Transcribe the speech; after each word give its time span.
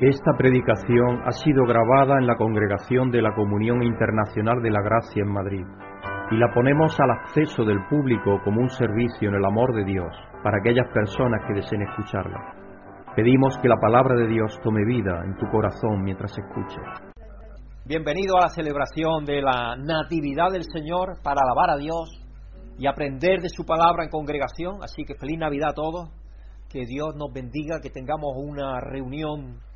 Esta 0.00 0.30
predicación 0.38 1.26
ha 1.26 1.32
sido 1.32 1.64
grabada 1.66 2.20
en 2.20 2.28
la 2.28 2.36
congregación 2.36 3.10
de 3.10 3.20
la 3.20 3.34
Comunión 3.34 3.82
Internacional 3.82 4.62
de 4.62 4.70
la 4.70 4.80
Gracia 4.80 5.24
en 5.24 5.32
Madrid 5.32 5.66
y 6.30 6.36
la 6.36 6.54
ponemos 6.54 6.94
al 7.00 7.10
acceso 7.10 7.64
del 7.64 7.84
público 7.90 8.38
como 8.44 8.60
un 8.60 8.70
servicio 8.70 9.28
en 9.28 9.34
el 9.34 9.44
amor 9.44 9.74
de 9.74 9.84
Dios 9.84 10.14
para 10.44 10.58
aquellas 10.58 10.86
personas 10.94 11.42
que 11.48 11.54
deseen 11.54 11.82
escucharla. 11.82 12.38
Pedimos 13.16 13.58
que 13.58 13.66
la 13.66 13.80
palabra 13.80 14.14
de 14.14 14.28
Dios 14.28 14.56
tome 14.62 14.84
vida 14.86 15.20
en 15.24 15.34
tu 15.36 15.46
corazón 15.50 16.04
mientras 16.04 16.30
escuches. 16.38 17.10
Bienvenido 17.84 18.36
a 18.36 18.42
la 18.42 18.50
celebración 18.50 19.24
de 19.24 19.42
la 19.42 19.74
Natividad 19.74 20.52
del 20.52 20.62
Señor 20.62 21.18
para 21.24 21.40
alabar 21.42 21.70
a 21.70 21.76
Dios 21.76 22.24
y 22.78 22.86
aprender 22.86 23.40
de 23.40 23.48
su 23.48 23.64
palabra 23.64 24.04
en 24.04 24.10
congregación. 24.10 24.76
Así 24.80 25.02
que 25.02 25.16
feliz 25.16 25.40
Navidad 25.40 25.70
a 25.70 25.74
todos. 25.74 26.10
Que 26.70 26.84
Dios 26.86 27.16
nos 27.16 27.32
bendiga, 27.32 27.80
que 27.82 27.90
tengamos 27.90 28.30
una 28.36 28.78
reunión 28.78 29.66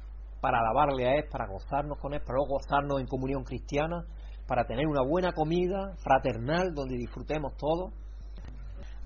para 0.43 0.59
alabarle 0.59 1.07
a 1.07 1.15
Él, 1.15 1.25
para 1.31 1.47
gozarnos 1.47 1.99
con 2.01 2.15
Él, 2.15 2.21
para 2.27 2.39
gozarnos 2.41 3.01
en 3.01 3.07
comunión 3.07 3.45
cristiana, 3.45 4.05
para 4.49 4.65
tener 4.67 4.89
una 4.89 5.01
buena 5.01 5.31
comida 5.33 5.95
fraternal 6.03 6.75
donde 6.75 6.97
disfrutemos 6.97 7.57
todos. 7.57 7.95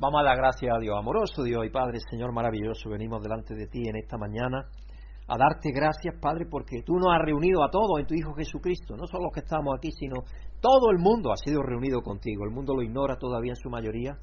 Vamos 0.01 0.23
a 0.23 0.25
dar 0.25 0.39
gracias 0.39 0.75
a 0.75 0.81
Dios, 0.81 0.97
amoroso 0.99 1.43
Dios 1.43 1.67
y 1.67 1.71
Padre, 1.71 1.99
Señor 2.11 2.33
maravilloso, 2.33 2.89
venimos 2.89 3.23
delante 3.23 3.55
de 3.55 3.67
ti 3.67 3.87
en 3.87 3.97
esta 3.97 4.17
mañana 4.17 4.65
a 5.29 5.37
darte 5.37 5.73
gracias, 5.73 6.15
Padre, 6.21 6.47
porque 6.51 6.81
tú 6.87 6.95
nos 6.95 7.13
has 7.13 7.21
reunido 7.21 7.63
a 7.63 7.71
todos 7.71 8.01
en 8.01 8.07
tu 8.07 8.15
Hijo 8.15 8.33
Jesucristo, 8.33 8.97
no 8.97 9.07
solo 9.07 9.25
los 9.25 9.33
que 9.35 9.41
estamos 9.41 9.75
aquí, 9.77 9.91
sino 9.93 10.23
todo 10.61 10.91
el 10.91 10.99
mundo 10.99 11.33
ha 11.33 11.37
sido 11.37 11.63
reunido 11.63 12.01
contigo. 12.01 12.45
El 12.45 12.55
mundo 12.55 12.75
lo 12.75 12.83
ignora 12.83 13.17
todavía 13.17 13.53
en 13.53 13.57
su 13.57 13.69
mayoría, 13.69 14.17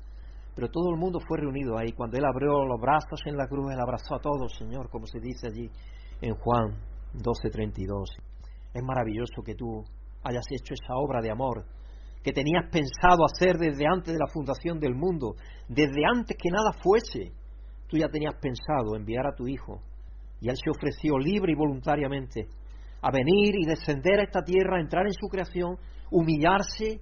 pero 0.55 0.69
todo 0.69 0.89
el 0.89 0.97
mundo 0.97 1.19
fue 1.27 1.39
reunido 1.39 1.77
ahí. 1.77 1.91
Cuando 1.91 2.17
Él 2.17 2.23
abrió 2.25 2.65
los 2.65 2.79
brazos 2.79 3.19
en 3.25 3.35
la 3.35 3.47
cruz, 3.47 3.71
Él 3.71 3.79
abrazó 3.79 4.15
a 4.15 4.19
todos, 4.19 4.55
Señor, 4.57 4.89
como 4.89 5.05
se 5.05 5.19
dice 5.19 5.47
allí 5.47 5.69
en 6.21 6.33
Juan 6.35 6.92
12:32. 7.13 8.09
Es 8.73 8.83
maravilloso 8.83 9.43
que 9.45 9.55
tú 9.55 9.83
hayas 10.23 10.45
hecho 10.51 10.73
esa 10.73 10.95
obra 10.95 11.21
de 11.21 11.31
amor 11.31 11.65
que 12.23 12.31
tenías 12.31 12.69
pensado 12.71 13.25
hacer 13.25 13.57
desde 13.57 13.85
antes 13.85 14.13
de 14.13 14.19
la 14.19 14.31
fundación 14.31 14.79
del 14.79 14.95
mundo, 14.95 15.35
desde 15.67 16.01
antes 16.09 16.37
que 16.41 16.49
nada 16.49 16.71
fuese. 16.81 17.33
Tú 17.87 17.97
ya 17.97 18.07
tenías 18.07 18.35
pensado 18.41 18.95
enviar 18.95 19.27
a 19.27 19.35
tu 19.35 19.45
Hijo 19.47 19.81
y 20.39 20.49
Él 20.49 20.55
se 20.55 20.69
ofreció 20.69 21.17
libre 21.17 21.51
y 21.51 21.55
voluntariamente 21.55 22.47
a 23.01 23.11
venir 23.11 23.55
y 23.55 23.65
descender 23.65 24.19
a 24.19 24.23
esta 24.23 24.41
tierra, 24.41 24.79
entrar 24.79 25.05
en 25.05 25.13
su 25.13 25.27
creación, 25.27 25.77
humillarse, 26.09 27.01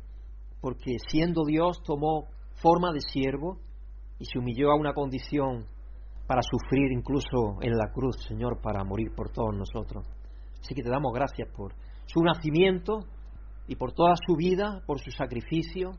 porque 0.60 0.98
siendo 1.08 1.46
Dios 1.46 1.82
tomó 1.84 2.26
forma 2.56 2.92
de 2.92 3.02
siervo 3.02 3.60
y 4.18 4.26
se 4.26 4.40
humilló 4.40 4.72
a 4.72 4.76
una 4.76 4.94
condición 4.94 5.66
para 6.32 6.44
sufrir 6.44 6.94
incluso 6.94 7.60
en 7.60 7.74
la 7.78 7.92
cruz, 7.92 8.16
Señor, 8.26 8.62
para 8.62 8.86
morir 8.86 9.12
por 9.14 9.32
todos 9.32 9.54
nosotros. 9.54 10.08
Así 10.62 10.74
que 10.74 10.82
te 10.82 10.90
damos 10.90 11.12
gracias 11.14 11.50
por 11.54 11.74
su 12.06 12.24
nacimiento 12.24 13.00
y 13.68 13.76
por 13.76 13.92
toda 13.92 14.14
su 14.16 14.38
vida, 14.38 14.82
por 14.88 15.02
su 15.02 15.12
sacrificio, 15.12 15.92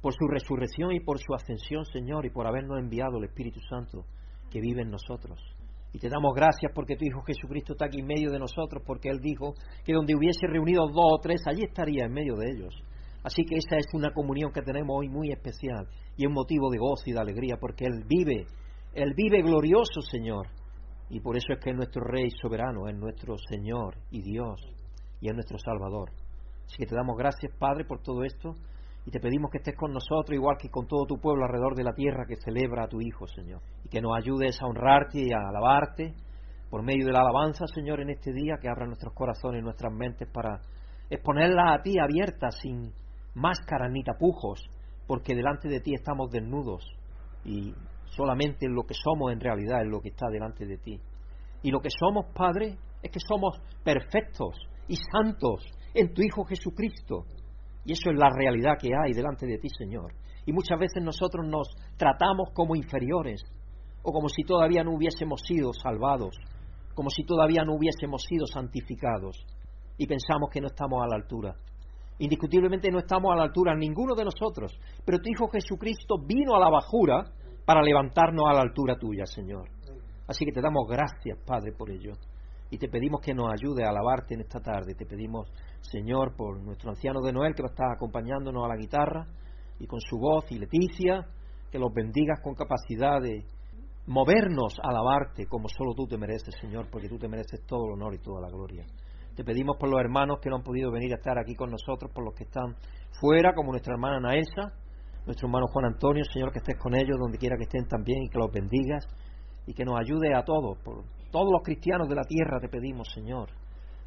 por 0.00 0.14
su 0.14 0.28
resurrección 0.28 0.92
y 0.92 1.00
por 1.00 1.18
su 1.18 1.34
ascensión, 1.34 1.84
Señor, 1.84 2.24
y 2.24 2.30
por 2.30 2.46
habernos 2.46 2.78
enviado 2.78 3.18
el 3.18 3.24
Espíritu 3.24 3.60
Santo 3.68 4.06
que 4.50 4.62
vive 4.62 4.80
en 4.80 4.88
nosotros. 4.88 5.38
Y 5.92 5.98
te 5.98 6.08
damos 6.08 6.32
gracias 6.34 6.72
porque 6.74 6.96
tu 6.96 7.04
Hijo 7.04 7.20
Jesucristo 7.26 7.74
está 7.74 7.84
aquí 7.84 8.00
en 8.00 8.06
medio 8.06 8.30
de 8.30 8.38
nosotros, 8.38 8.82
porque 8.86 9.10
Él 9.10 9.18
dijo 9.20 9.52
que 9.84 9.92
donde 9.92 10.16
hubiese 10.16 10.46
reunido 10.46 10.86
dos 10.86 11.18
o 11.18 11.20
tres, 11.20 11.42
allí 11.46 11.64
estaría 11.64 12.06
en 12.06 12.14
medio 12.14 12.36
de 12.36 12.50
ellos. 12.50 12.74
Así 13.22 13.44
que 13.44 13.56
esa 13.56 13.76
es 13.76 13.92
una 13.92 14.14
comunión 14.14 14.52
que 14.52 14.62
tenemos 14.62 14.96
hoy 14.96 15.10
muy 15.10 15.32
especial 15.32 15.86
y 16.16 16.26
un 16.26 16.32
motivo 16.32 16.70
de 16.70 16.78
gozo 16.78 17.02
y 17.04 17.12
de 17.12 17.20
alegría, 17.20 17.58
porque 17.60 17.84
Él 17.84 18.04
vive 18.08 18.46
él 18.96 19.12
vive 19.14 19.42
glorioso, 19.42 20.00
Señor. 20.00 20.46
Y 21.08 21.20
por 21.20 21.36
eso 21.36 21.52
es 21.52 21.60
que 21.60 21.70
es 21.70 21.76
nuestro 21.76 22.02
Rey 22.02 22.30
soberano, 22.30 22.88
es 22.88 22.96
nuestro 22.96 23.36
Señor 23.48 23.96
y 24.10 24.22
Dios 24.22 24.60
y 25.20 25.28
es 25.28 25.34
nuestro 25.34 25.58
Salvador. 25.58 26.10
Así 26.64 26.78
que 26.78 26.86
te 26.86 26.96
damos 26.96 27.16
gracias, 27.16 27.52
Padre, 27.58 27.84
por 27.84 28.02
todo 28.02 28.24
esto 28.24 28.54
y 29.04 29.10
te 29.12 29.20
pedimos 29.20 29.52
que 29.52 29.58
estés 29.58 29.76
con 29.76 29.92
nosotros, 29.92 30.34
igual 30.34 30.56
que 30.58 30.68
con 30.68 30.88
todo 30.88 31.06
tu 31.06 31.20
pueblo 31.20 31.44
alrededor 31.44 31.76
de 31.76 31.84
la 31.84 31.92
tierra 31.92 32.26
que 32.26 32.34
celebra 32.36 32.84
a 32.84 32.88
tu 32.88 33.00
Hijo, 33.00 33.28
Señor. 33.28 33.60
Y 33.84 33.88
que 33.88 34.00
nos 34.00 34.16
ayudes 34.16 34.60
a 34.60 34.66
honrarte 34.66 35.20
y 35.20 35.32
a 35.32 35.48
alabarte 35.48 36.12
por 36.68 36.82
medio 36.82 37.06
de 37.06 37.12
la 37.12 37.20
alabanza, 37.20 37.66
Señor, 37.72 38.00
en 38.00 38.10
este 38.10 38.32
día, 38.32 38.56
que 38.60 38.68
abra 38.68 38.84
nuestros 38.84 39.14
corazones 39.14 39.60
y 39.60 39.64
nuestras 39.64 39.92
mentes 39.92 40.28
para 40.28 40.60
exponerla 41.08 41.74
a 41.74 41.82
ti 41.82 41.94
abierta, 42.00 42.50
sin 42.50 42.92
máscaras 43.34 43.92
ni 43.92 44.02
tapujos, 44.02 44.68
porque 45.06 45.36
delante 45.36 45.68
de 45.68 45.80
ti 45.80 45.94
estamos 45.94 46.28
desnudos 46.32 46.84
y 47.44 47.72
solamente 48.10 48.66
lo 48.68 48.82
que 48.82 48.94
somos 48.94 49.32
en 49.32 49.40
realidad 49.40 49.82
es 49.82 49.88
lo 49.88 50.00
que 50.00 50.10
está 50.10 50.28
delante 50.30 50.66
de 50.66 50.78
ti. 50.78 51.00
Y 51.62 51.70
lo 51.70 51.80
que 51.80 51.90
somos, 51.90 52.26
Padre, 52.34 52.76
es 53.02 53.10
que 53.10 53.20
somos 53.20 53.58
perfectos 53.82 54.54
y 54.88 54.96
santos 54.96 55.64
en 55.94 56.12
tu 56.12 56.22
Hijo 56.22 56.44
Jesucristo. 56.44 57.24
Y 57.84 57.92
eso 57.92 58.10
es 58.10 58.18
la 58.18 58.30
realidad 58.30 58.78
que 58.80 58.90
hay 58.94 59.12
delante 59.12 59.46
de 59.46 59.58
ti, 59.58 59.68
Señor. 59.76 60.12
Y 60.44 60.52
muchas 60.52 60.78
veces 60.78 61.02
nosotros 61.02 61.46
nos 61.46 61.68
tratamos 61.96 62.50
como 62.52 62.76
inferiores, 62.76 63.42
o 64.02 64.12
como 64.12 64.28
si 64.28 64.44
todavía 64.44 64.84
no 64.84 64.94
hubiésemos 64.94 65.40
sido 65.42 65.72
salvados, 65.72 66.36
como 66.94 67.10
si 67.10 67.24
todavía 67.24 67.64
no 67.64 67.74
hubiésemos 67.74 68.22
sido 68.22 68.46
santificados, 68.46 69.44
y 69.98 70.06
pensamos 70.06 70.50
que 70.50 70.60
no 70.60 70.68
estamos 70.68 71.02
a 71.02 71.08
la 71.08 71.16
altura. 71.16 71.56
Indiscutiblemente 72.18 72.90
no 72.90 72.98
estamos 72.98 73.32
a 73.32 73.36
la 73.36 73.42
altura 73.42 73.74
ninguno 73.74 74.14
de 74.14 74.24
nosotros, 74.24 74.78
pero 75.04 75.18
tu 75.18 75.28
Hijo 75.28 75.48
Jesucristo 75.48 76.16
vino 76.24 76.54
a 76.54 76.60
la 76.60 76.70
bajura 76.70 77.24
para 77.66 77.82
levantarnos 77.82 78.44
a 78.48 78.54
la 78.54 78.62
altura 78.62 78.96
tuya, 78.96 79.26
Señor. 79.26 79.68
Así 80.28 80.44
que 80.44 80.52
te 80.52 80.60
damos 80.60 80.86
gracias, 80.88 81.38
Padre, 81.44 81.72
por 81.72 81.90
ello. 81.90 82.12
Y 82.70 82.78
te 82.78 82.88
pedimos 82.88 83.20
que 83.20 83.34
nos 83.34 83.52
ayude 83.52 83.84
a 83.84 83.90
alabarte 83.90 84.34
en 84.34 84.40
esta 84.40 84.60
tarde. 84.60 84.94
Te 84.94 85.04
pedimos, 85.04 85.48
Señor, 85.80 86.34
por 86.36 86.60
nuestro 86.62 86.90
anciano 86.90 87.20
de 87.20 87.32
Noel 87.32 87.54
que 87.54 87.62
va 87.62 87.68
a 87.68 87.72
estar 87.72 87.92
acompañándonos 87.92 88.64
a 88.64 88.68
la 88.68 88.76
guitarra 88.76 89.26
y 89.78 89.86
con 89.86 90.00
su 90.00 90.16
voz 90.16 90.50
y 90.50 90.58
Leticia, 90.58 91.26
que 91.70 91.78
los 91.78 91.92
bendigas 91.92 92.40
con 92.42 92.54
capacidad 92.54 93.20
de 93.20 93.44
movernos 94.06 94.78
a 94.82 94.90
alabarte 94.90 95.46
como 95.46 95.68
solo 95.68 95.92
tú 95.94 96.06
te 96.06 96.16
mereces, 96.16 96.54
Señor, 96.60 96.88
porque 96.90 97.08
tú 97.08 97.18
te 97.18 97.28
mereces 97.28 97.64
todo 97.66 97.86
el 97.86 97.94
honor 97.94 98.14
y 98.14 98.18
toda 98.18 98.40
la 98.40 98.48
gloria. 98.48 98.84
Te 99.34 99.44
pedimos 99.44 99.76
por 99.76 99.90
los 99.90 100.00
hermanos 100.00 100.38
que 100.40 100.48
no 100.48 100.56
han 100.56 100.62
podido 100.62 100.90
venir 100.90 101.12
a 101.12 101.16
estar 101.16 101.38
aquí 101.38 101.54
con 101.54 101.70
nosotros, 101.70 102.10
por 102.14 102.24
los 102.24 102.34
que 102.34 102.44
están 102.44 102.76
fuera, 103.20 103.52
como 103.54 103.72
nuestra 103.72 103.94
hermana 103.94 104.20
Naesa, 104.20 104.72
nuestro 105.26 105.48
hermano 105.48 105.66
Juan 105.66 105.86
Antonio, 105.86 106.24
Señor, 106.24 106.52
que 106.52 106.58
estés 106.58 106.78
con 106.78 106.94
ellos 106.94 107.18
donde 107.18 107.36
quiera 107.36 107.56
que 107.56 107.64
estén 107.64 107.86
también 107.88 108.22
y 108.22 108.28
que 108.28 108.38
los 108.38 108.50
bendigas 108.52 109.04
y 109.66 109.74
que 109.74 109.84
nos 109.84 109.98
ayude 109.98 110.32
a 110.34 110.44
todos, 110.44 110.78
por 110.78 111.02
todos 111.32 111.50
los 111.50 111.62
cristianos 111.64 112.08
de 112.08 112.14
la 112.14 112.22
tierra 112.22 112.60
te 112.60 112.68
pedimos, 112.68 113.08
Señor, 113.12 113.48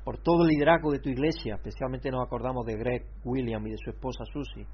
por 0.06 0.18
todo 0.19 0.44
el 0.44 0.47
liderazgo 0.47 0.91
de 0.91 1.00
tu 1.00 1.09
iglesia, 1.09 1.56
especialmente 1.56 2.09
nos 2.09 2.25
acordamos 2.25 2.66
de 2.66 2.78
Greg 2.78 3.06
William 3.25 3.68
y 3.68 3.72
de 3.72 3.78
su 3.78 3.90
esposa 3.90 4.24
Susie, 4.31 4.66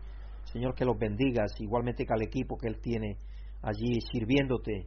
Señor, 0.43 0.75
que 0.75 0.85
los 0.85 0.97
bendigas, 0.99 1.51
igualmente 1.59 2.05
que 2.05 2.13
al 2.13 2.21
equipo 2.21 2.57
que 2.57 2.67
él 2.67 2.79
tiene 2.79 3.17
allí 3.63 3.99
sirviéndote 4.11 4.85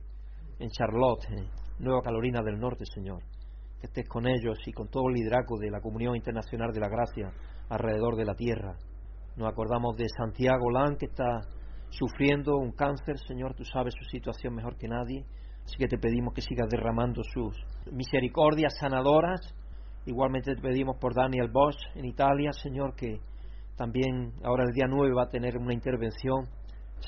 en 0.60 0.70
Charlotte, 0.70 1.26
en 1.30 1.48
Nueva 1.80 2.02
Carolina 2.02 2.40
del 2.42 2.60
Norte, 2.60 2.84
Señor, 2.94 3.20
que 3.80 3.88
estés 3.88 4.08
con 4.08 4.28
ellos 4.28 4.58
y 4.64 4.72
con 4.72 4.88
todo 4.88 5.08
el 5.08 5.14
liderazgo 5.14 5.58
de 5.58 5.70
la 5.70 5.80
Comunión 5.80 6.14
Internacional 6.14 6.72
de 6.72 6.80
la 6.80 6.88
Gracia 6.88 7.32
alrededor 7.68 8.14
de 8.14 8.24
la 8.24 8.34
tierra 8.34 8.76
nos 9.38 9.48
acordamos 9.48 9.96
de 9.96 10.08
Santiago 10.08 10.68
Lan, 10.68 10.96
que 10.96 11.06
está 11.06 11.42
sufriendo 11.90 12.56
un 12.56 12.72
cáncer. 12.72 13.16
Señor, 13.18 13.54
tú 13.54 13.64
sabes 13.64 13.94
su 13.96 14.04
situación 14.10 14.52
mejor 14.54 14.76
que 14.76 14.88
nadie. 14.88 15.24
Así 15.64 15.76
que 15.78 15.86
te 15.86 15.96
pedimos 15.96 16.34
que 16.34 16.42
sigas 16.42 16.68
derramando 16.68 17.22
sus 17.22 17.54
misericordias 17.92 18.76
sanadoras. 18.80 19.54
Igualmente 20.06 20.56
te 20.56 20.60
pedimos 20.60 20.96
por 20.96 21.14
Daniel 21.14 21.50
Bosch 21.52 21.78
en 21.94 22.06
Italia, 22.06 22.52
Señor, 22.52 22.96
que 22.96 23.20
también 23.76 24.32
ahora 24.42 24.64
el 24.66 24.74
día 24.74 24.86
9 24.88 25.14
va 25.14 25.24
a 25.24 25.28
tener 25.28 25.56
una 25.56 25.72
intervención. 25.72 26.46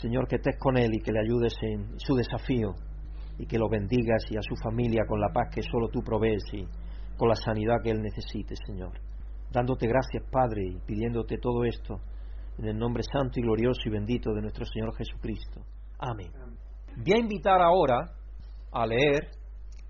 Señor, 0.01 0.29
que 0.29 0.37
estés 0.37 0.57
con 0.57 0.77
él 0.77 0.91
y 0.95 1.01
que 1.01 1.11
le 1.11 1.19
ayudes 1.19 1.55
en 1.63 1.99
su 1.99 2.15
desafío 2.15 2.75
y 3.39 3.47
que 3.47 3.59
lo 3.59 3.69
bendigas 3.69 4.23
y 4.31 4.37
a 4.37 4.43
su 4.43 4.55
familia 4.63 5.03
con 5.09 5.19
la 5.19 5.33
paz 5.33 5.49
que 5.53 5.63
solo 5.63 5.89
tú 5.89 6.01
provees 6.01 6.45
y 6.53 6.65
con 7.17 7.29
la 7.29 7.35
sanidad 7.35 7.83
que 7.83 7.91
él 7.91 8.01
necesite, 8.01 8.55
Señor. 8.67 8.93
Dándote 9.51 9.89
gracias, 9.89 10.23
Padre, 10.31 10.63
y 10.65 10.79
pidiéndote 10.87 11.39
todo 11.39 11.65
esto 11.65 12.01
en 12.59 12.67
el 12.67 12.79
nombre 12.79 13.03
santo 13.03 13.39
y 13.39 13.43
glorioso 13.43 13.81
y 13.87 13.91
bendito 13.91 14.33
de 14.33 14.43
nuestro 14.43 14.65
Señor 14.65 14.95
Jesucristo. 14.97 15.61
Amén. 15.99 16.31
Voy 16.97 17.13
a 17.13 17.19
invitar 17.19 17.61
ahora 17.61 17.99
a 18.73 18.87
leer 18.87 19.29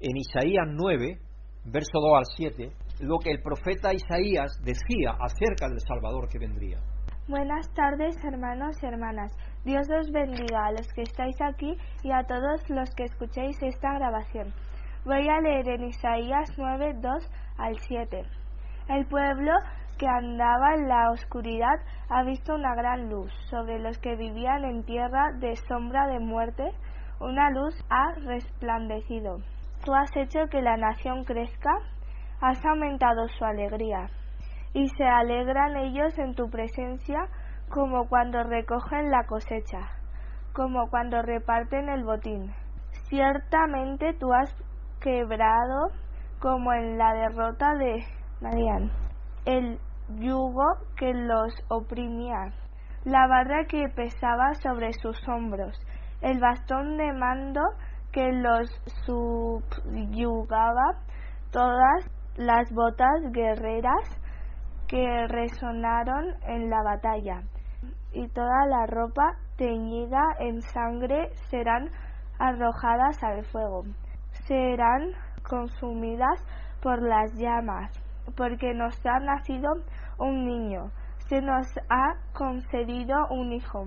en 0.00 0.16
Isaías 0.16 0.66
9, 0.68 1.18
verso 1.64 2.00
2 2.00 2.18
al 2.18 2.24
7, 2.36 2.72
lo 3.00 3.18
que 3.18 3.30
el 3.30 3.42
profeta 3.42 3.92
Isaías 3.92 4.60
decía 4.62 5.16
acerca 5.20 5.68
del 5.68 5.80
Salvador 5.80 6.28
que 6.28 6.38
vendría. 6.38 6.78
Buenas 7.28 7.72
tardes, 7.74 8.16
hermanos 8.24 8.76
y 8.82 8.86
hermanas. 8.86 9.32
Dios 9.64 9.86
os 9.90 10.10
bendiga 10.10 10.66
a 10.66 10.72
los 10.72 10.88
que 10.94 11.02
estáis 11.02 11.36
aquí 11.40 11.76
y 12.02 12.10
a 12.10 12.24
todos 12.24 12.68
los 12.68 12.90
que 12.96 13.04
escuchéis 13.04 13.56
esta 13.62 13.94
grabación. 13.94 14.52
Voy 15.04 15.28
a 15.28 15.40
leer 15.40 15.68
en 15.68 15.84
Isaías 15.84 16.50
9, 16.56 16.94
2 17.00 17.30
al 17.58 17.78
7. 17.78 18.22
El 18.88 19.06
pueblo 19.06 19.52
que 20.00 20.08
andaba 20.08 20.76
en 20.76 20.88
la 20.88 21.10
oscuridad 21.10 21.78
ha 22.08 22.22
visto 22.22 22.54
una 22.54 22.74
gran 22.74 23.10
luz. 23.10 23.30
Sobre 23.50 23.78
los 23.78 23.98
que 23.98 24.16
vivían 24.16 24.64
en 24.64 24.82
tierra 24.84 25.30
de 25.38 25.54
sombra 25.56 26.06
de 26.06 26.18
muerte, 26.18 26.72
una 27.20 27.50
luz 27.50 27.74
ha 27.90 28.14
resplandecido. 28.24 29.40
Tú 29.84 29.92
has 29.92 30.10
hecho 30.16 30.46
que 30.50 30.62
la 30.62 30.78
nación 30.78 31.24
crezca, 31.24 31.70
has 32.40 32.64
aumentado 32.64 33.28
su 33.28 33.44
alegría. 33.44 34.08
Y 34.72 34.88
se 34.88 35.04
alegran 35.04 35.76
ellos 35.76 36.18
en 36.18 36.34
tu 36.34 36.48
presencia 36.48 37.18
como 37.68 38.08
cuando 38.08 38.42
recogen 38.42 39.10
la 39.10 39.24
cosecha, 39.26 39.80
como 40.54 40.88
cuando 40.88 41.20
reparten 41.20 41.90
el 41.90 42.04
botín. 42.04 42.54
Ciertamente 43.10 44.14
tú 44.14 44.32
has 44.32 44.50
quebrado, 45.02 45.90
como 46.40 46.72
en 46.72 46.96
la 46.96 47.12
derrota 47.12 47.74
de 47.74 48.02
Madián, 48.40 48.90
el 49.44 49.78
yugo 50.18 50.76
que 50.96 51.12
los 51.12 51.52
oprimía, 51.68 52.52
la 53.04 53.26
barra 53.26 53.64
que 53.64 53.88
pesaba 53.88 54.54
sobre 54.54 54.92
sus 54.92 55.16
hombros, 55.28 55.78
el 56.20 56.40
bastón 56.40 56.96
de 56.96 57.12
mando 57.12 57.60
que 58.12 58.32
los 58.32 58.68
subyugaba, 59.06 60.98
todas 61.50 62.10
las 62.36 62.72
botas 62.72 63.20
guerreras 63.32 64.20
que 64.88 65.26
resonaron 65.28 66.34
en 66.46 66.68
la 66.68 66.82
batalla, 66.82 67.42
y 68.12 68.28
toda 68.28 68.66
la 68.66 68.86
ropa 68.86 69.36
teñida 69.56 70.22
en 70.40 70.60
sangre 70.62 71.30
serán 71.48 71.90
arrojadas 72.38 73.22
al 73.22 73.44
fuego, 73.44 73.84
serán 74.46 75.12
consumidas 75.48 76.44
por 76.82 77.02
las 77.02 77.32
llamas, 77.34 77.92
porque 78.36 78.74
nos 78.74 78.94
ha 79.06 79.18
nacido 79.20 79.72
un 80.18 80.46
niño, 80.46 80.90
se 81.28 81.40
nos 81.40 81.66
ha 81.88 82.14
concedido 82.32 83.16
un 83.30 83.52
hijo. 83.52 83.86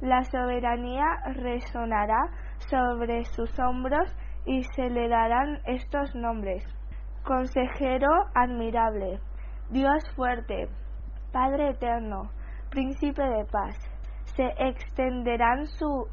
La 0.00 0.22
soberanía 0.24 1.06
resonará 1.34 2.30
sobre 2.58 3.24
sus 3.24 3.58
hombros 3.58 4.14
y 4.46 4.62
se 4.74 4.90
le 4.90 5.08
darán 5.08 5.60
estos 5.66 6.14
nombres. 6.14 6.64
Consejero 7.24 8.10
admirable, 8.34 9.18
Dios 9.70 10.02
fuerte, 10.14 10.68
Padre 11.32 11.70
eterno, 11.70 12.30
Príncipe 12.70 13.22
de 13.22 13.44
paz. 13.44 13.76
Se 14.36 14.46
extenderán 14.58 15.66
su 15.66 16.08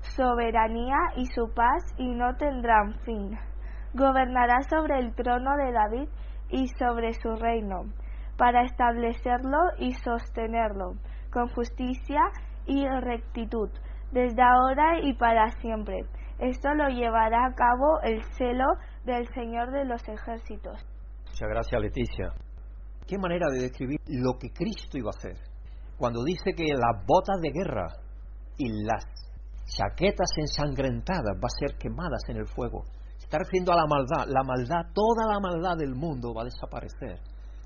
soberanía 0.00 0.96
y 1.16 1.26
su 1.26 1.54
paz 1.54 1.84
y 1.98 2.08
no 2.08 2.34
tendrán 2.34 2.94
fin. 3.04 3.38
Gobernará 3.94 4.60
sobre 4.68 4.98
el 4.98 5.14
trono 5.14 5.56
de 5.56 5.70
David 5.70 6.08
y 6.50 6.68
sobre 6.78 7.14
su 7.14 7.34
reino, 7.36 7.84
para 8.36 8.64
establecerlo 8.64 9.58
y 9.78 9.92
sostenerlo 9.94 10.94
con 11.32 11.48
justicia 11.48 12.20
y 12.66 12.86
rectitud, 12.86 13.70
desde 14.12 14.42
ahora 14.42 15.00
y 15.02 15.14
para 15.14 15.50
siempre. 15.60 16.00
Esto 16.38 16.74
lo 16.74 16.88
llevará 16.88 17.46
a 17.46 17.54
cabo 17.54 18.00
el 18.02 18.22
celo 18.34 18.66
del 19.04 19.28
Señor 19.34 19.70
de 19.72 19.84
los 19.84 20.02
ejércitos. 20.08 20.84
Muchas 21.26 21.48
gracias, 21.48 21.80
Leticia. 21.80 22.32
Qué 23.06 23.18
manera 23.18 23.48
de 23.50 23.62
describir 23.62 23.98
lo 24.06 24.38
que 24.38 24.50
Cristo 24.50 24.96
iba 24.96 25.10
a 25.14 25.18
hacer. 25.18 25.36
Cuando 25.98 26.24
dice 26.24 26.52
que 26.56 26.64
las 26.72 27.04
botas 27.06 27.40
de 27.40 27.50
guerra 27.50 27.88
y 28.56 28.84
las 28.84 29.04
chaquetas 29.66 30.30
ensangrentadas 30.36 31.36
va 31.36 31.46
a 31.46 31.58
ser 31.58 31.76
quemadas 31.76 32.22
en 32.28 32.38
el 32.38 32.46
fuego. 32.46 32.84
Está 33.30 33.38
refiriendo 33.38 33.70
a 33.70 33.76
la 33.76 33.86
maldad. 33.86 34.26
La 34.26 34.42
maldad, 34.42 34.90
toda 34.92 35.32
la 35.32 35.38
maldad 35.38 35.76
del 35.78 35.94
mundo 35.94 36.34
va 36.34 36.42
a 36.42 36.46
desaparecer 36.46 37.20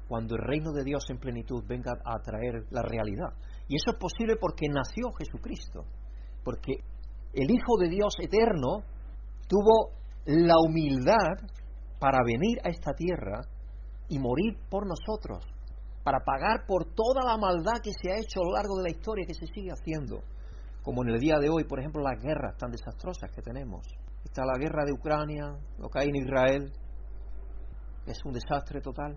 cuando 0.07 0.37
el 0.37 0.43
reino 0.43 0.73
de 0.73 0.85
Dios 0.85 1.07
en 1.09 1.17
plenitud 1.17 1.65
venga 1.67 1.93
a 2.05 2.19
traer 2.23 2.67
la 2.69 2.83
realidad. 2.83 3.33
Y 3.67 3.77
eso 3.77 3.93
es 3.93 3.97
posible 3.97 4.37
porque 4.37 4.69
nació 4.69 5.11
Jesucristo. 5.17 5.87
Porque 6.45 6.85
el 7.33 7.51
Hijo 7.51 7.79
de 7.81 7.89
Dios 7.89 8.13
eterno 8.21 8.85
tuvo 9.49 9.93
la 10.27 10.57
humildad 10.61 11.33
para 11.99 12.19
venir 12.27 12.59
a 12.63 12.69
esta 12.69 12.93
tierra 12.93 13.41
y 14.11 14.19
morir 14.19 14.59
por 14.69 14.87
nosotros, 14.87 15.47
para 16.05 16.19
pagar 16.27 16.67
por 16.67 16.93
toda 16.93 17.25
la 17.25 17.39
maldad 17.39 17.81
que 17.83 17.93
se 18.03 18.13
ha 18.13 18.19
hecho 18.19 18.43
a 18.43 18.45
lo 18.45 18.53
largo 18.53 18.77
de 18.77 18.83
la 18.83 18.91
historia 18.91 19.25
que 19.27 19.33
se 19.33 19.47
sigue 19.47 19.71
haciendo 19.71 20.21
como 20.83 21.03
en 21.03 21.15
el 21.15 21.19
día 21.19 21.39
de 21.41 21.49
hoy, 21.49 21.65
por 21.65 21.81
ejemplo, 21.81 22.03
las 22.03 22.21
guerras 22.23 22.59
tan 22.59 22.71
desastrosas 22.71 23.31
que 23.35 23.41
tenemos. 23.41 23.87
Está 24.25 24.45
la 24.45 24.59
guerra 24.59 24.85
de 24.85 24.93
Ucrania, 24.93 25.57
lo 25.79 25.89
que 25.89 25.99
hay 26.01 26.09
en 26.09 26.17
Israel, 26.17 26.73
es 28.07 28.19
un 28.25 28.33
desastre 28.33 28.81
total. 28.81 29.17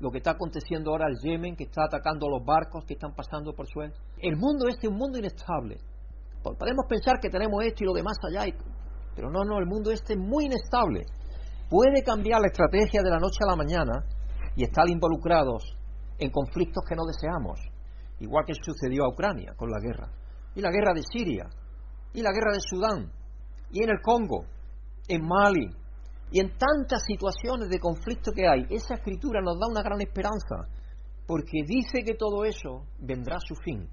Lo 0.00 0.10
que 0.10 0.18
está 0.18 0.32
aconteciendo 0.32 0.90
ahora 0.90 1.06
en 1.08 1.16
Yemen, 1.22 1.56
que 1.56 1.64
está 1.64 1.84
atacando 1.84 2.28
los 2.28 2.44
barcos 2.44 2.84
que 2.84 2.94
están 2.94 3.14
pasando 3.14 3.52
por 3.54 3.66
Suez. 3.66 3.92
El 4.18 4.36
mundo 4.36 4.68
este 4.68 4.86
es 4.86 4.92
un 4.92 4.98
mundo 4.98 5.18
inestable. 5.18 5.78
Podemos 6.42 6.84
pensar 6.88 7.20
que 7.20 7.30
tenemos 7.30 7.64
esto 7.64 7.84
y 7.84 7.86
lo 7.86 7.94
demás 7.94 8.18
allá, 8.28 8.44
pero 9.14 9.30
no, 9.30 9.44
no, 9.44 9.58
el 9.58 9.66
mundo 9.66 9.90
este 9.90 10.14
es 10.14 10.18
muy 10.18 10.46
inestable. 10.46 11.06
Puede 11.70 12.02
cambiar 12.02 12.40
la 12.40 12.48
estrategia 12.48 13.02
de 13.02 13.10
la 13.10 13.18
noche 13.18 13.38
a 13.40 13.50
la 13.50 13.56
mañana 13.56 14.04
y 14.56 14.64
estar 14.64 14.88
involucrados 14.88 15.76
en 16.18 16.30
conflictos 16.30 16.84
que 16.86 16.94
no 16.94 17.04
deseamos, 17.06 17.60
igual 18.20 18.44
que 18.46 18.54
sucedió 18.54 19.04
a 19.04 19.08
Ucrania 19.08 19.54
con 19.56 19.70
la 19.70 19.80
guerra 19.80 20.10
y 20.54 20.60
la 20.60 20.70
guerra 20.70 20.92
de 20.94 21.02
Siria, 21.02 21.48
y 22.12 22.22
la 22.22 22.30
guerra 22.30 22.52
de 22.52 22.60
Sudán, 22.60 23.10
y 23.74 23.82
en 23.82 23.90
el 23.90 24.00
Congo, 24.00 24.46
en 25.08 25.26
Mali, 25.26 25.68
y 26.30 26.40
en 26.40 26.56
tantas 26.56 27.02
situaciones 27.04 27.68
de 27.68 27.80
conflicto 27.80 28.30
que 28.30 28.46
hay. 28.46 28.66
Esa 28.70 28.94
escritura 28.94 29.40
nos 29.42 29.58
da 29.58 29.66
una 29.68 29.82
gran 29.82 30.00
esperanza, 30.00 30.70
porque 31.26 31.62
dice 31.66 32.04
que 32.04 32.14
todo 32.14 32.44
eso 32.44 32.86
vendrá 33.00 33.36
a 33.36 33.44
su 33.44 33.56
fin. 33.56 33.88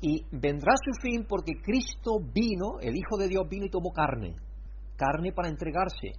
Y 0.00 0.24
vendrá 0.30 0.74
a 0.74 0.84
su 0.84 0.92
fin 1.02 1.26
porque 1.28 1.54
Cristo 1.60 2.20
vino, 2.22 2.78
el 2.80 2.94
Hijo 2.96 3.16
de 3.18 3.26
Dios 3.26 3.48
vino 3.50 3.66
y 3.66 3.70
tomó 3.70 3.90
carne, 3.90 4.36
carne 4.96 5.32
para 5.32 5.48
entregarse, 5.48 6.12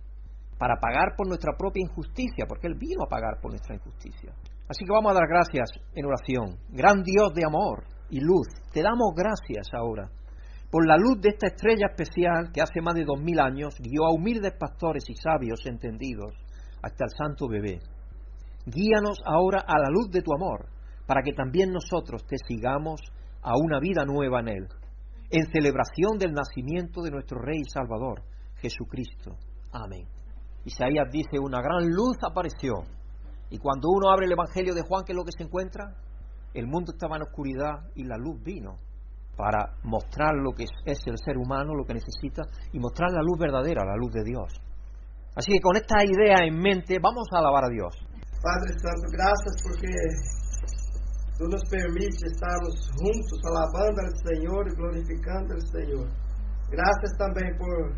para 0.60 0.75
pagar 0.75 1.15
por 1.15 1.27
nuestra 1.27 1.56
propia 1.57 1.83
injusticia, 1.83 2.45
porque 2.45 2.68
Él 2.68 2.75
vino 2.75 3.03
a 3.06 3.10
pagar 3.10 3.39
por 3.42 3.51
nuestra 3.51 3.75
injusticia. 3.75 4.33
Así 4.68 4.83
que 4.83 4.92
vamos 4.92 5.12
a 5.13 5.15
dar 5.15 5.30
gracias 5.30 5.69
en 5.95 6.06
oración. 6.06 6.60
Gran 6.69 7.03
Dios 7.03 7.33
de 7.33 7.45
amor, 7.45 7.86
y 8.10 8.19
luz. 8.19 8.48
Te 8.74 8.81
damos 8.81 9.13
gracias 9.15 9.68
ahora 9.74 10.10
por 10.69 10.86
la 10.86 10.98
luz 10.98 11.22
de 11.22 11.30
esta 11.30 11.48
estrella 11.48 11.88
especial 11.88 12.52
que 12.54 12.62
hace 12.62 12.81
más 12.81 12.96
de 12.96 13.06
dos 13.06 13.22
mil 13.22 13.40
años 13.40 13.75
guió 13.80 14.06
a 14.06 14.14
humildes 14.14 14.54
pastores 14.60 15.10
y 15.10 15.16
sabios 15.16 15.66
entendidos 15.66 16.34
hasta 16.81 17.06
el 17.06 17.12
santo 17.12 17.48
bebé. 17.48 17.80
Guíanos 18.66 19.19
ahora 19.25 19.64
a 19.66 19.80
la 19.80 19.90
luz 19.90 20.10
de 20.12 20.22
tu 20.22 20.34
amor, 20.34 20.68
para 21.06 21.22
que 21.22 21.31
también 21.31 21.72
nosotros 21.72 22.25
te 22.28 22.36
sigamos 22.48 23.00
a 23.42 23.54
una 23.56 23.80
vida 23.80 24.04
nueva 24.04 24.42
en 24.42 24.50
Él, 24.50 24.68
en 25.30 25.50
celebración 25.52 26.18
del 26.19 26.34
nacimiento 26.34 27.02
de 27.02 27.12
nuestro 27.12 27.40
Rey 27.40 27.62
y 27.62 27.70
Salvador, 27.70 28.24
Jesucristo. 28.58 29.38
Amén. 29.72 30.06
Isaías 30.66 31.08
dice, 31.10 31.40
una 31.40 31.62
gran 31.62 31.90
luz 31.90 32.18
apareció. 32.30 32.74
Y 33.50 33.58
cuando 33.58 33.88
uno 33.90 34.12
abre 34.12 34.25
el 34.25 34.34
Evangelio 34.34 34.74
de 34.74 34.81
Juan, 34.81 35.06
¿qué 35.06 35.13
es 35.13 35.18
lo 35.18 35.24
que 35.24 35.32
se 35.32 35.44
encuentra? 35.44 35.96
El 36.53 36.68
mundo 36.68 36.91
estaba 36.91 37.15
en 37.15 37.22
oscuridad 37.22 37.88
y 37.96 38.03
la 38.03 38.18
luz 38.18 38.44
vino 38.44 38.80
para 39.38 39.77
mostrar 39.84 40.34
lo 40.34 40.51
que 40.51 40.65
es 40.65 41.00
el 41.06 41.17
ser 41.24 41.38
humano, 41.38 41.77
lo 41.77 41.86
que 41.86 41.94
necesita, 41.94 42.41
y 42.74 42.79
mostrar 42.79 43.12
la 43.13 43.22
luz 43.22 43.38
verdadera, 43.38 43.86
la 43.86 43.96
luz 43.96 44.12
de 44.12 44.24
Dios. 44.25 44.50
Así 45.38 45.53
que 45.53 45.62
con 45.62 45.77
esta 45.77 46.01
idea 46.01 46.41
en 46.41 46.58
mente, 46.58 46.98
vamos 46.98 47.29
a 47.32 47.38
alabar 47.38 47.65
a 47.65 47.70
Dios. 47.70 47.94
Padre 48.41 48.74
Santo, 48.82 49.06
gracias 49.13 49.53
porque 49.62 49.94
tú 51.38 51.46
nos 51.46 51.62
permites 51.70 52.17
estarmos 52.34 52.74
juntos 52.98 53.38
alabando 53.46 54.01
al 54.01 54.15
Señor 54.25 54.62
y 54.65 54.74
glorificando 54.74 55.53
al 55.53 55.65
Señor. 55.70 56.10
Gracias 56.74 57.13
también 57.22 57.53
por 57.62 57.94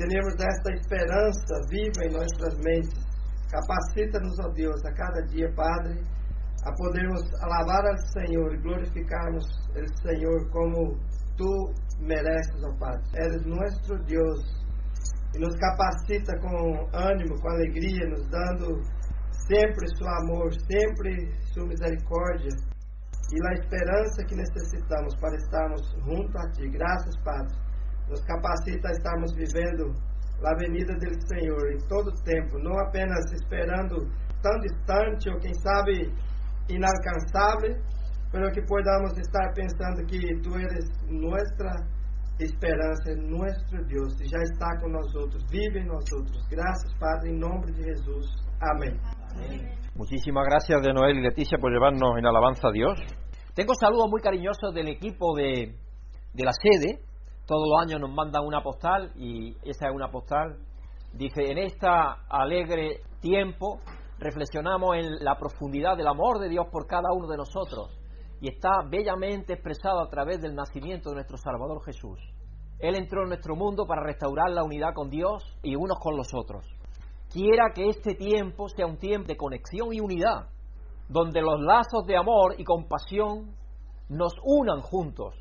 tenermos 0.00 0.32
esta 0.32 0.72
esperanza 0.72 1.54
viva 1.68 2.00
en 2.08 2.12
nuestras 2.16 2.56
mentes. 2.64 3.04
Capacita-nos, 3.52 4.40
ó 4.40 4.48
Deus, 4.56 4.80
a 4.88 4.92
cada 4.96 5.20
dia, 5.28 5.52
Padre 5.54 6.00
a 6.64 6.72
podermos 6.72 7.22
alabar 7.42 7.86
al 7.86 7.98
Senhor 8.12 8.54
e 8.54 8.58
glorificarmos 8.58 9.44
o 9.70 10.02
Senhor 10.02 10.50
como 10.50 10.98
tu 11.36 11.72
mereces, 12.00 12.62
ó 12.64 12.76
Padre. 12.78 13.02
Eres 13.16 13.46
nosso 13.46 13.94
Deus 14.04 14.60
e 15.34 15.38
nos 15.38 15.56
capacita 15.56 16.38
com 16.40 16.88
ânimo, 16.92 17.40
com 17.40 17.48
alegria, 17.48 18.08
nos 18.08 18.26
dando 18.28 18.82
sempre 19.48 19.86
seu 19.96 20.08
amor, 20.08 20.52
sempre 20.70 21.32
sua 21.52 21.66
misericórdia 21.66 22.50
e 23.32 23.48
a 23.48 23.52
esperança 23.54 24.24
que 24.26 24.34
necessitamos 24.34 25.14
para 25.20 25.36
estarmos 25.36 25.80
junto 26.04 26.36
a 26.36 26.50
Ti. 26.50 26.68
Graças, 26.68 27.16
Padre. 27.24 27.56
Nos 28.08 28.20
capacita 28.24 28.88
a 28.88 28.92
estarmos 28.92 29.32
vivendo 29.34 29.94
a 30.44 30.54
venida 30.56 30.92
do 30.94 31.28
Senhor 31.28 31.72
em 31.72 31.78
todo 31.86 32.12
tempo, 32.24 32.58
não 32.58 32.78
apenas 32.80 33.24
esperando 33.32 33.96
tão 34.42 34.58
distante 34.60 35.28
ou 35.30 35.38
quem 35.38 35.54
sabe 35.54 36.12
inalcançável, 36.70 37.82
pero 38.32 38.50
que 38.52 38.62
podamos 38.62 39.16
estar 39.18 39.52
pensando 39.54 40.06
que 40.06 40.18
tu 40.42 40.54
eres 40.54 40.86
nuestra 41.08 41.70
esperança, 42.38 43.14
nuestro 43.16 43.84
Deus, 43.84 44.18
e 44.20 44.26
já 44.26 44.38
está 44.38 44.80
com 44.80 44.88
nós 44.88 45.14
outros, 45.14 45.44
vive 45.50 45.84
nós 45.84 46.04
outros. 46.12 46.46
Graças, 46.48 46.92
Padre, 46.98 47.30
em 47.30 47.38
nome 47.38 47.72
de 47.72 47.82
Jesus. 47.82 48.26
Amém. 48.60 48.98
Muchísimas 49.94 50.44
gracias 50.46 50.80
de 50.80 50.92
Noel 50.92 51.18
y 51.18 51.22
Leticia 51.22 51.58
por 51.58 51.70
llevarnos 51.70 52.18
en 52.18 52.26
alabanza 52.26 52.68
a 52.68 52.72
Dios. 52.72 52.98
Tengo 53.54 53.74
saludos 53.74 54.08
muy 54.08 54.20
cariñosos 54.22 54.72
del 54.72 54.88
equipo 54.88 55.34
de, 55.34 55.74
de 56.32 56.44
la 56.44 56.52
sede. 56.52 57.00
Todos 57.46 57.68
los 57.68 57.82
años 57.82 58.00
nos 58.00 58.14
mandan 58.14 58.44
una 58.44 58.62
postal 58.62 59.12
y 59.16 59.56
esa 59.62 59.88
es 59.88 59.94
una 59.94 60.08
postal. 60.10 60.56
Dice, 61.12 61.50
en 61.50 61.58
este 61.58 61.86
alegre 62.28 63.00
tiempo 63.20 63.80
reflexionamos 64.20 64.96
en 64.96 65.24
la 65.24 65.36
profundidad 65.36 65.96
del 65.96 66.06
amor 66.06 66.38
de 66.38 66.50
Dios 66.50 66.66
por 66.70 66.86
cada 66.86 67.12
uno 67.12 67.26
de 67.26 67.38
nosotros 67.38 67.98
y 68.40 68.48
está 68.48 68.82
bellamente 68.88 69.54
expresado 69.54 70.00
a 70.00 70.08
través 70.08 70.40
del 70.40 70.54
nacimiento 70.54 71.08
de 71.10 71.16
nuestro 71.16 71.38
Salvador 71.38 71.82
Jesús. 71.84 72.20
Él 72.78 72.96
entró 72.96 73.22
en 73.22 73.28
nuestro 73.28 73.56
mundo 73.56 73.86
para 73.86 74.02
restaurar 74.02 74.50
la 74.50 74.62
unidad 74.62 74.94
con 74.94 75.08
Dios 75.10 75.42
y 75.62 75.74
unos 75.74 75.98
con 75.98 76.16
los 76.16 76.28
otros. 76.34 76.64
Quiera 77.32 77.72
que 77.74 77.88
este 77.88 78.14
tiempo 78.14 78.68
sea 78.68 78.86
un 78.86 78.98
tiempo 78.98 79.28
de 79.28 79.36
conexión 79.36 79.92
y 79.92 80.00
unidad, 80.00 80.48
donde 81.08 81.40
los 81.40 81.60
lazos 81.60 82.04
de 82.06 82.16
amor 82.16 82.54
y 82.58 82.64
compasión 82.64 83.54
nos 84.08 84.32
unan 84.42 84.80
juntos. 84.80 85.34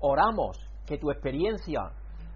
Oramos 0.00 0.58
que 0.86 0.98
tu 0.98 1.10
experiencia 1.10 1.92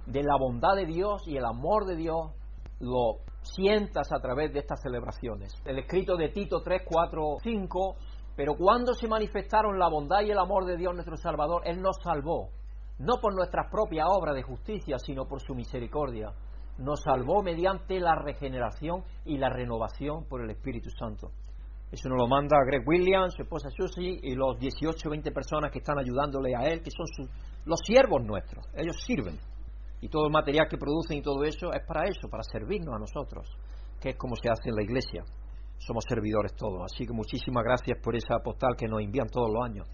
de 0.07 0.23
la 0.23 0.37
bondad 0.38 0.75
de 0.75 0.87
Dios 0.87 1.23
y 1.26 1.37
el 1.37 1.45
amor 1.45 1.85
de 1.87 1.97
Dios 1.97 2.33
lo 2.80 3.18
sientas 3.55 4.12
a 4.12 4.21
través 4.21 4.52
de 4.52 4.61
estas 4.61 4.81
celebraciones. 4.83 5.52
El 5.64 5.78
escrito 5.78 6.17
de 6.17 6.28
Tito 6.28 6.62
3, 6.62 6.83
4, 6.85 7.37
5, 7.43 7.97
pero 8.37 8.55
cuando 8.55 8.95
se 8.95 9.09
manifestaron 9.09 9.78
la 9.78 9.88
bondad 9.88 10.21
y 10.23 10.31
el 10.31 10.38
amor 10.38 10.64
de 10.64 10.76
Dios 10.76 10.95
nuestro 10.95 11.17
Salvador, 11.17 11.62
Él 11.64 11.81
nos 11.81 11.97
salvó, 12.02 12.50
no 12.99 13.21
por 13.21 13.35
nuestras 13.35 13.71
propias 13.71 14.07
obras 14.11 14.35
de 14.35 14.43
justicia, 14.43 14.99
sino 14.99 15.26
por 15.26 15.40
su 15.40 15.55
misericordia. 15.55 16.33
Nos 16.78 17.02
salvó 17.02 17.43
mediante 17.43 17.99
la 17.99 18.14
regeneración 18.14 19.02
y 19.25 19.38
la 19.38 19.49
renovación 19.49 20.25
por 20.28 20.43
el 20.43 20.50
Espíritu 20.50 20.90
Santo. 20.90 21.31
Eso 21.90 22.09
nos 22.09 22.19
lo 22.19 22.28
manda 22.28 22.57
Greg 22.67 22.87
Williams, 22.87 23.35
su 23.35 23.43
esposa 23.43 23.71
Susie 23.71 24.21
y 24.23 24.35
los 24.35 24.59
18 24.59 25.09
o 25.09 25.11
20 25.11 25.33
personas 25.33 25.73
que 25.73 25.78
están 25.78 25.99
ayudándole 25.99 26.55
a 26.55 26.69
él, 26.69 26.83
que 26.83 26.90
son 26.90 27.28
los 27.64 27.81
siervos 27.81 28.23
nuestros. 28.23 28.67
Ellos 28.75 28.97
sirven 29.05 29.38
y 30.00 30.09
todo 30.09 30.26
el 30.26 30.33
material 30.33 30.67
que 30.69 30.76
producen 30.76 31.19
y 31.19 31.23
todo 31.23 31.43
eso 31.45 31.73
es 31.73 31.85
para 31.87 32.09
eso, 32.09 32.28
para 32.31 32.43
servirnos 32.43 32.95
a 32.95 32.99
nosotros, 32.99 33.49
que 34.00 34.11
es 34.11 34.17
como 34.17 34.37
se 34.37 34.49
hace 34.50 34.71
en 34.71 34.76
la 34.76 34.83
iglesia. 34.83 35.25
Somos 35.78 36.05
servidores 36.09 36.55
todos. 36.55 36.83
Así 36.85 37.07
que 37.07 37.12
muchísimas 37.12 37.64
gracias 37.64 37.99
por 38.02 38.17
esa 38.17 38.38
postal 38.43 38.75
que 38.76 38.87
nos 38.87 39.00
envían 39.00 39.28
todos 39.28 39.49
los 39.52 39.64
años. 39.64 39.88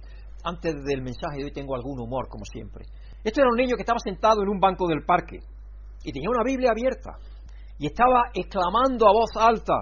Antes 0.44 0.75
del 0.84 1.02
mensaje 1.02 1.38
de 1.38 1.44
hoy 1.44 1.52
tengo 1.52 1.75
algún 1.75 2.00
humor, 2.00 2.28
como 2.28 2.44
siempre. 2.44 2.84
Este 3.23 3.40
era 3.40 3.50
un 3.50 3.56
niño 3.56 3.76
que 3.76 3.82
estaba 3.82 3.99
sentado 3.99 4.42
en 4.42 4.49
un 4.49 4.61
banco 4.61 4.87
del 4.87 5.04
parque 5.04 5.38
y 6.04 6.12
tenía 6.12 6.28
una 6.28 6.44
Biblia 6.44 6.70
abierta 6.70 7.12
y 7.78 7.87
estaba 7.87 8.30
exclamando 8.34 9.08
a 9.08 9.12
voz 9.12 9.30
alta, 9.37 9.75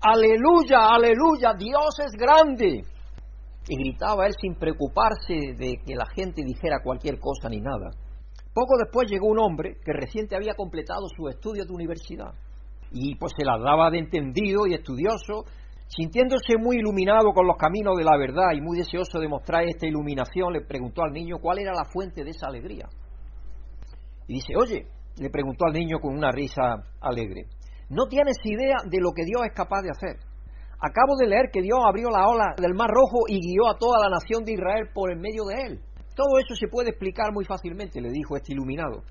aleluya, 0.00 0.94
aleluya, 0.94 1.54
Dios 1.58 1.98
es 2.04 2.12
grande. 2.12 2.84
Y 3.68 3.76
gritaba 3.76 4.26
él 4.26 4.34
sin 4.40 4.54
preocuparse 4.54 5.54
de 5.56 5.80
que 5.84 5.94
la 5.94 6.06
gente 6.14 6.42
dijera 6.44 6.82
cualquier 6.82 7.18
cosa 7.18 7.48
ni 7.48 7.60
nada. 7.60 7.90
Poco 8.54 8.76
después 8.78 9.10
llegó 9.10 9.28
un 9.28 9.38
hombre 9.38 9.76
que 9.82 9.92
reciente 9.92 10.36
había 10.36 10.54
completado 10.54 11.08
sus 11.16 11.30
estudios 11.30 11.66
de 11.66 11.72
universidad 11.72 12.34
y 12.90 13.14
pues 13.16 13.32
se 13.36 13.44
las 13.44 13.60
daba 13.62 13.90
de 13.90 13.98
entendido 13.98 14.66
y 14.66 14.74
estudioso, 14.74 15.44
sintiéndose 15.88 16.58
muy 16.58 16.76
iluminado 16.76 17.32
con 17.32 17.46
los 17.46 17.56
caminos 17.56 17.96
de 17.96 18.04
la 18.04 18.18
verdad 18.18 18.52
y 18.54 18.60
muy 18.60 18.76
deseoso 18.76 19.18
de 19.18 19.28
mostrar 19.28 19.64
esta 19.64 19.86
iluminación, 19.86 20.52
le 20.52 20.60
preguntó 20.60 21.02
al 21.02 21.12
niño 21.12 21.38
cuál 21.40 21.60
era 21.60 21.72
la 21.72 21.86
fuente 21.90 22.22
de 22.22 22.30
esa 22.30 22.48
alegría. 22.48 22.86
Y 24.28 24.34
dice, 24.34 24.54
oye, 24.56 24.86
le 25.18 25.30
preguntó 25.30 25.64
al 25.66 25.72
niño 25.72 25.98
con 26.00 26.14
una 26.14 26.30
risa 26.30 26.84
alegre, 27.00 27.46
no 27.88 28.06
tienes 28.06 28.36
idea 28.44 28.76
de 28.84 29.00
lo 29.00 29.12
que 29.12 29.24
Dios 29.24 29.42
es 29.46 29.52
capaz 29.54 29.82
de 29.82 29.90
hacer. 29.90 30.16
Acabo 30.78 31.16
de 31.16 31.28
leer 31.28 31.50
que 31.52 31.62
Dios 31.62 31.78
abrió 31.86 32.10
la 32.10 32.26
ola 32.26 32.54
del 32.56 32.74
Mar 32.74 32.90
Rojo 32.90 33.24
y 33.28 33.38
guió 33.38 33.70
a 33.70 33.78
toda 33.78 34.00
la 34.00 34.10
nación 34.10 34.44
de 34.44 34.52
Israel 34.52 34.88
por 34.92 35.12
el 35.12 35.18
medio 35.18 35.44
de 35.44 35.62
él. 35.62 35.80
Todo 36.14 36.38
eso 36.38 36.54
se 36.54 36.68
puede 36.68 36.90
explicar 36.90 37.32
muy 37.32 37.44
fácilmente, 37.44 38.00
le 38.00 38.10
dijo 38.10 38.36
este 38.36 38.52
iluminado. 38.52 39.02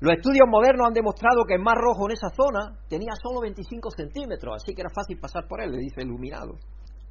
Los 0.00 0.14
estudios 0.14 0.46
modernos 0.46 0.88
han 0.88 0.92
demostrado 0.92 1.44
que 1.44 1.54
el 1.54 1.62
mar 1.62 1.76
rojo 1.78 2.06
en 2.06 2.12
esa 2.12 2.28
zona 2.28 2.78
tenía 2.88 3.12
solo 3.22 3.40
25 3.40 3.90
centímetros, 3.90 4.56
así 4.56 4.74
que 4.74 4.82
era 4.82 4.90
fácil 4.90 5.18
pasar 5.18 5.48
por 5.48 5.62
él, 5.62 5.72
le 5.72 5.78
dice 5.78 6.02
el 6.02 6.08
iluminado. 6.08 6.54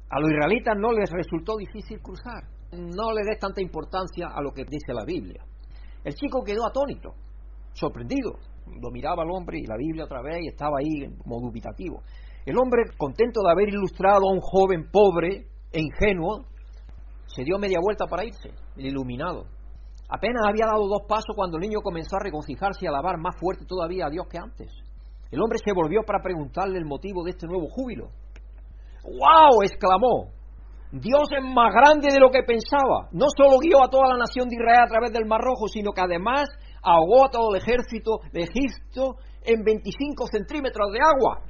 A 0.08 0.20
los 0.20 0.30
israelitas 0.30 0.76
no 0.78 0.92
les 0.92 1.10
resultó 1.10 1.56
difícil 1.56 2.00
cruzar. 2.00 2.44
No 2.72 3.12
le 3.12 3.22
des 3.24 3.38
tanta 3.40 3.60
importancia 3.60 4.28
a 4.28 4.40
lo 4.40 4.52
que 4.52 4.64
dice 4.64 4.94
la 4.94 5.04
Biblia. 5.04 5.42
El 6.04 6.14
chico 6.14 6.44
quedó 6.44 6.66
atónito, 6.66 7.14
sorprendido. 7.72 8.38
Lo 8.80 8.90
miraba 8.90 9.24
al 9.24 9.30
hombre 9.30 9.58
y 9.58 9.66
la 9.66 9.76
Biblia 9.76 10.04
otra 10.04 10.22
vez 10.22 10.38
y 10.42 10.48
estaba 10.48 10.78
ahí 10.78 11.08
como 11.22 11.40
dubitativo. 11.40 12.02
El 12.44 12.56
hombre, 12.58 12.84
contento 12.96 13.40
de 13.42 13.50
haber 13.50 13.68
ilustrado 13.68 14.28
a 14.28 14.32
un 14.32 14.40
joven 14.40 14.88
pobre 14.92 15.46
e 15.72 15.80
ingenuo, 15.80 16.46
se 17.26 17.44
dio 17.44 17.58
media 17.58 17.78
vuelta 17.80 18.06
para 18.06 18.24
irse, 18.24 18.50
el 18.76 18.86
iluminado. 18.86 19.46
Apenas 20.08 20.42
había 20.48 20.66
dado 20.66 20.86
dos 20.86 21.02
pasos 21.08 21.34
cuando 21.34 21.56
el 21.56 21.62
niño 21.62 21.80
comenzó 21.82 22.16
a 22.16 22.22
regocijarse 22.22 22.84
y 22.84 22.86
a 22.86 22.90
alabar 22.90 23.18
más 23.18 23.34
fuerte 23.38 23.64
todavía 23.66 24.06
a 24.06 24.10
Dios 24.10 24.26
que 24.30 24.38
antes. 24.38 24.72
El 25.30 25.42
hombre 25.42 25.58
se 25.58 25.72
volvió 25.74 26.02
para 26.06 26.22
preguntarle 26.22 26.78
el 26.78 26.84
motivo 26.84 27.24
de 27.24 27.30
este 27.30 27.46
nuevo 27.46 27.66
júbilo. 27.68 28.10
¡Wow! 29.02 29.62
exclamó. 29.62 30.30
Dios 30.92 31.28
es 31.36 31.42
más 31.42 31.74
grande 31.74 32.12
de 32.12 32.20
lo 32.20 32.30
que 32.30 32.44
pensaba. 32.44 33.08
No 33.10 33.26
solo 33.36 33.58
guió 33.58 33.82
a 33.82 33.90
toda 33.90 34.08
la 34.08 34.18
nación 34.18 34.48
de 34.48 34.54
Israel 34.54 34.84
a 34.84 34.88
través 34.88 35.12
del 35.12 35.26
Mar 35.26 35.40
Rojo, 35.40 35.66
sino 35.66 35.90
que 35.92 36.00
además 36.00 36.48
ahogó 36.82 37.26
a 37.26 37.30
todo 37.30 37.50
el 37.50 37.60
ejército 37.60 38.20
de 38.32 38.42
Egipto 38.42 39.16
en 39.42 39.64
25 39.64 40.26
centímetros 40.30 40.92
de 40.92 41.00
agua. 41.00 41.42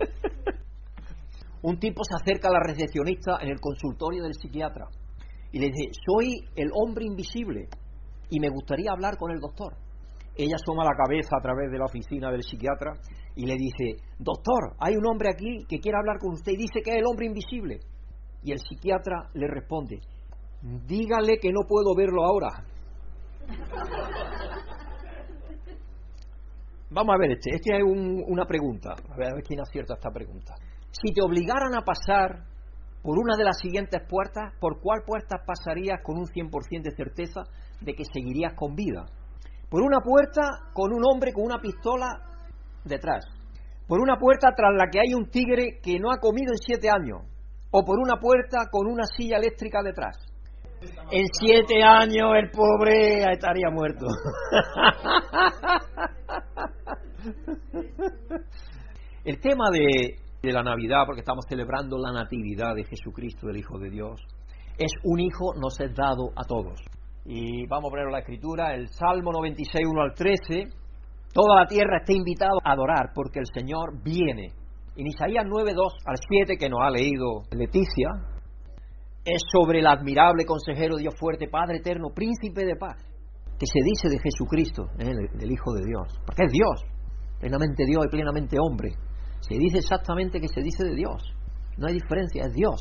Un 1.62 1.78
tipo 1.78 2.02
se 2.04 2.16
acerca 2.16 2.48
a 2.48 2.52
la 2.52 2.60
recepcionista 2.60 3.38
en 3.42 3.50
el 3.50 3.60
consultorio 3.60 4.22
del 4.22 4.34
psiquiatra 4.34 4.86
y 5.52 5.58
le 5.58 5.66
dice, 5.66 5.90
soy 6.06 6.40
el 6.56 6.70
hombre 6.72 7.04
invisible 7.04 7.68
y 8.30 8.40
me 8.40 8.48
gustaría 8.48 8.92
hablar 8.92 9.16
con 9.16 9.30
el 9.30 9.40
doctor. 9.40 9.74
Ella 10.36 10.56
asoma 10.56 10.84
la 10.84 10.96
cabeza 10.96 11.36
a 11.36 11.42
través 11.42 11.70
de 11.70 11.78
la 11.78 11.84
oficina 11.84 12.30
del 12.30 12.42
psiquiatra 12.42 12.92
y 13.34 13.44
le 13.44 13.56
dice, 13.56 14.02
doctor, 14.18 14.74
hay 14.78 14.94
un 14.96 15.06
hombre 15.06 15.28
aquí 15.28 15.64
que 15.68 15.78
quiere 15.78 15.98
hablar 15.98 16.18
con 16.18 16.32
usted 16.32 16.52
y 16.52 16.56
dice 16.56 16.80
que 16.82 16.92
es 16.92 16.96
el 16.96 17.06
hombre 17.06 17.26
invisible. 17.26 17.80
Y 18.42 18.52
el 18.52 18.58
psiquiatra 18.58 19.28
le 19.34 19.46
responde, 19.48 20.00
dígale 20.86 21.38
que 21.38 21.52
no 21.52 21.60
puedo 21.68 21.94
verlo 21.94 22.24
ahora. 22.24 22.48
Vamos 26.90 27.14
a 27.14 27.18
ver 27.18 27.32
este, 27.32 27.54
este 27.54 27.76
es 27.76 27.82
una 27.84 28.46
pregunta, 28.46 28.92
a 28.92 29.16
ver, 29.16 29.28
a 29.28 29.34
ver 29.34 29.44
quién 29.44 29.60
acierta 29.60 29.94
esta 29.94 30.10
pregunta. 30.10 30.54
Si 30.92 31.12
te 31.12 31.22
obligaran 31.22 31.74
a 31.76 31.82
pasar 31.82 32.44
por 33.02 33.18
una 33.18 33.36
de 33.36 33.44
las 33.44 33.58
siguientes 33.58 34.02
puertas, 34.08 34.52
¿por 34.60 34.80
cuál 34.80 35.02
puerta 35.06 35.38
pasarías 35.46 36.02
con 36.02 36.18
un 36.18 36.26
100% 36.26 36.82
de 36.82 36.90
certeza 36.90 37.42
de 37.80 37.94
que 37.94 38.04
seguirías 38.04 38.54
con 38.54 38.74
vida? 38.74 39.06
Por 39.70 39.82
una 39.82 40.00
puerta 40.00 40.42
con 40.72 40.92
un 40.92 41.02
hombre 41.04 41.32
con 41.32 41.44
una 41.44 41.58
pistola 41.60 42.20
detrás. 42.84 43.24
Por 43.86 44.00
una 44.00 44.16
puerta 44.18 44.52
tras 44.54 44.72
la 44.76 44.88
que 44.90 45.00
hay 45.00 45.14
un 45.14 45.30
tigre 45.30 45.78
que 45.82 45.98
no 45.98 46.10
ha 46.10 46.18
comido 46.18 46.52
en 46.52 46.58
siete 46.58 46.90
años. 46.90 47.22
O 47.70 47.84
por 47.84 47.98
una 47.98 48.18
puerta 48.20 48.66
con 48.70 48.86
una 48.88 49.04
silla 49.04 49.36
eléctrica 49.36 49.80
detrás. 49.82 50.16
En 51.12 51.26
siete 51.32 51.82
años 51.82 52.32
el 52.36 52.50
pobre 52.50 53.24
estaría 53.32 53.70
muerto. 53.70 54.06
El 59.24 59.38
tema 59.40 59.66
de 59.70 60.16
de 60.42 60.52
la 60.52 60.62
Navidad, 60.62 61.04
porque 61.06 61.20
estamos 61.20 61.44
celebrando 61.48 61.98
la 61.98 62.12
Natividad 62.12 62.74
de 62.74 62.84
Jesucristo, 62.84 63.46
del 63.46 63.58
Hijo 63.58 63.78
de 63.78 63.90
Dios, 63.90 64.20
es 64.78 64.92
un 65.04 65.20
hijo 65.20 65.52
nos 65.60 65.78
es 65.78 65.94
dado 65.94 66.30
a 66.34 66.44
todos. 66.44 66.80
Y 67.26 67.66
vamos 67.66 67.88
a 67.88 67.90
poner 67.90 68.06
la 68.10 68.20
escritura, 68.20 68.74
el 68.74 68.88
Salmo 68.88 69.30
96, 69.32 69.86
1 69.86 70.02
al 70.02 70.14
13, 70.14 70.68
toda 71.34 71.60
la 71.60 71.66
tierra 71.66 71.98
está 71.98 72.14
invitada 72.14 72.56
a 72.64 72.72
adorar 72.72 73.12
porque 73.14 73.40
el 73.40 73.46
Señor 73.52 74.02
viene. 74.02 74.52
En 74.96 75.06
Isaías 75.06 75.44
9, 75.46 75.72
2 75.74 75.92
al 76.06 76.16
7, 76.16 76.56
que 76.56 76.68
nos 76.68 76.80
ha 76.82 76.90
leído 76.90 77.42
Leticia, 77.52 78.08
es 79.24 79.42
sobre 79.52 79.80
el 79.80 79.86
admirable 79.86 80.46
consejero 80.46 80.96
Dios 80.96 81.14
fuerte, 81.18 81.48
Padre 81.48 81.76
eterno, 81.78 82.08
príncipe 82.14 82.64
de 82.64 82.76
paz, 82.76 82.96
que 83.58 83.66
se 83.66 83.80
dice 83.84 84.08
de 84.08 84.18
Jesucristo, 84.18 84.84
¿eh? 84.98 85.12
Hijo 85.44 85.72
de 85.74 85.84
Dios, 85.84 86.18
porque 86.24 86.44
es 86.46 86.52
Dios, 86.52 86.82
plenamente 87.38 87.84
Dios 87.84 88.06
y 88.06 88.08
plenamente 88.08 88.56
hombre 88.58 88.96
se 89.40 89.54
dice 89.56 89.78
exactamente 89.78 90.40
que 90.40 90.48
se 90.48 90.62
dice 90.62 90.84
de 90.84 90.94
Dios. 90.94 91.22
No 91.76 91.86
hay 91.88 91.94
diferencia, 91.94 92.44
es 92.44 92.52
Dios. 92.52 92.80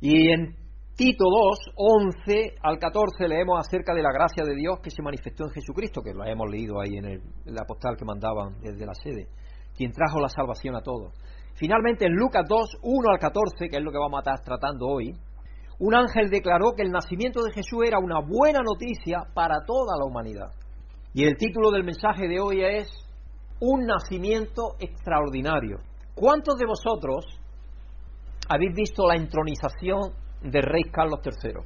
Y 0.00 0.30
en 0.30 0.56
Tito 0.96 1.24
2, 1.24 1.58
11 1.76 2.56
al 2.62 2.78
14 2.78 3.26
leemos 3.26 3.58
acerca 3.58 3.94
de 3.94 4.02
la 4.02 4.12
gracia 4.12 4.44
de 4.44 4.54
Dios 4.54 4.80
que 4.82 4.90
se 4.90 5.02
manifestó 5.02 5.44
en 5.44 5.50
Jesucristo, 5.50 6.02
que 6.02 6.12
lo 6.12 6.24
hemos 6.26 6.50
leído 6.50 6.80
ahí 6.80 6.96
en, 6.96 7.04
el, 7.06 7.22
la 7.46 7.64
postal 7.64 7.96
que 7.96 8.04
mandaban 8.04 8.60
desde 8.60 8.84
la 8.84 8.94
sede, 8.94 9.28
quien 9.74 9.92
trajo 9.92 10.20
la 10.20 10.28
salvación 10.28 10.76
a 10.76 10.82
todos. 10.82 11.14
Finalmente 11.54 12.04
en 12.04 12.12
Lucas 12.12 12.44
2, 12.46 12.78
1 12.82 13.10
al 13.10 13.18
14, 13.18 13.68
que 13.70 13.76
es 13.78 13.82
lo 13.82 13.90
que 13.90 13.98
vamos 13.98 14.18
a 14.18 14.30
estar 14.30 14.44
tratando 14.44 14.88
hoy, 14.88 15.14
un 15.78 15.94
ángel 15.94 16.28
declaró 16.28 16.74
que 16.76 16.82
el 16.82 16.90
nacimiento 16.90 17.42
de 17.42 17.52
Jesús 17.52 17.80
era 17.86 17.98
una 17.98 18.20
buena 18.20 18.60
noticia 18.62 19.24
para 19.32 19.64
toda 19.64 19.96
la 19.98 20.04
humanidad. 20.04 20.50
Y 21.14 21.24
el 21.24 21.38
título 21.38 21.70
del 21.70 21.84
mensaje 21.84 22.28
de 22.28 22.40
hoy 22.40 22.62
es 22.62 22.88
Un 23.60 23.86
nacimiento 23.86 24.76
extraordinario. 24.78 25.78
¿Cuántos 26.14 26.56
de 26.58 26.66
vosotros 26.66 27.24
habéis 28.48 28.74
visto 28.74 29.06
la 29.06 29.16
entronización 29.16 30.12
del 30.42 30.62
rey 30.62 30.82
Carlos 30.90 31.20
III? 31.24 31.62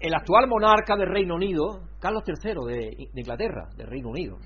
El 0.00 0.14
actual 0.14 0.48
monarca 0.48 0.96
del 0.96 1.08
Reino 1.08 1.34
Unido, 1.34 1.80
Carlos 2.00 2.24
III 2.26 2.54
de, 2.66 3.08
Inglaterra, 3.14 3.68
del 3.76 3.86
Reino 3.86 4.08
Unido, 4.08 4.36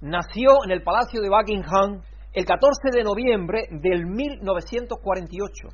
nació 0.00 0.64
en 0.64 0.70
el 0.70 0.82
Palacio 0.82 1.20
de 1.20 1.28
Buckingham 1.28 2.02
el 2.32 2.44
14 2.46 2.96
de 2.96 3.02
noviembre 3.02 3.68
del 3.70 4.06
1948, 4.06 5.68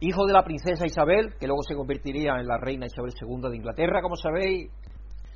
hijo 0.00 0.26
de 0.26 0.32
la 0.32 0.44
princesa 0.44 0.86
Isabel, 0.86 1.34
que 1.40 1.46
luego 1.48 1.62
se 1.62 1.74
convertiría 1.74 2.36
en 2.38 2.46
la 2.46 2.56
reina 2.56 2.86
Isabel 2.86 3.12
II 3.20 3.50
de 3.50 3.56
Inglaterra, 3.56 4.00
como 4.00 4.14
sabéis. 4.14 4.70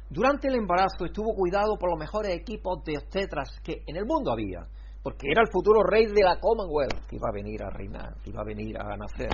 Durante 0.08 0.46
el 0.46 0.54
embarazo 0.54 1.04
estuvo 1.04 1.34
cuidado 1.34 1.76
por 1.78 1.90
los 1.90 1.98
mejores 1.98 2.32
equipos 2.36 2.84
de 2.84 2.98
obstetras 2.98 3.58
que 3.64 3.82
en 3.86 3.96
el 3.96 4.06
mundo 4.06 4.30
había, 4.30 4.60
porque 5.02 5.28
era 5.30 5.42
el 5.42 5.50
futuro 5.50 5.82
rey 5.82 6.06
de 6.06 6.22
la 6.22 6.38
Commonwealth 6.38 7.06
que 7.08 7.16
iba 7.16 7.28
a 7.28 7.32
venir 7.32 7.62
a 7.62 7.70
reinar, 7.70 8.14
que 8.22 8.30
iba 8.30 8.40
a 8.40 8.44
venir 8.44 8.78
a 8.78 8.96
nacer. 8.96 9.30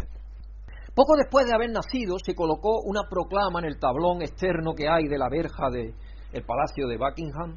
Poco 0.94 1.14
después 1.16 1.46
de 1.46 1.54
haber 1.54 1.70
nacido, 1.70 2.16
se 2.18 2.34
colocó 2.34 2.80
una 2.84 3.02
proclama 3.08 3.60
en 3.60 3.66
el 3.66 3.78
tablón 3.78 4.22
externo 4.22 4.74
que 4.74 4.88
hay 4.88 5.06
de 5.06 5.18
la 5.18 5.28
verja 5.28 5.70
del 5.70 5.94
Palacio 6.44 6.88
de 6.88 6.96
Buckingham, 6.96 7.54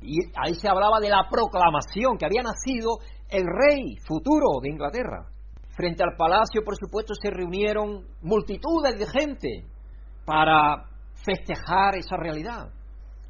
y 0.00 0.16
ahí 0.36 0.54
se 0.54 0.68
hablaba 0.68 0.98
de 1.00 1.10
la 1.10 1.28
proclamación 1.28 2.16
que 2.16 2.24
había 2.24 2.42
nacido 2.42 2.98
el 3.28 3.44
rey 3.44 3.96
futuro 4.06 4.60
de 4.62 4.70
Inglaterra. 4.70 5.26
Frente 5.76 6.02
al 6.02 6.16
palacio, 6.16 6.62
por 6.64 6.76
supuesto, 6.76 7.14
se 7.14 7.30
reunieron 7.30 8.06
multitudes 8.22 8.98
de 8.98 9.06
gente 9.06 9.66
para 10.24 10.86
festejar 11.24 11.96
esa 11.96 12.16
realidad 12.16 12.70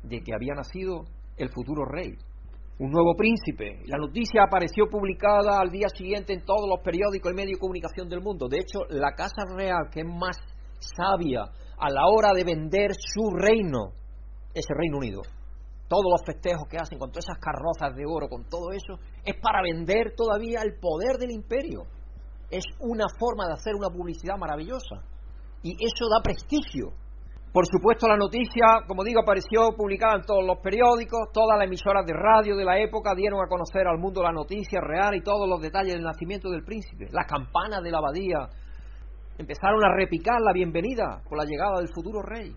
de 0.02 0.20
que 0.20 0.34
había 0.34 0.54
nacido 0.54 1.04
el 1.36 1.50
futuro 1.50 1.84
rey, 1.84 2.16
un 2.80 2.90
nuevo 2.90 3.14
príncipe. 3.14 3.82
La 3.86 3.98
noticia 3.98 4.42
apareció 4.42 4.88
publicada 4.90 5.60
al 5.60 5.70
día 5.70 5.88
siguiente 5.88 6.32
en 6.32 6.44
todos 6.44 6.68
los 6.68 6.80
periódicos 6.82 7.30
y 7.30 7.36
medios 7.36 7.58
de 7.58 7.60
comunicación 7.60 8.08
del 8.08 8.20
mundo. 8.20 8.48
De 8.48 8.58
hecho, 8.58 8.80
la 8.88 9.12
Casa 9.12 9.44
Real, 9.54 9.88
que 9.92 10.00
es 10.00 10.06
más 10.06 10.36
sabia 10.80 11.44
a 11.78 11.90
la 11.90 12.06
hora 12.06 12.32
de 12.32 12.42
vender 12.42 12.90
su 12.98 13.30
reino, 13.36 13.92
es 14.54 14.64
el 14.68 14.76
Reino 14.76 14.98
Unido 14.98 15.22
todos 15.90 16.06
los 16.08 16.22
festejos 16.24 16.68
que 16.68 16.78
hacen 16.78 17.00
con 17.00 17.10
todas 17.10 17.24
esas 17.24 17.42
carrozas 17.42 17.96
de 17.96 18.06
oro, 18.06 18.28
con 18.28 18.44
todo 18.44 18.70
eso, 18.70 18.94
es 19.24 19.34
para 19.42 19.60
vender 19.60 20.14
todavía 20.16 20.62
el 20.62 20.78
poder 20.78 21.18
del 21.18 21.32
imperio. 21.32 21.82
Es 22.48 22.62
una 22.78 23.06
forma 23.18 23.48
de 23.48 23.54
hacer 23.54 23.74
una 23.74 23.90
publicidad 23.90 24.38
maravillosa. 24.38 25.02
Y 25.64 25.72
eso 25.84 26.06
da 26.08 26.22
prestigio. 26.22 26.92
Por 27.52 27.66
supuesto, 27.66 28.06
la 28.06 28.16
noticia, 28.16 28.86
como 28.86 29.02
digo, 29.02 29.22
apareció 29.22 29.74
publicada 29.76 30.14
en 30.14 30.22
todos 30.22 30.46
los 30.46 30.58
periódicos, 30.58 31.32
todas 31.32 31.58
las 31.58 31.66
emisoras 31.66 32.06
de 32.06 32.12
radio 32.14 32.54
de 32.54 32.64
la 32.64 32.78
época 32.78 33.12
dieron 33.16 33.42
a 33.42 33.48
conocer 33.48 33.88
al 33.88 33.98
mundo 33.98 34.22
la 34.22 34.30
noticia 34.30 34.80
real 34.80 35.16
y 35.16 35.22
todos 35.22 35.48
los 35.48 35.60
detalles 35.60 35.94
del 35.94 36.04
nacimiento 36.04 36.48
del 36.48 36.62
príncipe. 36.62 37.08
Las 37.10 37.26
campanas 37.26 37.82
de 37.82 37.90
la 37.90 37.98
abadía 37.98 38.46
empezaron 39.36 39.82
a 39.84 39.92
repicar 39.96 40.40
la 40.40 40.52
bienvenida 40.52 41.22
por 41.28 41.38
la 41.38 41.44
llegada 41.44 41.78
del 41.78 41.88
futuro 41.92 42.22
rey. 42.22 42.54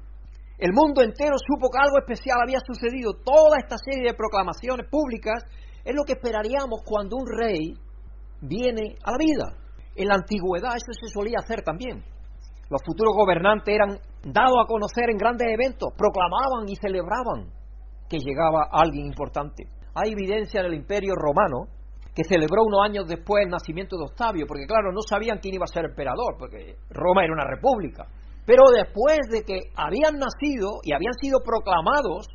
El 0.59 0.73
mundo 0.73 1.01
entero 1.01 1.38
supo 1.41 1.71
que 1.71 1.81
algo 1.81 1.97
especial 1.97 2.38
había 2.43 2.59
sucedido. 2.59 3.13
Toda 3.13 3.57
esta 3.57 3.77
serie 3.79 4.12
de 4.12 4.13
proclamaciones 4.13 4.88
públicas 4.91 5.43
es 5.83 5.95
lo 5.95 6.03
que 6.03 6.13
esperaríamos 6.13 6.81
cuando 6.85 7.17
un 7.17 7.25
rey 7.25 7.73
viene 8.41 8.95
a 9.03 9.12
la 9.12 9.17
vida. 9.17 9.57
En 9.95 10.07
la 10.07 10.21
antigüedad 10.21 10.77
eso 10.77 10.93
se 10.93 11.09
solía 11.12 11.39
hacer 11.39 11.63
también. 11.63 12.12
Los 12.70 12.82
futuros 12.86 13.13
gobernantes 13.15 13.74
eran 13.74 14.00
dados 14.24 14.58
a 14.63 14.67
conocer 14.67 15.10
en 15.10 15.17
grandes 15.17 15.48
eventos, 15.51 15.89
proclamaban 15.98 16.67
y 16.67 16.75
celebraban 16.75 17.51
que 18.10 18.20
llegaba 18.20 18.67
alguien 18.72 19.05
importante. 19.08 19.67
Hay 19.96 20.12
evidencia 20.12 20.62
en 20.62 20.67
el 20.67 20.74
imperio 20.74 21.13
romano 21.15 21.67
que 22.15 22.24
celebró 22.24 22.63
unos 22.63 22.82
años 22.86 23.08
después 23.08 23.43
el 23.43 23.50
nacimiento 23.50 23.98
de 23.98 24.05
Octavio, 24.05 24.46
porque 24.48 24.65
claro, 24.65 24.91
no 24.91 25.01
sabían 25.01 25.39
quién 25.39 25.55
iba 25.55 25.65
a 25.65 25.74
ser 25.74 25.86
emperador, 25.86 26.38
porque 26.38 26.77
Roma 26.89 27.24
era 27.24 27.34
una 27.34 27.46
república. 27.46 28.05
Pero 28.46 28.63
después 28.75 29.20
de 29.32 29.43
que 29.43 29.72
habían 29.75 30.20
nacido 30.20 30.79
y 30.84 30.93
habían 30.93 31.13
sido 31.20 31.39
proclamados, 31.39 32.27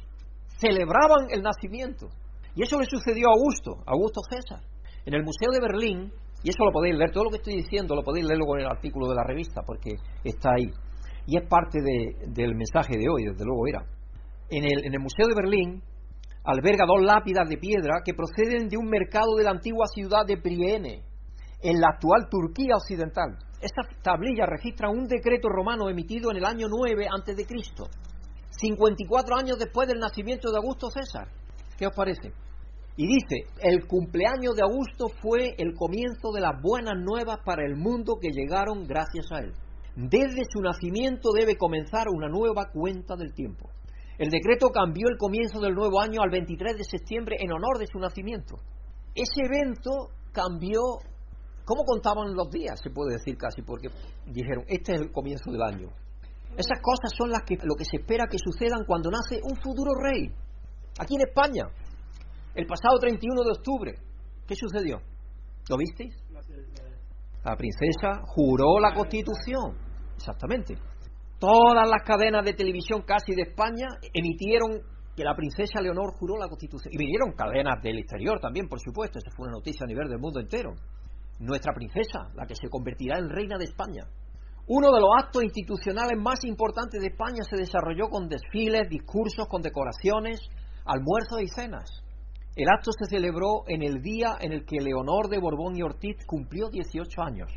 celebraban 0.58 1.30
el 1.30 1.42
nacimiento. 1.42 2.08
Y 2.54 2.62
eso 2.62 2.78
le 2.78 2.86
sucedió 2.86 3.28
a 3.28 3.34
Augusto, 3.38 3.84
Augusto 3.86 4.20
César. 4.28 4.60
En 5.06 5.14
el 5.14 5.22
Museo 5.22 5.52
de 5.52 5.60
Berlín, 5.60 6.12
y 6.42 6.50
eso 6.50 6.64
lo 6.64 6.72
podéis 6.72 6.96
leer, 6.96 7.10
todo 7.10 7.24
lo 7.24 7.30
que 7.30 7.36
estoy 7.36 7.56
diciendo 7.56 7.94
lo 7.94 8.02
podéis 8.02 8.26
leer 8.26 8.38
luego 8.38 8.56
en 8.56 8.64
el 8.64 8.70
artículo 8.70 9.08
de 9.08 9.14
la 9.16 9.24
revista, 9.24 9.62
porque 9.66 9.96
está 10.24 10.50
ahí. 10.54 10.70
Y 11.26 11.36
es 11.36 11.46
parte 11.48 11.78
del 11.80 12.54
mensaje 12.54 12.96
de 12.96 13.08
hoy, 13.08 13.24
desde 13.24 13.44
luego 13.44 13.66
era. 13.66 13.84
En 14.48 14.64
el, 14.64 14.86
en 14.86 14.94
el 14.94 15.00
Museo 15.00 15.26
de 15.26 15.34
Berlín 15.34 15.82
alberga 16.44 16.86
dos 16.86 17.02
lápidas 17.02 17.48
de 17.48 17.58
piedra 17.58 18.00
que 18.04 18.14
proceden 18.14 18.68
de 18.68 18.78
un 18.78 18.88
mercado 18.88 19.36
de 19.36 19.44
la 19.44 19.50
antigua 19.50 19.86
ciudad 19.86 20.24
de 20.26 20.38
Priene, 20.38 21.02
en 21.60 21.80
la 21.80 21.88
actual 21.88 22.28
Turquía 22.30 22.76
occidental. 22.76 23.36
Estas 23.60 23.86
tablillas 24.02 24.48
registran 24.48 24.96
un 24.96 25.06
decreto 25.06 25.48
romano 25.48 25.90
emitido 25.90 26.30
en 26.30 26.38
el 26.38 26.44
año 26.44 26.68
9 26.68 27.06
a.C., 27.06 27.34
54 28.50 29.36
años 29.36 29.58
después 29.58 29.88
del 29.88 29.98
nacimiento 29.98 30.50
de 30.50 30.56
Augusto 30.56 30.88
César. 30.90 31.28
¿Qué 31.76 31.86
os 31.86 31.94
parece? 31.94 32.32
Y 32.98 33.06
dice, 33.06 33.46
el 33.62 33.86
cumpleaños 33.86 34.56
de 34.56 34.62
Augusto 34.62 35.06
fue 35.22 35.54
el 35.56 35.72
comienzo 35.74 36.32
de 36.34 36.40
las 36.40 36.60
buenas 36.60 36.98
nuevas 36.98 37.38
para 37.46 37.64
el 37.64 37.76
mundo 37.76 38.18
que 38.20 38.32
llegaron 38.32 38.88
gracias 38.88 39.30
a 39.30 39.38
él. 39.38 39.52
Desde 39.94 40.42
su 40.50 40.60
nacimiento 40.60 41.30
debe 41.30 41.54
comenzar 41.56 42.08
una 42.12 42.26
nueva 42.28 42.72
cuenta 42.72 43.14
del 43.14 43.32
tiempo. 43.34 43.70
El 44.18 44.30
decreto 44.30 44.70
cambió 44.70 45.06
el 45.08 45.16
comienzo 45.16 45.60
del 45.60 45.74
nuevo 45.74 46.00
año 46.00 46.22
al 46.22 46.30
23 46.30 46.76
de 46.76 46.82
septiembre 46.82 47.36
en 47.38 47.52
honor 47.52 47.78
de 47.78 47.86
su 47.86 48.00
nacimiento. 48.00 48.56
Ese 49.14 49.46
evento 49.46 50.10
cambió 50.32 50.80
¿Cómo 51.64 51.84
contaban 51.84 52.34
los 52.34 52.50
días? 52.50 52.80
Se 52.82 52.88
puede 52.88 53.18
decir 53.18 53.36
casi, 53.36 53.60
porque 53.60 53.90
dijeron, 54.24 54.64
este 54.68 54.94
es 54.94 55.02
el 55.02 55.12
comienzo 55.12 55.52
del 55.52 55.60
año. 55.60 55.90
Esas 56.56 56.80
cosas 56.80 57.12
son 57.14 57.28
las 57.28 57.42
que, 57.42 57.58
lo 57.62 57.76
que 57.76 57.84
se 57.84 57.98
espera 57.98 58.24
que 58.24 58.38
sucedan 58.38 58.86
cuando 58.86 59.10
nace 59.10 59.38
un 59.44 59.54
futuro 59.60 59.92
rey. 60.02 60.32
Aquí 60.98 61.16
en 61.16 61.28
España, 61.28 61.64
el 62.58 62.66
pasado 62.66 62.98
31 62.98 63.44
de 63.44 63.52
octubre, 63.52 63.94
¿qué 64.44 64.56
sucedió? 64.56 65.00
¿Lo 65.70 65.76
visteis? 65.76 66.12
La 67.44 67.54
princesa 67.54 68.20
juró 68.26 68.80
la 68.80 68.92
constitución, 68.92 69.78
exactamente. 70.16 70.74
Todas 71.38 71.88
las 71.88 72.02
cadenas 72.04 72.44
de 72.44 72.54
televisión 72.54 73.02
casi 73.02 73.32
de 73.36 73.42
España 73.42 73.86
emitieron 74.12 74.82
que 75.14 75.22
la 75.22 75.36
princesa 75.36 75.80
Leonor 75.80 76.14
juró 76.18 76.36
la 76.36 76.48
constitución. 76.48 76.92
Y 76.92 76.98
vinieron 76.98 77.30
cadenas 77.30 77.80
del 77.80 78.00
exterior 78.00 78.40
también, 78.40 78.68
por 78.68 78.80
supuesto, 78.80 79.20
esa 79.20 79.30
fue 79.36 79.46
una 79.46 79.58
noticia 79.58 79.84
a 79.84 79.86
nivel 79.86 80.08
del 80.08 80.18
mundo 80.18 80.40
entero 80.40 80.74
nuestra 81.38 81.72
princesa, 81.72 82.32
la 82.34 82.44
que 82.44 82.56
se 82.56 82.68
convertirá 82.68 83.18
en 83.18 83.28
reina 83.28 83.56
de 83.56 83.66
España. 83.66 84.02
Uno 84.66 84.90
de 84.90 85.00
los 85.00 85.10
actos 85.16 85.44
institucionales 85.44 86.18
más 86.18 86.44
importantes 86.44 87.00
de 87.00 87.06
España 87.06 87.44
se 87.48 87.56
desarrolló 87.56 88.08
con 88.08 88.28
desfiles, 88.28 88.88
discursos, 88.90 89.46
condecoraciones, 89.46 90.40
almuerzos 90.84 91.40
y 91.40 91.46
cenas. 91.46 92.02
El 92.58 92.68
acto 92.70 92.90
se 92.90 93.08
celebró 93.08 93.62
en 93.68 93.84
el 93.84 94.02
día 94.02 94.34
en 94.40 94.50
el 94.50 94.66
que 94.66 94.80
Leonor 94.80 95.28
de 95.28 95.38
Borbón 95.38 95.76
y 95.76 95.82
Ortiz 95.82 96.16
cumplió 96.26 96.68
18 96.68 97.22
años. 97.22 97.48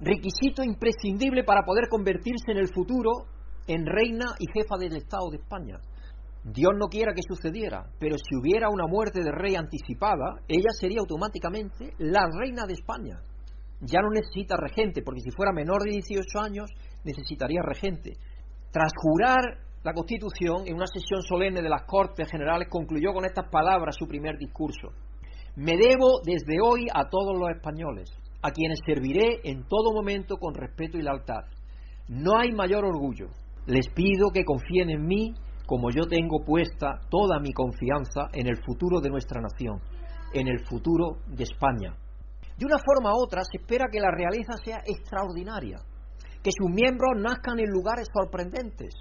Requisito 0.00 0.62
imprescindible 0.62 1.44
para 1.44 1.62
poder 1.64 1.88
convertirse 1.88 2.52
en 2.52 2.58
el 2.58 2.68
futuro 2.68 3.24
en 3.66 3.86
reina 3.86 4.34
y 4.38 4.52
jefa 4.52 4.76
del 4.76 4.96
Estado 4.96 5.30
de 5.30 5.38
España. 5.38 5.78
Dios 6.44 6.72
no 6.78 6.88
quiera 6.88 7.14
que 7.14 7.22
sucediera, 7.26 7.86
pero 7.98 8.16
si 8.18 8.36
hubiera 8.36 8.68
una 8.68 8.86
muerte 8.86 9.22
de 9.24 9.32
rey 9.32 9.54
anticipada, 9.54 10.42
ella 10.46 10.68
sería 10.78 11.00
automáticamente 11.00 11.94
la 11.96 12.28
reina 12.38 12.66
de 12.66 12.74
España. 12.74 13.22
Ya 13.80 14.00
no 14.02 14.10
necesita 14.10 14.58
regente, 14.58 15.00
porque 15.00 15.22
si 15.22 15.30
fuera 15.30 15.52
menor 15.54 15.84
de 15.84 15.92
18 15.92 16.38
años, 16.38 16.70
necesitaría 17.02 17.62
regente. 17.62 18.12
Tras 18.70 18.92
jurar 18.94 19.63
la 19.84 19.92
Constitución, 19.92 20.62
en 20.64 20.76
una 20.76 20.86
sesión 20.86 21.20
solemne 21.20 21.60
de 21.60 21.68
las 21.68 21.84
Cortes 21.84 22.30
Generales, 22.30 22.68
concluyó 22.70 23.12
con 23.12 23.26
estas 23.26 23.50
palabras 23.50 23.94
su 23.98 24.08
primer 24.08 24.38
discurso. 24.38 24.88
Me 25.56 25.76
debo 25.76 26.20
desde 26.24 26.56
hoy 26.62 26.86
a 26.92 27.10
todos 27.10 27.38
los 27.38 27.50
españoles, 27.50 28.10
a 28.40 28.50
quienes 28.50 28.78
serviré 28.86 29.40
en 29.44 29.68
todo 29.68 29.92
momento 29.92 30.38
con 30.38 30.54
respeto 30.54 30.96
y 30.96 31.02
lealtad. 31.02 31.44
No 32.08 32.38
hay 32.38 32.50
mayor 32.52 32.86
orgullo. 32.86 33.28
Les 33.66 33.86
pido 33.90 34.30
que 34.32 34.44
confíen 34.44 34.88
en 34.88 35.04
mí 35.04 35.34
como 35.66 35.90
yo 35.90 36.06
tengo 36.06 36.42
puesta 36.44 37.00
toda 37.10 37.38
mi 37.38 37.52
confianza 37.52 38.28
en 38.32 38.46
el 38.46 38.56
futuro 38.64 39.00
de 39.00 39.10
nuestra 39.10 39.42
nación, 39.42 39.80
en 40.32 40.48
el 40.48 40.64
futuro 40.66 41.18
de 41.26 41.44
España. 41.44 41.94
De 42.56 42.64
una 42.64 42.78
forma 42.78 43.14
u 43.14 43.22
otra 43.22 43.42
se 43.44 43.58
espera 43.58 43.88
que 43.92 44.00
la 44.00 44.10
realeza 44.10 44.54
sea 44.64 44.78
extraordinaria, 44.86 45.76
que 46.42 46.50
sus 46.56 46.70
miembros 46.70 47.20
nazcan 47.20 47.58
en 47.58 47.68
lugares 47.70 48.08
sorprendentes 48.12 48.94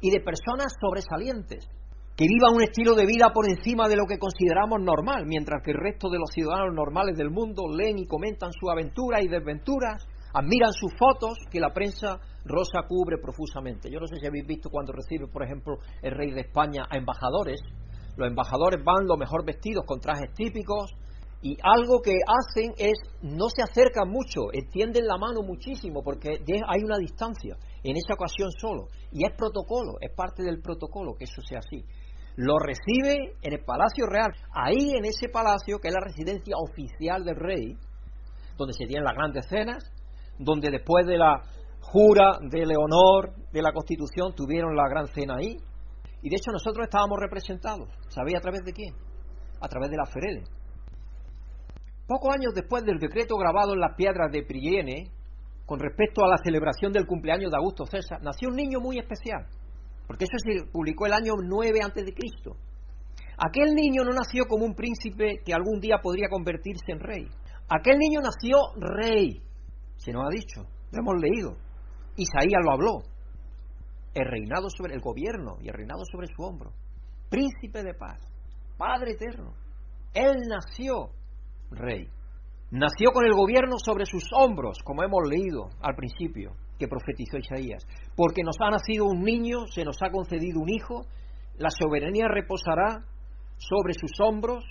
y 0.00 0.10
de 0.10 0.20
personas 0.20 0.74
sobresalientes, 0.80 1.68
que 2.16 2.26
vivan 2.28 2.54
un 2.54 2.62
estilo 2.62 2.94
de 2.94 3.06
vida 3.06 3.32
por 3.32 3.48
encima 3.48 3.88
de 3.88 3.96
lo 3.96 4.04
que 4.06 4.18
consideramos 4.18 4.80
normal, 4.80 5.24
mientras 5.26 5.62
que 5.62 5.70
el 5.70 5.78
resto 5.78 6.10
de 6.10 6.18
los 6.18 6.30
ciudadanos 6.30 6.74
normales 6.74 7.16
del 7.16 7.30
mundo 7.30 7.62
leen 7.68 7.98
y 7.98 8.06
comentan 8.06 8.52
sus 8.52 8.70
aventuras 8.70 9.22
y 9.22 9.28
desventuras, 9.28 10.06
admiran 10.34 10.72
sus 10.72 10.92
fotos 10.98 11.38
que 11.50 11.60
la 11.60 11.72
prensa 11.72 12.20
rosa 12.44 12.82
cubre 12.86 13.18
profusamente. 13.18 13.90
Yo 13.90 14.00
no 14.00 14.06
sé 14.06 14.16
si 14.16 14.26
habéis 14.26 14.46
visto 14.46 14.70
cuando 14.70 14.92
recibe, 14.92 15.28
por 15.28 15.42
ejemplo, 15.42 15.78
el 16.02 16.12
rey 16.12 16.30
de 16.30 16.42
España 16.42 16.84
a 16.90 16.96
embajadores. 16.96 17.60
Los 18.16 18.28
embajadores 18.28 18.84
van 18.84 19.06
lo 19.06 19.16
mejor 19.16 19.44
vestidos 19.44 19.84
con 19.86 20.00
trajes 20.00 20.32
típicos 20.34 20.92
y 21.42 21.56
algo 21.62 22.02
que 22.02 22.18
hacen 22.26 22.72
es 22.76 22.98
no 23.22 23.48
se 23.48 23.62
acercan 23.62 24.10
mucho, 24.10 24.52
extienden 24.52 25.06
la 25.06 25.16
mano 25.16 25.42
muchísimo 25.42 26.02
porque 26.02 26.28
hay 26.30 26.84
una 26.84 26.98
distancia 26.98 27.56
en 27.82 27.96
esa 27.96 28.14
ocasión 28.14 28.50
solo 28.52 28.88
y 29.12 29.24
es 29.24 29.32
protocolo, 29.36 29.94
es 30.00 30.14
parte 30.14 30.42
del 30.42 30.60
protocolo 30.60 31.14
que 31.18 31.24
eso 31.24 31.40
sea 31.42 31.58
así. 31.58 31.84
lo 32.36 32.58
recibe 32.58 33.34
en 33.42 33.52
el 33.52 33.64
Palacio 33.64 34.06
Real. 34.06 34.30
Ahí 34.52 34.92
en 34.94 35.04
ese 35.04 35.28
palacio, 35.28 35.78
que 35.78 35.88
es 35.88 35.94
la 35.94 36.00
residencia 36.00 36.54
oficial 36.56 37.24
del 37.24 37.36
rey, 37.36 37.76
donde 38.56 38.72
se 38.72 38.86
tienen 38.86 39.04
las 39.04 39.14
grandes 39.14 39.46
cenas, 39.46 39.92
donde 40.38 40.70
después 40.70 41.06
de 41.06 41.18
la 41.18 41.42
jura 41.80 42.38
de 42.40 42.64
Leonor 42.66 43.34
de 43.52 43.62
la 43.62 43.72
Constitución 43.72 44.34
tuvieron 44.34 44.76
la 44.76 44.88
gran 44.88 45.06
cena 45.08 45.36
ahí. 45.38 45.56
Y 46.22 46.28
de 46.28 46.36
hecho 46.36 46.52
nosotros 46.52 46.84
estábamos 46.84 47.18
representados. 47.18 47.88
¿Sabéis 48.08 48.38
a 48.38 48.40
través 48.40 48.62
de 48.64 48.72
quién? 48.72 48.94
A 49.60 49.68
través 49.68 49.90
de 49.90 49.96
la 49.96 50.06
Ferede. 50.06 50.44
Pocos 52.06 52.34
años 52.34 52.52
después 52.54 52.84
del 52.84 52.98
decreto 52.98 53.36
grabado 53.36 53.72
en 53.72 53.80
las 53.80 53.94
piedras 53.96 54.32
de 54.32 54.42
Priene, 54.42 55.10
con 55.70 55.78
respecto 55.78 56.24
a 56.24 56.28
la 56.28 56.36
celebración 56.42 56.92
del 56.92 57.06
cumpleaños 57.06 57.52
de 57.52 57.56
Augusto 57.56 57.86
César, 57.86 58.20
nació 58.22 58.48
un 58.48 58.56
niño 58.56 58.80
muy 58.80 58.98
especial, 58.98 59.46
porque 60.04 60.24
eso 60.24 60.36
se 60.38 60.66
publicó 60.68 61.06
el 61.06 61.12
año 61.12 61.34
9 61.40 61.78
antes 61.80 62.04
de 62.04 62.12
Cristo. 62.12 62.56
Aquel 63.38 63.72
niño 63.76 64.02
no 64.02 64.10
nació 64.10 64.46
como 64.48 64.64
un 64.64 64.74
príncipe 64.74 65.36
que 65.44 65.54
algún 65.54 65.78
día 65.78 65.98
podría 66.02 66.26
convertirse 66.28 66.90
en 66.90 66.98
rey. 66.98 67.28
Aquel 67.68 67.98
niño 67.98 68.18
nació 68.18 68.58
rey, 68.80 69.40
se 69.94 70.10
nos 70.10 70.24
ha 70.26 70.30
dicho, 70.34 70.68
lo 70.90 71.02
hemos 71.02 71.22
leído. 71.22 71.56
Isaías 72.16 72.64
lo 72.64 72.72
habló. 72.72 73.02
El 74.12 74.26
reinado 74.26 74.70
sobre 74.76 74.94
el 74.94 75.00
gobierno 75.00 75.58
y 75.62 75.68
el 75.68 75.74
reinado 75.74 76.02
sobre 76.10 76.26
su 76.34 76.42
hombro. 76.42 76.72
Príncipe 77.30 77.84
de 77.84 77.94
paz, 77.94 78.18
Padre 78.76 79.12
eterno. 79.12 79.54
Él 80.14 80.34
nació 80.48 81.10
rey. 81.70 82.08
Nació 82.70 83.10
con 83.12 83.26
el 83.26 83.32
gobierno 83.32 83.78
sobre 83.84 84.06
sus 84.06 84.22
hombros, 84.32 84.78
como 84.84 85.02
hemos 85.02 85.28
leído 85.28 85.70
al 85.82 85.96
principio, 85.96 86.52
que 86.78 86.86
profetizó 86.86 87.36
Isaías. 87.36 87.84
Porque 88.14 88.44
nos 88.44 88.54
ha 88.60 88.70
nacido 88.70 89.06
un 89.06 89.22
niño, 89.22 89.66
se 89.66 89.84
nos 89.84 90.00
ha 90.02 90.10
concedido 90.10 90.60
un 90.60 90.68
hijo, 90.68 91.04
la 91.58 91.70
soberanía 91.70 92.28
reposará 92.28 93.04
sobre 93.56 93.94
sus 93.94 94.12
hombros, 94.20 94.64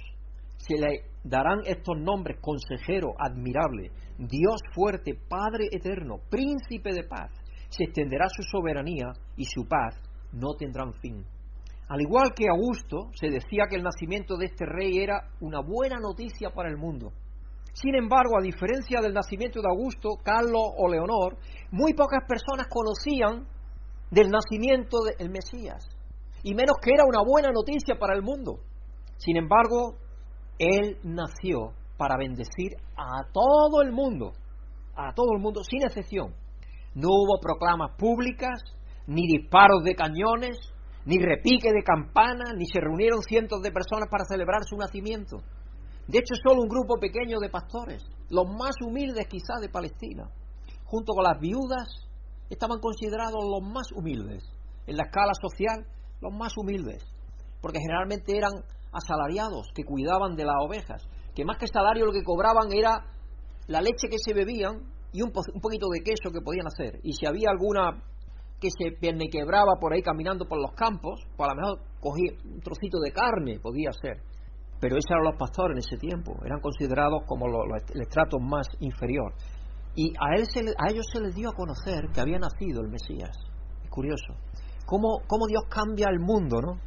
se 0.56 0.78
le 0.78 1.10
darán 1.26 1.60
estos 1.66 2.00
nombres, 2.00 2.40
consejero, 2.40 3.16
admirable, 3.20 3.92
Dios 4.18 4.62
fuerte, 4.74 5.20
Padre 5.28 5.68
eterno, 5.70 6.20
príncipe 6.30 6.94
de 6.94 7.04
paz. 7.04 7.32
Se 7.68 7.84
extenderá 7.84 8.28
su 8.30 8.44
soberanía 8.44 9.12
y 9.36 9.44
su 9.44 9.68
paz 9.68 10.00
no 10.32 10.54
tendrán 10.58 10.94
fin. 10.94 11.26
Al 11.90 12.00
igual 12.00 12.34
que 12.34 12.48
Augusto, 12.48 13.10
se 13.14 13.28
decía 13.28 13.66
que 13.70 13.76
el 13.76 13.84
nacimiento 13.84 14.38
de 14.38 14.46
este 14.46 14.66
rey 14.66 15.00
era 15.00 15.32
una 15.42 15.60
buena 15.60 15.98
noticia 16.00 16.52
para 16.52 16.70
el 16.70 16.78
mundo. 16.78 17.12
Sin 17.74 17.96
embargo, 17.96 18.38
a 18.38 18.42
diferencia 18.42 19.02
del 19.02 19.14
nacimiento 19.14 19.62
de 19.62 19.70
Augusto, 19.70 20.18
Carlos 20.24 20.74
o 20.78 20.90
Leonor, 20.90 21.38
muy 21.72 21.94
pocas 21.94 22.24
personas 22.28 22.68
conocían 22.68 23.48
del 24.12 24.30
nacimiento 24.30 25.04
del 25.04 25.30
Mesías, 25.30 25.88
y 26.44 26.56
menos 26.56 26.78
que 26.82 26.92
era 26.94 27.06
una 27.06 27.22
buena 27.24 27.52
noticia 27.52 27.96
para 28.00 28.16
el 28.16 28.24
mundo. 28.24 28.60
Sin 29.18 29.38
embargo, 29.38 29.96
él 30.58 30.98
nació 31.04 31.74
para 31.98 32.18
bendecir 32.18 32.74
a 32.98 33.30
todo 33.32 33.82
el 33.82 33.92
mundo, 33.92 34.34
a 34.96 35.14
todo 35.14 35.34
el 35.36 35.42
mundo, 35.42 35.62
sin 35.64 35.84
excepción. 35.84 36.34
No 36.96 37.10
hubo 37.10 37.40
proclamas 37.40 37.96
públicas, 37.98 38.60
ni 39.08 39.28
disparos 39.28 39.84
de 39.84 39.96
cañones, 39.96 40.58
ni 41.06 41.18
repique 41.18 41.72
de 41.72 41.84
campanas, 41.84 42.54
ni 42.58 42.66
se 42.66 42.80
reunieron 42.80 43.22
cientos 43.22 43.62
de 43.62 43.72
personas 43.72 44.10
para 44.10 44.26
celebrar 44.26 44.64
su 44.64 44.76
nacimiento. 44.76 45.38
De 46.10 46.18
hecho, 46.18 46.34
solo 46.42 46.64
un 46.64 46.68
grupo 46.68 46.98
pequeño 47.00 47.38
de 47.38 47.50
pastores, 47.50 48.04
los 48.32 48.48
más 48.48 48.74
humildes 48.84 49.28
quizás 49.28 49.62
de 49.62 49.70
Palestina, 49.70 50.28
junto 50.86 51.14
con 51.14 51.24
las 51.24 51.40
viudas, 51.40 51.88
estaban 52.50 52.80
considerados 52.80 53.46
los 53.46 53.62
más 53.62 53.92
humildes, 53.92 54.44
en 54.88 54.98
la 54.98 55.04
escala 55.04 55.34
social, 55.40 55.86
los 56.20 56.34
más 56.34 56.58
humildes, 56.58 57.06
porque 57.62 57.78
generalmente 57.78 58.36
eran 58.36 58.54
asalariados 58.92 59.68
que 59.76 59.84
cuidaban 59.84 60.36
de 60.36 60.46
las 60.46 60.56
ovejas, 60.66 61.08
que 61.36 61.46
más 61.46 61.60
que 61.60 61.68
salario 61.68 62.08
lo 62.08 62.12
que 62.12 62.24
cobraban 62.24 62.74
era 62.74 63.06
la 63.68 63.80
leche 63.80 64.10
que 64.10 64.18
se 64.18 64.34
bebían 64.34 64.82
y 65.14 65.22
un, 65.22 65.32
poquito 65.32 65.90
de 65.94 66.02
queso 66.02 66.32
que 66.34 66.42
podían 66.42 66.66
hacer. 66.66 67.02
Y 67.04 67.14
si 67.14 67.28
había 67.28 67.52
alguna 67.52 68.02
que 68.60 68.70
se 68.72 68.98
quebraba 69.30 69.76
por 69.80 69.94
ahí 69.94 70.02
caminando 70.02 70.48
por 70.48 70.60
los 70.60 70.72
campos, 70.72 71.22
pues 71.38 71.50
a 71.52 71.54
lo 71.54 71.62
mejor 71.62 71.80
cogía 72.00 72.32
un 72.44 72.62
trocito 72.62 72.98
de 72.98 73.12
carne, 73.12 73.60
podía 73.60 73.92
ser. 73.94 74.24
Pero 74.80 74.98
esos 74.98 75.12
eran 75.12 75.24
los 75.24 75.36
pastores 75.36 75.76
en 75.76 75.80
ese 75.80 75.98
tiempo, 75.98 76.34
eran 76.46 76.62
considerados 76.62 77.24
como 77.26 77.48
el 77.48 78.02
estrato 78.02 78.40
más 78.40 78.68
inferior. 78.80 79.34
Y 79.96 80.14
a, 80.16 80.36
ellos 80.36 81.06
se 81.12 81.20
les 81.20 81.36
dio 81.36 81.50
a 81.50 81.54
conocer 81.54 82.08
que 82.14 82.22
había 82.22 82.40
nacido 82.40 82.82
el 82.82 82.90
Mesías. 82.90 83.36
Es 83.84 83.90
curioso. 83.90 84.34
Cómo, 84.86 85.48
Dios 85.48 85.64
cambia 85.70 86.08
el 86.10 86.20
mundo, 86.20 86.62
¿no? 86.62 86.80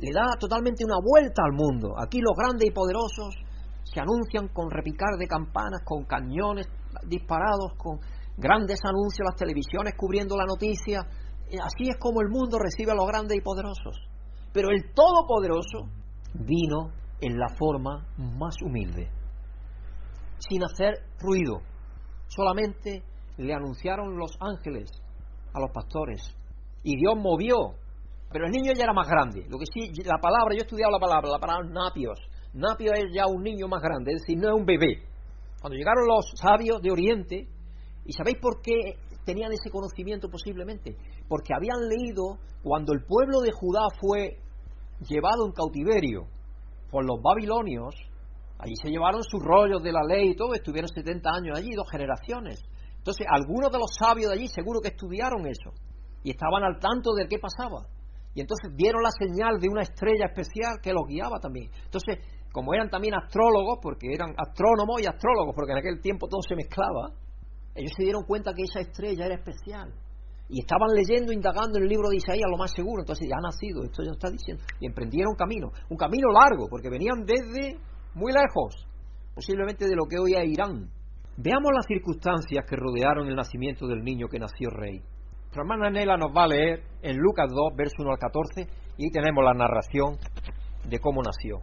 le 0.00 0.12
da 0.12 0.36
totalmente 0.38 0.84
una 0.84 0.96
vuelta 1.02 1.42
al 1.44 1.52
mundo. 1.52 1.94
Aquí 1.98 2.20
los 2.20 2.36
grandes 2.36 2.68
y 2.68 2.72
poderosos 2.72 3.36
se 3.84 4.00
anuncian 4.00 4.48
con 4.48 4.70
repicar 4.70 5.16
de 5.18 5.26
campanas, 5.26 5.82
con 5.84 6.04
cañones 6.04 6.68
disparados, 7.06 7.72
con 7.76 8.00
grandes 8.36 8.80
anuncios, 8.84 9.28
las 9.28 9.36
televisiones 9.36 9.94
cubriendo 9.96 10.36
la 10.36 10.46
noticia. 10.46 11.00
Así 11.00 11.88
es 11.88 11.96
como 11.98 12.22
el 12.22 12.28
mundo 12.28 12.58
recibe 12.58 12.92
a 12.92 12.94
los 12.94 13.06
grandes 13.06 13.36
y 13.36 13.42
poderosos. 13.42 13.96
Pero 14.52 14.70
el 14.70 14.92
Todopoderoso 14.94 15.90
vino 16.34 16.99
en 17.20 17.38
la 17.38 17.48
forma 17.58 18.06
más 18.16 18.54
humilde, 18.62 19.08
sin 20.38 20.62
hacer 20.64 20.94
ruido. 21.20 21.60
Solamente 22.28 23.02
le 23.38 23.54
anunciaron 23.54 24.16
los 24.16 24.36
ángeles 24.40 24.90
a 25.52 25.60
los 25.60 25.70
pastores. 25.72 26.20
Y 26.82 26.96
Dios 26.96 27.16
movió 27.16 27.74
pero 28.32 28.46
el 28.46 28.52
niño 28.52 28.72
ya 28.76 28.84
era 28.84 28.92
más 28.92 29.08
grande. 29.08 29.44
Lo 29.48 29.58
que 29.58 29.66
sí, 29.66 29.90
la 30.04 30.18
palabra, 30.18 30.54
yo 30.54 30.62
he 30.62 30.66
estudiado 30.66 30.92
la 30.92 31.00
palabra, 31.00 31.30
la 31.30 31.38
palabra 31.38 31.68
napios. 31.68 32.18
Napio 32.52 32.92
es 32.94 33.12
ya 33.12 33.26
un 33.26 33.42
niño 33.42 33.66
más 33.68 33.82
grande, 33.82 34.12
es 34.12 34.22
decir, 34.22 34.38
no 34.38 34.48
es 34.48 34.54
un 34.54 34.66
bebé. 34.66 35.02
Cuando 35.60 35.76
llegaron 35.76 36.06
los 36.06 36.32
sabios 36.34 36.80
de 36.80 36.90
Oriente, 36.90 37.48
¿y 38.04 38.12
sabéis 38.12 38.38
por 38.40 38.60
qué 38.62 38.96
tenían 39.24 39.52
ese 39.52 39.70
conocimiento 39.70 40.28
posiblemente? 40.28 40.96
Porque 41.28 41.54
habían 41.54 41.88
leído 41.88 42.38
cuando 42.62 42.92
el 42.92 43.04
pueblo 43.04 43.40
de 43.40 43.52
Judá 43.52 43.82
fue 44.00 44.38
llevado 45.08 45.46
en 45.46 45.52
cautiverio 45.52 46.26
por 46.90 47.04
los 47.04 47.20
babilonios, 47.22 47.94
allí 48.58 48.74
se 48.82 48.90
llevaron 48.90 49.22
sus 49.22 49.42
rollos 49.42 49.82
de 49.82 49.92
la 49.92 50.02
ley 50.02 50.30
y 50.30 50.36
todo, 50.36 50.54
estuvieron 50.54 50.88
70 50.88 51.30
años 51.30 51.58
allí, 51.58 51.74
dos 51.74 51.88
generaciones. 51.90 52.60
Entonces, 52.96 53.26
algunos 53.30 53.72
de 53.72 53.78
los 53.78 53.94
sabios 53.98 54.30
de 54.30 54.38
allí 54.38 54.48
seguro 54.48 54.80
que 54.80 54.88
estudiaron 54.88 55.46
eso 55.46 55.70
y 56.22 56.30
estaban 56.30 56.62
al 56.64 56.78
tanto 56.78 57.12
de 57.14 57.26
qué 57.28 57.38
pasaba. 57.38 57.86
Y 58.34 58.40
entonces 58.40 58.70
vieron 58.76 59.02
la 59.02 59.10
señal 59.10 59.58
de 59.58 59.68
una 59.68 59.82
estrella 59.82 60.26
especial 60.26 60.78
que 60.82 60.92
los 60.92 61.06
guiaba 61.08 61.40
también. 61.40 61.70
Entonces, 61.84 62.18
como 62.52 62.74
eran 62.74 62.90
también 62.90 63.14
astrólogos, 63.14 63.78
porque 63.82 64.12
eran 64.12 64.34
astrónomos 64.36 65.00
y 65.02 65.06
astrólogos, 65.06 65.54
porque 65.54 65.72
en 65.72 65.78
aquel 65.78 66.00
tiempo 66.00 66.28
todo 66.28 66.42
se 66.42 66.54
mezclaba, 66.54 67.14
ellos 67.74 67.92
se 67.96 68.04
dieron 68.04 68.24
cuenta 68.24 68.52
que 68.54 68.62
esa 68.62 68.80
estrella 68.80 69.26
era 69.26 69.36
especial. 69.36 69.92
Y 70.50 70.60
estaban 70.60 70.90
leyendo, 70.94 71.32
indagando 71.32 71.78
en 71.78 71.84
el 71.84 71.88
libro 71.88 72.08
de 72.10 72.16
Isaías 72.16 72.50
lo 72.50 72.58
más 72.58 72.72
seguro. 72.72 73.02
Entonces, 73.02 73.28
ya 73.28 73.36
ha 73.38 73.40
nacido, 73.40 73.84
esto 73.84 74.02
ya 74.02 74.10
está 74.10 74.30
diciendo. 74.30 74.62
Y 74.80 74.86
emprendieron 74.86 75.34
camino. 75.36 75.70
Un 75.88 75.96
camino 75.96 76.28
largo, 76.32 76.68
porque 76.68 76.90
venían 76.90 77.24
desde 77.24 77.78
muy 78.14 78.32
lejos, 78.32 78.86
posiblemente 79.34 79.86
de 79.86 79.94
lo 79.94 80.06
que 80.06 80.18
hoy 80.18 80.34
es 80.34 80.48
Irán. 80.48 80.90
Veamos 81.36 81.70
las 81.72 81.86
circunstancias 81.86 82.66
que 82.68 82.76
rodearon 82.76 83.28
el 83.28 83.36
nacimiento 83.36 83.86
del 83.86 84.02
niño 84.02 84.26
que 84.28 84.38
nació 84.38 84.70
rey. 84.70 85.00
Nuestra 85.50 85.62
hermana 85.62 85.90
Nela 85.90 86.16
nos 86.16 86.36
va 86.36 86.44
a 86.44 86.48
leer 86.48 86.82
en 87.02 87.16
Lucas 87.16 87.48
2, 87.48 87.76
verso 87.76 87.96
1 88.00 88.10
al 88.10 88.18
14, 88.18 88.66
y 88.98 89.10
tenemos 89.10 89.42
la 89.42 89.54
narración 89.54 90.16
de 90.88 90.98
cómo 90.98 91.22
nació. 91.22 91.60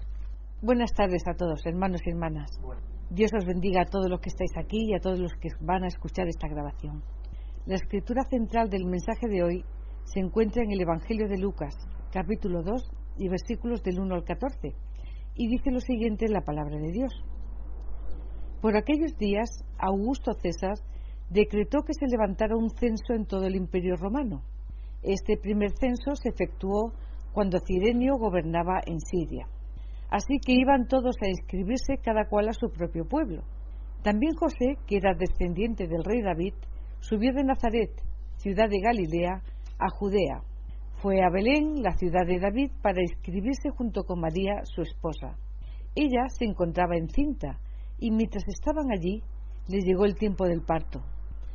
Buenas 0.61 0.91
tardes 0.93 1.23
a 1.27 1.35
todos, 1.35 1.65
hermanos 1.65 2.01
y 2.05 2.09
hermanas. 2.09 2.49
Dios 3.09 3.31
os 3.37 3.45
bendiga 3.45 3.83
a 3.83 3.85
todos 3.85 4.09
los 4.09 4.19
que 4.19 4.29
estáis 4.29 4.51
aquí 4.57 4.89
y 4.89 4.95
a 4.95 4.99
todos 4.99 5.19
los 5.19 5.31
que 5.35 5.49
van 5.61 5.83
a 5.83 5.87
escuchar 5.87 6.27
esta 6.27 6.47
grabación. 6.47 7.03
La 7.67 7.75
escritura 7.75 8.23
central 8.23 8.69
del 8.69 8.85
mensaje 8.85 9.27
de 9.27 9.43
hoy 9.43 9.65
se 10.05 10.21
encuentra 10.21 10.63
en 10.63 10.71
el 10.71 10.79
Evangelio 10.79 11.27
de 11.27 11.37
Lucas, 11.37 11.75
capítulo 12.13 12.63
2 12.63 12.91
y 13.17 13.27
versículos 13.27 13.83
del 13.83 13.99
1 13.99 14.15
al 14.15 14.23
14, 14.23 14.73
y 15.35 15.47
dice 15.49 15.71
lo 15.71 15.81
siguiente 15.81 16.27
en 16.27 16.31
la 16.31 16.45
palabra 16.45 16.77
de 16.77 16.93
Dios. 16.93 17.11
Por 18.61 18.77
aquellos 18.77 19.17
días, 19.17 19.49
Augusto 19.77 20.31
César 20.41 20.75
decretó 21.29 21.79
que 21.81 21.91
se 21.93 22.07
levantara 22.07 22.55
un 22.55 22.69
censo 22.69 23.13
en 23.13 23.25
todo 23.25 23.45
el 23.45 23.57
imperio 23.57 23.97
romano. 23.97 24.43
Este 25.03 25.35
primer 25.35 25.71
censo 25.77 26.15
se 26.15 26.29
efectuó 26.29 26.93
cuando 27.33 27.59
Cirenio 27.59 28.13
gobernaba 28.17 28.79
en 28.85 29.01
Siria. 29.01 29.45
Así 30.09 30.39
que 30.39 30.53
iban 30.53 30.87
todos 30.87 31.17
a 31.21 31.27
inscribirse 31.27 31.97
cada 32.01 32.29
cual 32.29 32.47
a 32.47 32.53
su 32.53 32.69
propio 32.69 33.03
pueblo. 33.09 33.43
También 34.03 34.35
José, 34.35 34.77
que 34.87 34.95
era 34.95 35.15
descendiente 35.15 35.85
del 35.85 36.05
rey 36.05 36.21
David, 36.21 36.53
subió 37.07 37.31
de 37.31 37.45
Nazaret, 37.45 37.91
ciudad 38.35 38.67
de 38.69 38.81
Galilea, 38.81 39.41
a 39.79 39.89
Judea. 39.89 40.41
Fue 41.01 41.23
a 41.23 41.29
Belén, 41.29 41.81
la 41.81 41.93
ciudad 41.93 42.25
de 42.27 42.37
David, 42.37 42.71
para 42.81 43.01
inscribirse 43.01 43.69
junto 43.69 44.03
con 44.03 44.19
María, 44.19 44.59
su 44.65 44.81
esposa. 44.81 45.37
Ella 45.95 46.27
se 46.27 46.43
encontraba 46.43 46.97
encinta, 46.97 47.59
y 47.97 48.11
mientras 48.11 48.43
estaban 48.49 48.91
allí, 48.91 49.23
les 49.69 49.85
llegó 49.85 50.03
el 50.03 50.15
tiempo 50.15 50.45
del 50.47 50.63
parto. 50.63 51.01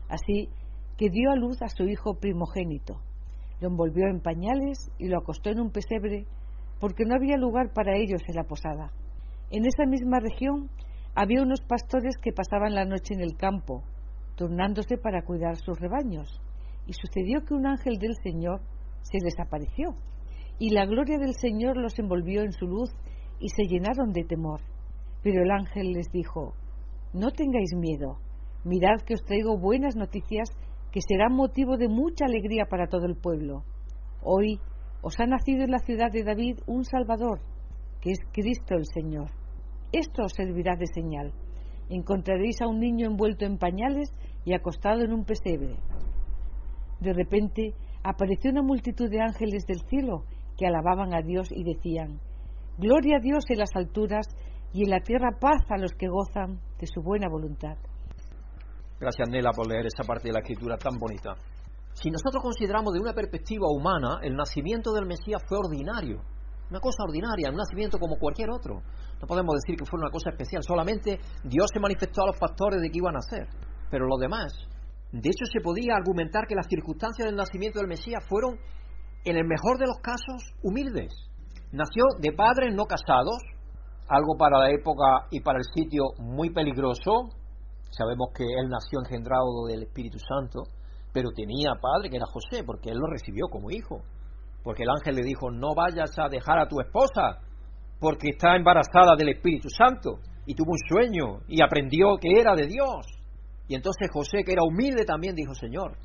Así 0.08 0.48
que 0.96 1.10
dio 1.10 1.30
a 1.30 1.36
luz 1.36 1.60
a 1.60 1.68
su 1.68 1.84
hijo 1.84 2.14
primogénito. 2.14 3.02
Lo 3.60 3.68
envolvió 3.68 4.06
en 4.06 4.20
pañales 4.20 4.90
y 4.98 5.08
lo 5.08 5.18
acostó 5.18 5.50
en 5.50 5.60
un 5.60 5.70
pesebre 5.70 6.24
porque 6.80 7.04
no 7.04 7.14
había 7.14 7.36
lugar 7.36 7.74
para 7.74 7.96
ellos 7.96 8.22
en 8.26 8.36
la 8.36 8.44
posada. 8.44 8.90
En 9.50 9.66
esa 9.66 9.84
misma 9.84 10.18
región 10.18 10.70
había 11.14 11.42
unos 11.42 11.60
pastores 11.60 12.16
que 12.16 12.32
pasaban 12.32 12.74
la 12.74 12.86
noche 12.86 13.12
en 13.14 13.20
el 13.20 13.36
campo, 13.36 13.84
turnándose 14.36 14.96
para 14.96 15.22
cuidar 15.22 15.56
sus 15.56 15.78
rebaños, 15.78 16.40
y 16.86 16.92
sucedió 16.92 17.44
que 17.44 17.54
un 17.54 17.66
ángel 17.66 17.98
del 17.98 18.14
Señor 18.22 18.60
se 19.02 19.18
les 19.22 19.38
apareció, 19.38 19.96
y 20.58 20.70
la 20.70 20.86
gloria 20.86 21.18
del 21.18 21.34
Señor 21.34 21.76
los 21.76 21.98
envolvió 21.98 22.42
en 22.42 22.52
su 22.52 22.66
luz 22.66 22.90
y 23.40 23.48
se 23.48 23.64
llenaron 23.64 24.12
de 24.12 24.24
temor. 24.24 24.60
Pero 25.22 25.42
el 25.42 25.50
ángel 25.50 25.92
les 25.92 26.10
dijo, 26.12 26.54
No 27.12 27.30
tengáis 27.30 27.74
miedo, 27.74 28.18
mirad 28.64 29.00
que 29.06 29.14
os 29.14 29.24
traigo 29.24 29.58
buenas 29.58 29.96
noticias 29.96 30.50
que 30.92 31.00
serán 31.00 31.34
motivo 31.34 31.76
de 31.76 31.88
mucha 31.88 32.26
alegría 32.26 32.66
para 32.66 32.86
todo 32.86 33.06
el 33.06 33.16
pueblo. 33.16 33.64
Hoy 34.22 34.60
os 35.00 35.18
ha 35.18 35.26
nacido 35.26 35.64
en 35.64 35.70
la 35.70 35.78
ciudad 35.80 36.12
de 36.12 36.22
David 36.22 36.58
un 36.66 36.84
Salvador, 36.84 37.40
que 38.00 38.10
es 38.10 38.18
Cristo 38.32 38.74
el 38.74 38.86
Señor. 38.86 39.30
Esto 39.92 40.24
os 40.24 40.32
servirá 40.32 40.76
de 40.76 40.86
señal. 40.86 41.32
Encontraréis 41.94 42.62
a 42.62 42.68
un 42.68 42.80
niño 42.80 43.06
envuelto 43.06 43.44
en 43.44 43.58
pañales 43.58 44.14
y 44.46 44.54
acostado 44.54 45.02
en 45.02 45.12
un 45.12 45.26
pesebre. 45.26 45.76
De 47.00 47.12
repente 47.12 47.74
apareció 48.02 48.50
una 48.50 48.62
multitud 48.62 49.10
de 49.10 49.20
ángeles 49.20 49.66
del 49.66 49.82
cielo 49.90 50.24
que 50.56 50.66
alababan 50.66 51.12
a 51.12 51.20
Dios 51.20 51.48
y 51.50 51.64
decían, 51.64 52.18
Gloria 52.78 53.18
a 53.18 53.20
Dios 53.20 53.44
en 53.50 53.58
las 53.58 53.76
alturas 53.76 54.26
y 54.72 54.84
en 54.84 54.90
la 54.90 55.00
tierra 55.00 55.36
paz 55.38 55.60
a 55.68 55.76
los 55.76 55.92
que 55.92 56.08
gozan 56.08 56.60
de 56.80 56.86
su 56.86 57.02
buena 57.02 57.28
voluntad. 57.28 57.76
Gracias, 58.98 59.28
Nela, 59.28 59.50
por 59.54 59.68
leer 59.68 59.84
esa 59.84 60.02
parte 60.02 60.28
de 60.28 60.32
la 60.32 60.40
escritura 60.40 60.78
tan 60.78 60.96
bonita. 60.96 61.34
Si 61.92 62.10
nosotros 62.10 62.42
consideramos 62.42 62.94
de 62.94 63.00
una 63.00 63.12
perspectiva 63.12 63.66
humana, 63.68 64.20
el 64.22 64.34
nacimiento 64.34 64.94
del 64.94 65.04
Mesías 65.04 65.42
fue 65.46 65.58
ordinario, 65.58 66.22
una 66.72 66.80
cosa 66.80 67.04
ordinaria, 67.04 67.50
un 67.50 67.56
nacimiento 67.56 67.98
como 67.98 68.16
cualquier 68.16 68.50
otro. 68.50 68.80
No 69.20 69.26
podemos 69.26 69.54
decir 69.60 69.76
que 69.76 69.84
fue 69.84 70.00
una 70.00 70.10
cosa 70.10 70.30
especial, 70.30 70.62
solamente 70.62 71.20
Dios 71.44 71.68
se 71.70 71.78
manifestó 71.78 72.22
a 72.22 72.28
los 72.28 72.38
pastores 72.38 72.80
de 72.80 72.88
que 72.88 72.96
iban 72.96 73.14
a 73.14 73.20
nacer, 73.20 73.46
pero 73.90 74.06
los 74.06 74.18
demás. 74.18 74.52
De 75.12 75.28
hecho, 75.28 75.44
se 75.44 75.60
podía 75.60 75.94
argumentar 75.94 76.46
que 76.48 76.54
las 76.54 76.66
circunstancias 76.66 77.26
del 77.26 77.36
nacimiento 77.36 77.78
del 77.78 77.88
Mesías 77.88 78.24
fueron, 78.26 78.56
en 79.24 79.36
el 79.36 79.46
mejor 79.46 79.76
de 79.76 79.86
los 79.86 79.98
casos, 80.00 80.56
humildes. 80.62 81.12
Nació 81.72 82.04
de 82.18 82.32
padres 82.32 82.74
no 82.74 82.86
casados, 82.86 83.36
algo 84.08 84.36
para 84.38 84.58
la 84.58 84.70
época 84.70 85.28
y 85.30 85.40
para 85.40 85.58
el 85.58 85.64
sitio 85.74 86.04
muy 86.18 86.50
peligroso. 86.50 87.28
Sabemos 87.90 88.28
que 88.34 88.44
él 88.44 88.68
nació 88.70 89.00
engendrado 89.04 89.66
del 89.68 89.82
Espíritu 89.82 90.16
Santo, 90.18 90.62
pero 91.12 91.28
tenía 91.36 91.74
padre 91.78 92.08
que 92.08 92.16
era 92.16 92.26
José, 92.26 92.64
porque 92.64 92.88
él 92.88 92.96
lo 92.96 93.06
recibió 93.06 93.48
como 93.50 93.70
hijo. 93.70 94.00
Porque 94.62 94.84
el 94.84 94.90
ángel 94.90 95.16
le 95.16 95.22
dijo, 95.22 95.50
no 95.50 95.74
vayas 95.74 96.10
a 96.18 96.28
dejar 96.28 96.58
a 96.58 96.68
tu 96.68 96.80
esposa, 96.80 97.40
porque 97.98 98.30
está 98.30 98.56
embarazada 98.56 99.16
del 99.16 99.30
Espíritu 99.30 99.68
Santo. 99.68 100.18
Y 100.46 100.54
tuvo 100.54 100.72
un 100.72 100.88
sueño 100.88 101.40
y 101.48 101.62
aprendió 101.62 102.16
que 102.20 102.40
era 102.40 102.54
de 102.54 102.66
Dios. 102.66 103.06
Y 103.68 103.74
entonces 103.74 104.08
José, 104.12 104.42
que 104.44 104.52
era 104.52 104.62
humilde, 104.64 105.04
también 105.04 105.34
dijo, 105.34 105.54
Señor, 105.54 105.96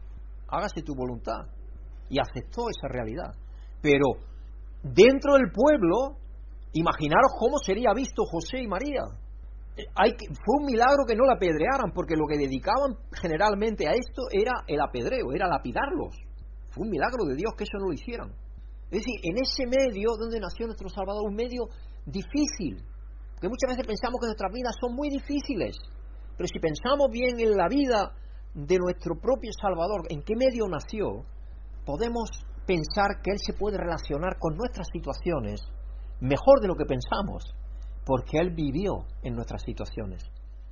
hágase 0.48 0.82
tu 0.84 0.96
voluntad. 0.96 1.42
Y 2.10 2.20
aceptó 2.20 2.70
esa 2.70 2.88
realidad. 2.88 3.34
Pero 3.82 4.06
dentro 4.84 5.34
del 5.34 5.52
pueblo, 5.52 6.18
imaginaros 6.74 7.34
cómo 7.38 7.58
sería 7.58 7.92
visto 7.96 8.24
José 8.26 8.62
y 8.62 8.68
María. 8.68 9.04
Hay 9.96 10.12
fue 10.12 10.60
un 10.60 10.66
milagro 10.66 11.04
que 11.08 11.16
no 11.16 11.26
la 11.26 11.34
apedrearan, 11.34 11.92
porque 11.94 12.16
lo 12.16 12.26
que 12.26 12.38
dedicaban 12.38 12.98
generalmente 13.14 13.88
a 13.88 13.92
esto 13.92 14.24
era 14.32 14.54
el 14.68 14.82
apedreo, 14.82 15.34
era 15.34 15.48
lapidarlos. 15.48 16.16
Fue 16.72 16.84
un 16.84 16.90
milagro 16.90 17.26
de 17.26 17.36
Dios 17.36 17.54
que 17.58 17.64
eso 17.64 17.78
no 17.80 17.88
lo 17.88 17.94
hicieran. 17.94 18.32
Es 18.90 19.04
decir, 19.04 19.20
en 19.24 19.38
ese 19.38 19.66
medio 19.68 20.16
donde 20.18 20.40
nació 20.40 20.66
nuestro 20.66 20.90
Salvador, 20.90 21.28
un 21.28 21.36
medio 21.36 21.68
difícil, 22.06 22.84
porque 23.34 23.50
muchas 23.50 23.76
veces 23.76 23.86
pensamos 23.86 24.20
que 24.22 24.28
nuestras 24.28 24.52
vidas 24.54 24.76
son 24.80 24.96
muy 24.96 25.10
difíciles, 25.10 25.76
pero 26.38 26.48
si 26.48 26.60
pensamos 26.60 27.10
bien 27.12 27.40
en 27.40 27.58
la 27.58 27.68
vida 27.68 28.14
de 28.54 28.78
nuestro 28.78 29.16
propio 29.20 29.52
Salvador, 29.60 30.08
en 30.10 30.24
qué 30.24 30.36
medio 30.36 30.68
nació, 30.68 31.26
podemos 31.86 32.30
pensar 32.66 33.22
que 33.24 33.32
Él 33.32 33.40
se 33.40 33.54
puede 33.54 33.78
relacionar 33.78 34.38
con 34.40 34.56
nuestras 34.56 34.88
situaciones 34.92 35.62
mejor 36.20 36.62
de 36.62 36.68
lo 36.68 36.76
que 36.76 36.86
pensamos, 36.86 37.44
porque 38.06 38.40
Él 38.40 38.52
vivió 38.52 39.06
en 39.22 39.36
nuestras 39.36 39.64
situaciones. 39.64 40.24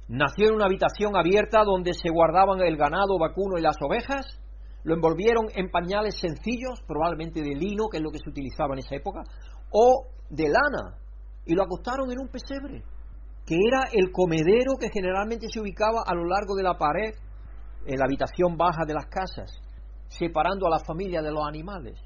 Nació 0.08 0.49
en 0.49 0.56
una 0.56 0.65
habitación 0.65 1.15
abierta 1.15 1.63
donde 1.63 1.93
se 1.93 2.10
guardaban 2.10 2.62
el 2.62 2.78
ganado 2.78 3.17
vacuno 3.19 3.58
y 3.58 3.62
las 3.62 3.78
ovejas, 3.82 4.25
lo 4.86 4.93
envolvieron 4.93 5.48
en 5.56 5.71
pañales 5.71 6.15
sencillos, 6.21 6.80
probablemente 6.88 7.41
de 7.41 7.56
lino, 7.56 7.89
que 7.89 7.98
es 7.98 8.04
lo 8.04 8.12
que 8.12 8.19
se 8.19 8.30
utilizaba 8.30 8.74
en 8.74 8.80
esa 8.80 8.95
época, 8.95 9.21
o 9.71 10.06
de 10.30 10.45
lana, 10.48 10.98
y 11.43 11.56
lo 11.56 11.63
acostaron 11.63 12.12
en 12.12 12.19
un 12.19 12.28
pesebre, 12.30 12.84
que 13.48 13.56
era 13.56 13.89
el 13.91 14.12
comedero 14.12 14.78
que 14.80 14.89
generalmente 14.93 15.48
se 15.50 15.60
ubicaba 15.60 16.04
a 16.06 16.13
lo 16.13 16.26
largo 16.26 16.56
de 16.56 16.63
la 16.63 16.78
pared, 16.78 17.15
en 17.88 17.98
la 17.98 18.06
habitación 18.06 18.58
baja 18.58 18.86
de 18.86 18.93
las 18.93 19.08
casas, 19.08 19.58
separando 20.08 20.67
a 20.67 20.78
la 20.78 20.86
familia 20.86 21.21
de 21.24 21.32
los 21.32 21.43
animales. 21.48 22.00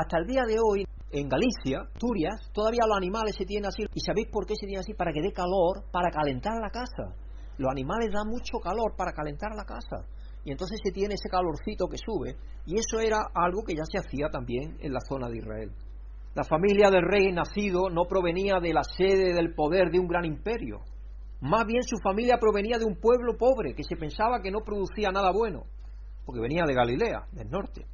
Hasta 0.00 0.18
el 0.18 0.26
día 0.26 0.42
de 0.46 0.56
hoy, 0.62 0.84
en 1.10 1.28
Galicia, 1.28 1.82
Turias, 1.98 2.48
todavía 2.52 2.86
los 2.86 2.96
animales 2.96 3.34
se 3.34 3.44
tienen 3.44 3.66
así. 3.66 3.82
¿Y 3.92 4.00
sabéis 4.00 4.28
por 4.30 4.46
qué 4.46 4.54
se 4.54 4.66
tienen 4.66 4.80
así? 4.80 4.94
Para 4.94 5.12
que 5.12 5.20
dé 5.20 5.32
calor, 5.32 5.82
para 5.90 6.10
calentar 6.10 6.54
la 6.62 6.70
casa. 6.70 7.10
Los 7.58 7.70
animales 7.72 8.10
dan 8.12 8.28
mucho 8.28 8.58
calor 8.62 8.94
para 8.96 9.10
calentar 9.12 9.50
la 9.56 9.64
casa 9.64 10.06
y 10.44 10.52
entonces 10.52 10.78
se 10.82 10.92
tiene 10.92 11.14
ese 11.14 11.28
calorcito 11.28 11.86
que 11.88 11.98
sube, 11.98 12.36
y 12.66 12.78
eso 12.78 13.00
era 13.00 13.18
algo 13.34 13.62
que 13.64 13.74
ya 13.74 13.84
se 13.84 13.98
hacía 13.98 14.28
también 14.30 14.76
en 14.80 14.92
la 14.92 15.00
zona 15.00 15.28
de 15.28 15.38
Israel. 15.38 15.72
La 16.34 16.44
familia 16.44 16.90
del 16.90 17.02
rey 17.02 17.32
nacido 17.32 17.90
no 17.90 18.04
provenía 18.08 18.60
de 18.60 18.72
la 18.72 18.84
sede 18.84 19.34
del 19.34 19.54
poder 19.54 19.90
de 19.90 19.98
un 19.98 20.06
gran 20.06 20.24
imperio, 20.24 20.80
más 21.40 21.64
bien 21.66 21.82
su 21.82 21.96
familia 22.02 22.36
provenía 22.38 22.76
de 22.78 22.84
un 22.84 22.96
pueblo 22.96 23.36
pobre 23.38 23.74
que 23.74 23.82
se 23.82 23.96
pensaba 23.96 24.42
que 24.42 24.50
no 24.50 24.60
producía 24.60 25.10
nada 25.10 25.32
bueno, 25.32 25.64
porque 26.26 26.40
venía 26.40 26.64
de 26.66 26.74
Galilea, 26.74 27.24
del 27.32 27.48
norte. 27.48 27.86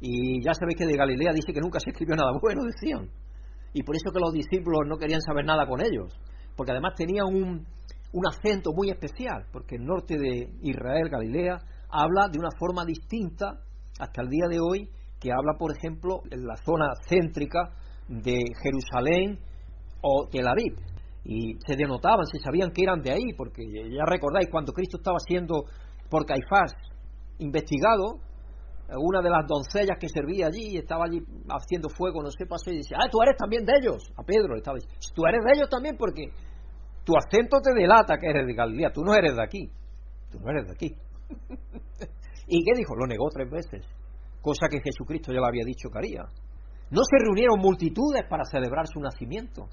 Y 0.00 0.42
ya 0.42 0.54
sabéis 0.54 0.78
que 0.78 0.86
de 0.86 0.96
Galilea 0.96 1.32
dice 1.34 1.52
que 1.52 1.60
nunca 1.60 1.78
se 1.78 1.90
escribió 1.90 2.16
nada 2.16 2.32
bueno, 2.40 2.62
decían. 2.64 3.10
Y 3.74 3.82
por 3.82 3.96
eso 3.96 4.10
que 4.10 4.20
los 4.20 4.32
discípulos 4.32 4.86
no 4.86 4.96
querían 4.96 5.20
saber 5.20 5.44
nada 5.44 5.66
con 5.66 5.82
ellos, 5.82 6.18
porque 6.56 6.72
además 6.72 6.94
tenían 6.96 7.26
un, 7.26 7.66
un 8.12 8.26
acento 8.26 8.72
muy 8.72 8.88
especial, 8.88 9.44
porque 9.52 9.76
el 9.76 9.84
norte 9.84 10.16
de 10.16 10.48
Israel, 10.62 11.10
Galilea, 11.10 11.58
habla 11.90 12.28
de 12.30 12.38
una 12.38 12.50
forma 12.58 12.84
distinta 12.84 13.60
hasta 13.98 14.22
el 14.22 14.28
día 14.28 14.46
de 14.48 14.60
hoy 14.60 14.88
que 15.20 15.30
habla, 15.32 15.54
por 15.58 15.72
ejemplo, 15.76 16.20
en 16.30 16.46
la 16.46 16.56
zona 16.56 16.86
céntrica 17.08 17.70
de 18.08 18.38
Jerusalén 18.62 19.38
o 20.02 20.28
Tel 20.30 20.46
Aviv. 20.46 20.76
Y 21.24 21.54
se 21.66 21.74
denotaban, 21.76 22.24
se 22.26 22.38
sabían 22.38 22.70
que 22.70 22.82
eran 22.82 23.00
de 23.00 23.12
ahí, 23.12 23.32
porque 23.36 23.64
ya 23.66 24.04
recordáis 24.06 24.48
cuando 24.50 24.72
Cristo 24.72 24.98
estaba 24.98 25.18
siendo 25.18 25.64
por 26.08 26.24
Caifás 26.24 26.72
investigado, 27.38 28.20
una 28.88 29.20
de 29.20 29.30
las 29.30 29.46
doncellas 29.48 29.98
que 29.98 30.08
servía 30.08 30.46
allí 30.46 30.76
estaba 30.76 31.06
allí 31.06 31.18
haciendo 31.48 31.88
fuego, 31.88 32.22
no 32.22 32.30
sé, 32.30 32.46
pasó 32.46 32.70
y 32.70 32.76
dice, 32.76 32.94
ah, 32.94 33.08
tú 33.10 33.18
eres 33.22 33.36
también 33.36 33.64
de 33.64 33.72
ellos. 33.80 34.12
A 34.16 34.22
Pedro 34.22 34.54
le 34.54 34.58
estaba 34.58 34.76
diciendo, 34.76 35.00
tú 35.14 35.26
eres 35.26 35.40
de 35.44 35.52
ellos 35.56 35.68
también 35.68 35.96
porque 35.96 36.30
tu 37.04 37.12
acento 37.16 37.58
te 37.60 37.74
delata 37.74 38.18
que 38.18 38.28
eres 38.28 38.46
de 38.46 38.54
Galilea, 38.54 38.92
tú 38.92 39.02
no 39.02 39.14
eres 39.14 39.34
de 39.34 39.42
aquí, 39.42 39.70
tú 40.30 40.38
no 40.38 40.50
eres 40.50 40.66
de 40.66 40.72
aquí. 40.72 40.94
¿Y 42.46 42.64
qué 42.64 42.72
dijo? 42.76 42.94
Lo 42.94 43.06
negó 43.06 43.28
tres 43.30 43.50
veces, 43.50 43.84
cosa 44.40 44.68
que 44.70 44.80
Jesucristo 44.80 45.32
ya 45.32 45.40
le 45.40 45.46
había 45.46 45.64
dicho 45.64 45.88
que 45.90 45.98
haría. 45.98 46.22
No 46.90 47.02
se 47.02 47.16
reunieron 47.18 47.58
multitudes 47.58 48.22
para 48.28 48.44
celebrar 48.44 48.86
su 48.86 49.00
nacimiento. 49.00 49.68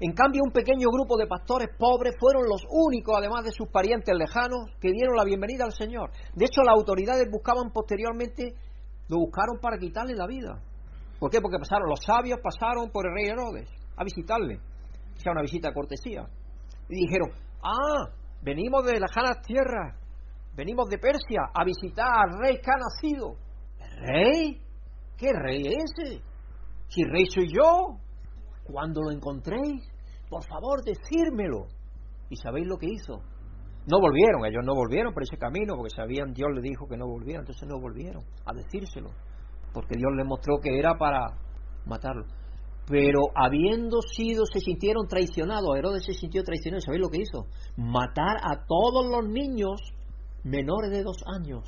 En 0.00 0.12
cambio, 0.12 0.42
un 0.44 0.52
pequeño 0.52 0.88
grupo 0.90 1.16
de 1.18 1.26
pastores 1.26 1.68
pobres 1.78 2.14
fueron 2.18 2.44
los 2.48 2.64
únicos, 2.70 3.14
además 3.18 3.44
de 3.44 3.52
sus 3.52 3.68
parientes 3.68 4.14
lejanos, 4.16 4.72
que 4.80 4.92
dieron 4.92 5.16
la 5.16 5.24
bienvenida 5.24 5.64
al 5.64 5.72
Señor. 5.72 6.10
De 6.34 6.46
hecho, 6.46 6.62
las 6.62 6.74
autoridades 6.74 7.28
buscaban 7.30 7.70
posteriormente, 7.70 8.54
lo 9.08 9.18
buscaron 9.18 9.58
para 9.60 9.76
quitarle 9.76 10.14
la 10.14 10.26
vida. 10.26 10.62
¿Por 11.18 11.30
qué? 11.30 11.40
Porque 11.40 11.58
pasaron, 11.58 11.88
los 11.88 12.00
sabios 12.00 12.40
pasaron 12.42 12.90
por 12.90 13.06
el 13.06 13.12
rey 13.14 13.28
Herodes 13.28 13.68
a 13.96 14.04
visitarle. 14.04 14.58
Hicieron 15.16 15.36
una 15.36 15.42
visita 15.42 15.68
de 15.68 15.74
cortesía. 15.74 16.26
Y 16.88 17.06
dijeron, 17.06 17.30
ah, 17.62 18.08
venimos 18.42 18.84
de 18.86 18.98
lejanas 18.98 19.42
tierras 19.42 19.99
venimos 20.60 20.90
de 20.90 20.98
Persia 20.98 21.48
a 21.54 21.64
visitar 21.64 22.06
al 22.06 22.38
rey 22.38 22.56
que 22.60 22.70
ha 22.70 22.76
nacido. 22.76 23.36
¿Rey? 23.96 24.60
¿Qué 25.16 25.32
rey 25.32 25.62
es 25.66 25.84
ese? 25.96 26.22
Si 26.88 27.02
rey 27.04 27.24
soy 27.30 27.48
yo, 27.48 27.96
cuando 28.64 29.00
lo 29.00 29.10
encontréis, 29.10 29.82
por 30.28 30.44
favor, 30.44 30.84
decírmelo. 30.84 31.66
¿Y 32.28 32.36
sabéis 32.36 32.66
lo 32.66 32.76
que 32.76 32.88
hizo? 32.88 33.22
No 33.86 34.00
volvieron, 34.00 34.44
ellos 34.44 34.62
no 34.62 34.74
volvieron 34.74 35.14
por 35.14 35.22
ese 35.22 35.38
camino, 35.38 35.76
porque 35.76 35.96
sabían, 35.96 36.34
Dios 36.34 36.50
le 36.54 36.60
dijo 36.60 36.86
que 36.86 36.98
no 36.98 37.06
volvieran, 37.06 37.40
entonces 37.40 37.66
no 37.66 37.80
volvieron 37.80 38.22
a 38.44 38.52
decírselo, 38.52 39.08
porque 39.72 39.96
Dios 39.96 40.12
les 40.14 40.26
mostró 40.26 40.58
que 40.62 40.78
era 40.78 40.98
para 40.98 41.38
matarlo. 41.86 42.26
Pero 42.86 43.20
habiendo 43.34 44.02
sido, 44.02 44.44
se 44.44 44.60
sintieron 44.60 45.08
traicionados, 45.08 45.74
Herodes 45.74 46.04
se 46.04 46.12
sintió 46.12 46.42
traicionado, 46.42 46.82
¿sabéis 46.82 47.02
lo 47.02 47.08
que 47.08 47.22
hizo? 47.22 47.46
Matar 47.78 48.36
a 48.42 48.66
todos 48.66 49.06
los 49.06 49.26
niños 49.26 49.80
menores 50.44 50.90
de 50.90 51.02
dos 51.02 51.22
años. 51.26 51.64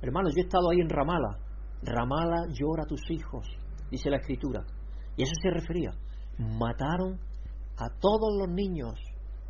Hermanos, 0.00 0.32
yo 0.34 0.42
he 0.42 0.44
estado 0.44 0.70
ahí 0.70 0.80
en 0.80 0.88
Ramala. 0.88 1.38
Ramala 1.82 2.46
llora 2.48 2.82
a 2.84 2.86
tus 2.86 3.00
hijos, 3.10 3.46
dice 3.90 4.10
la 4.10 4.18
escritura. 4.18 4.64
Y 5.16 5.22
eso 5.22 5.32
se 5.40 5.50
refería. 5.50 5.90
mataron 6.38 7.18
a 7.76 7.88
todos 8.00 8.36
los 8.38 8.48
niños 8.48 8.94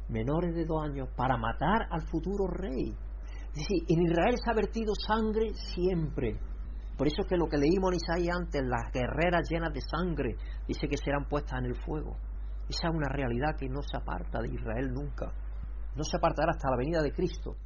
menores 0.09 0.54
de 0.54 0.64
dos 0.64 0.83
años 0.83 1.09
para 1.16 1.37
matar 1.37 1.87
al 1.90 2.07
futuro 2.09 2.46
rey. 2.46 2.94
Es 3.48 3.54
decir, 3.54 3.85
en 3.88 4.02
Israel 4.02 4.37
se 4.42 4.50
ha 4.50 4.54
vertido 4.54 4.94
sangre 4.94 5.52
siempre. 5.74 6.38
Por 6.96 7.07
eso 7.07 7.22
es 7.22 7.28
que 7.28 7.37
lo 7.37 7.46
que 7.46 7.59
leímos 7.59 7.92
en 7.92 7.96
Isaías 7.96 8.37
antes, 8.37 8.62
las 8.64 8.92
guerreras 8.92 9.48
llenas 9.48 9.72
de 9.72 9.81
sangre, 9.81 10.37
dice 10.66 10.88
que 10.88 10.96
serán 10.96 11.28
puestas 11.28 11.61
en 11.61 11.66
el 11.66 11.76
fuego. 11.83 12.16
Esa 12.68 12.88
es 12.88 12.94
una 12.94 13.09
realidad 13.09 13.57
que 13.59 13.68
no 13.68 13.83
se 13.83 13.96
aparta 13.96 14.40
de 14.40 14.48
Israel 14.48 14.92
nunca. 14.92 15.33
No 15.94 16.04
se 16.04 16.16
apartará 16.16 16.52
hasta 16.52 16.70
la 16.70 16.76
venida 16.76 17.00
de 17.02 17.12
Cristo. 17.12 17.57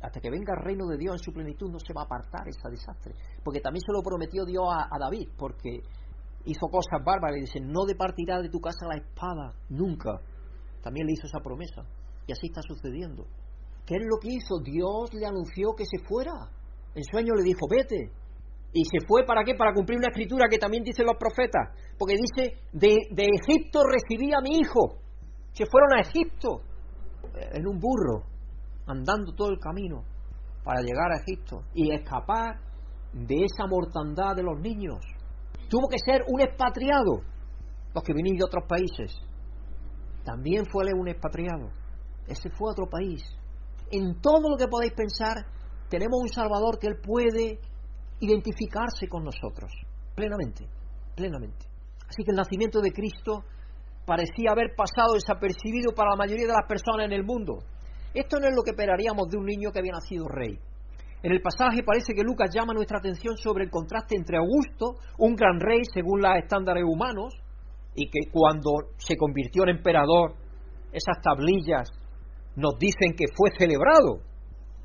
Hasta, 0.00 0.20
que 0.20 0.30
venga 0.30 0.54
el 0.56 0.64
reino 0.64 0.86
de 0.86 0.96
Dios 0.96 1.16
en 1.16 1.18
su 1.18 1.32
plenitud 1.32 1.70
no 1.70 1.78
se 1.78 1.92
va 1.92 2.02
a 2.02 2.04
apartar 2.04 2.48
ese 2.48 2.68
desastre. 2.70 3.14
Porque 3.44 3.60
también 3.60 3.82
se 3.84 3.92
lo 3.92 4.02
prometió 4.02 4.44
Dios 4.44 4.64
a, 4.70 4.98
David, 4.98 5.28
porque 5.36 5.80
hizo 6.44 6.66
cosas 6.68 7.04
bárbaras 7.04 7.36
y 7.36 7.40
dice, 7.40 7.60
no 7.60 7.84
departirá 7.84 8.40
de 8.40 8.48
tu 8.48 8.58
casa 8.60 8.86
la 8.88 8.96
espada, 8.96 9.52
nunca. 9.68 10.20
También 10.82 11.06
le 11.06 11.12
hizo 11.12 11.26
esa 11.26 11.40
promesa. 11.40 11.82
Y 12.26 12.32
así 12.32 12.46
está 12.46 12.62
sucediendo. 12.62 13.26
¿Qué 13.84 13.96
es 13.96 14.06
lo 14.06 14.18
que 14.18 14.32
hizo? 14.32 14.58
Dios 14.62 15.12
le 15.12 15.26
anunció 15.26 15.74
que 15.76 15.84
se 15.84 15.98
fuera. 16.06 16.32
En 16.94 17.04
sueño 17.04 17.34
le 17.34 17.42
dijo, 17.42 17.66
vete. 17.68 18.10
Y 18.72 18.84
se 18.84 19.06
fue 19.06 19.24
para 19.26 19.44
qué? 19.44 19.54
Para 19.54 19.72
cumplir 19.74 19.98
una 19.98 20.08
escritura 20.08 20.48
que 20.48 20.58
también 20.58 20.82
dicen 20.82 21.06
los 21.06 21.16
profetas. 21.16 21.70
Porque 21.98 22.16
dice, 22.16 22.56
de, 22.72 22.96
de 23.10 23.28
Egipto 23.28 23.82
recibí 23.84 24.32
a 24.32 24.40
mi 24.40 24.58
hijo. 24.58 24.98
Se 25.52 25.66
fueron 25.66 25.94
a 25.96 26.00
Egipto 26.00 26.62
en 27.52 27.66
un 27.66 27.78
burro, 27.78 28.24
andando 28.86 29.32
todo 29.34 29.50
el 29.50 29.58
camino 29.58 30.04
para 30.64 30.80
llegar 30.80 31.12
a 31.12 31.22
Egipto 31.22 31.62
y 31.74 31.92
escapar 31.92 32.60
de 33.12 33.44
esa 33.44 33.66
mortandad 33.66 34.34
de 34.34 34.42
los 34.42 34.60
niños. 34.60 34.98
Tuvo 35.68 35.88
que 35.88 35.98
ser 35.98 36.22
un 36.28 36.40
expatriado, 36.40 37.22
los 37.94 38.04
que 38.04 38.12
vinieron 38.12 38.38
de 38.38 38.44
otros 38.44 38.64
países. 38.68 39.16
También 40.24 40.64
fue 40.70 40.84
un 40.92 41.08
expatriado. 41.08 41.70
Ese 42.26 42.50
fue 42.50 42.70
otro 42.70 42.86
país. 42.86 43.22
En 43.90 44.20
todo 44.20 44.50
lo 44.50 44.56
que 44.56 44.66
podéis 44.66 44.92
pensar, 44.92 45.46
tenemos 45.88 46.20
un 46.20 46.28
Salvador 46.28 46.78
que 46.78 46.88
Él 46.88 46.96
puede 47.00 47.60
identificarse 48.20 49.08
con 49.08 49.24
nosotros, 49.24 49.70
plenamente, 50.14 50.66
plenamente. 51.14 51.66
Así 52.08 52.24
que 52.24 52.30
el 52.30 52.36
nacimiento 52.36 52.80
de 52.80 52.92
Cristo 52.92 53.44
parecía 54.04 54.52
haber 54.52 54.74
pasado 54.76 55.14
desapercibido 55.14 55.92
para 55.94 56.10
la 56.10 56.16
mayoría 56.16 56.46
de 56.46 56.52
las 56.52 56.66
personas 56.68 57.06
en 57.06 57.12
el 57.12 57.24
mundo. 57.24 57.58
Esto 58.16 58.40
no 58.40 58.48
es 58.48 58.54
lo 58.56 58.62
que 58.62 58.70
esperaríamos 58.70 59.28
de 59.28 59.36
un 59.36 59.44
niño 59.44 59.70
que 59.70 59.78
había 59.78 59.92
nacido 59.92 60.26
rey. 60.26 60.58
En 61.22 61.32
el 61.32 61.42
pasaje 61.42 61.82
parece 61.82 62.14
que 62.14 62.22
Lucas 62.22 62.48
llama 62.50 62.72
nuestra 62.72 62.98
atención 62.98 63.36
sobre 63.36 63.64
el 63.64 63.70
contraste 63.70 64.16
entre 64.16 64.38
Augusto, 64.38 64.96
un 65.18 65.34
gran 65.34 65.60
rey 65.60 65.82
según 65.92 66.22
los 66.22 66.30
estándares 66.38 66.84
humanos, 66.84 67.34
y 67.94 68.08
que 68.08 68.30
cuando 68.32 68.70
se 68.96 69.18
convirtió 69.18 69.64
en 69.64 69.76
emperador, 69.76 70.32
esas 70.92 71.20
tablillas 71.20 71.90
nos 72.56 72.78
dicen 72.78 73.12
que 73.14 73.26
fue 73.36 73.50
celebrado 73.58 74.20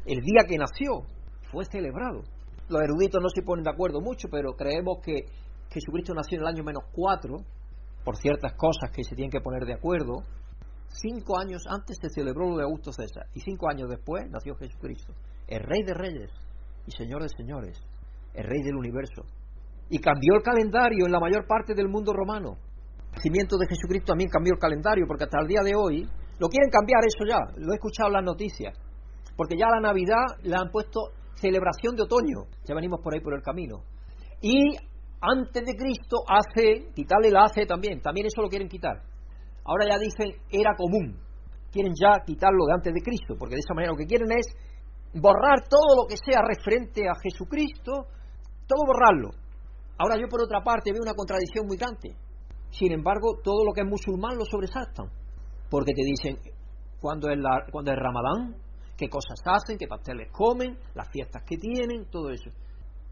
el 0.06 0.20
día 0.20 0.44
que 0.46 0.58
nació, 0.58 1.08
fue 1.54 1.63
celebrado. 1.72 2.24
Los 2.67 2.82
eruditos 2.82 3.22
no 3.22 3.30
se 3.30 3.44
ponen 3.44 3.63
de 3.63 3.72
acuerdo 3.72 4.02
mucho, 4.02 4.28
pero 4.30 4.58
creemos 4.58 4.98
que 5.06 5.24
Jesucristo 5.70 6.13
nació 6.13 6.38
en 6.38 6.41
el 6.41 6.50
año 6.50 6.63
menos 6.65 6.84
cuatro, 6.91 7.38
por 8.04 8.17
ciertas 8.17 8.56
cosas 8.56 8.91
que 8.91 9.06
se 9.06 9.15
tienen 9.15 9.32
que 9.32 9.39
poner 9.39 9.63
de 9.63 9.76
acuerdo. 9.76 10.24
Cinco 10.93 11.39
años 11.39 11.63
antes 11.67 11.97
se 12.01 12.10
celebró 12.10 12.49
lo 12.49 12.58
de 12.58 12.63
Augusto 12.63 12.91
César, 12.91 13.25
y 13.34 13.39
cinco 13.39 13.69
años 13.69 13.89
después 13.89 14.30
nació 14.30 14.56
Jesucristo, 14.56 15.13
el 15.47 15.62
Rey 15.62 15.84
de 15.84 15.93
Reyes 15.93 16.32
y 16.86 16.91
Señor 16.91 17.21
de 17.23 17.30
Señores, 17.30 17.77
el 18.34 18.43
Rey 18.45 18.62
del 18.62 18.75
universo. 18.75 19.23
Y 19.89 19.99
cambió 19.99 20.36
el 20.36 20.43
calendario 20.43 21.06
en 21.06 21.12
la 21.12 21.19
mayor 21.19 21.45
parte 21.47 21.73
del 21.73 21.89
mundo 21.89 22.13
romano 22.13 22.58
nacimiento 23.13 23.58
de 23.58 23.67
Jesucristo 23.67 24.13
también 24.13 24.30
cambió 24.30 24.54
el 24.54 24.60
calendario, 24.60 25.06
porque 25.08 25.25
hasta 25.25 25.39
el 25.41 25.47
día 25.47 25.62
de 25.63 25.75
hoy 25.75 26.08
lo 26.39 26.47
quieren 26.47 26.69
cambiar 26.71 27.04
eso 27.06 27.25
ya, 27.27 27.39
lo 27.58 27.71
he 27.71 27.75
escuchado 27.75 28.08
en 28.10 28.13
las 28.13 28.23
noticias, 28.23 28.77
porque 29.36 29.56
ya 29.58 29.67
la 29.69 29.80
Navidad 29.80 30.25
le 30.43 30.56
han 30.56 30.69
puesto 30.71 31.12
celebración 31.36 31.95
de 31.95 32.04
otoño, 32.04 32.47
ya 32.65 32.75
venimos 32.75 32.99
por 33.01 33.13
ahí 33.13 33.19
por 33.19 33.34
el 33.34 33.41
camino. 33.41 33.84
Y 34.41 34.75
antes 35.21 35.65
de 35.65 35.75
Cristo 35.75 36.17
hace, 36.27 36.91
quitarle 36.95 37.30
la 37.30 37.45
hace 37.45 37.65
también, 37.65 38.01
también 38.01 38.27
eso 38.27 38.41
lo 38.41 38.49
quieren 38.49 38.67
quitar. 38.67 39.04
Ahora 39.63 39.86
ya 39.89 39.97
dicen 39.97 40.41
era 40.50 40.76
común, 40.76 41.19
quieren 41.71 41.93
ya 41.93 42.24
quitarlo 42.26 42.65
de 42.65 42.74
antes 42.74 42.93
de 42.93 43.02
Cristo, 43.02 43.36
porque 43.38 43.56
de 43.56 43.62
esa 43.62 43.74
manera 43.74 43.93
lo 43.93 43.97
que 43.97 44.06
quieren 44.06 44.32
es 44.32 44.47
borrar 45.13 45.67
todo 45.69 45.95
lo 45.95 46.08
que 46.08 46.15
sea 46.17 46.41
referente 46.41 47.08
a 47.08 47.15
Jesucristo, 47.21 48.08
todo 48.67 48.82
borrarlo. 48.86 49.30
Ahora 49.97 50.17
yo 50.19 50.28
por 50.28 50.41
otra 50.41 50.62
parte 50.62 50.91
veo 50.91 51.02
una 51.02 51.13
contradicción 51.13 51.67
muy 51.67 51.78
grande. 51.78 52.15
Sin 52.71 52.91
embargo, 52.91 53.39
todo 53.43 53.65
lo 53.65 53.74
que 53.74 53.82
es 53.82 53.88
musulmán 53.88 54.38
lo 54.38 54.45
sobresaltan, 54.45 55.12
porque 55.69 55.91
te 55.93 56.04
dicen 56.04 56.39
cuando 57.00 57.30
es, 57.30 57.38
la, 57.38 57.65
cuando 57.71 57.91
es 57.91 57.97
Ramadán, 57.97 58.56
qué 58.97 59.10
cosas 59.10 59.39
hacen, 59.45 59.78
qué 59.78 59.88
pasteles 59.88 60.32
comen, 60.32 60.78
las 60.95 61.10
fiestas 61.10 61.43
que 61.43 61.58
tienen, 61.58 62.06
todo 62.10 62.30
eso. 62.30 62.50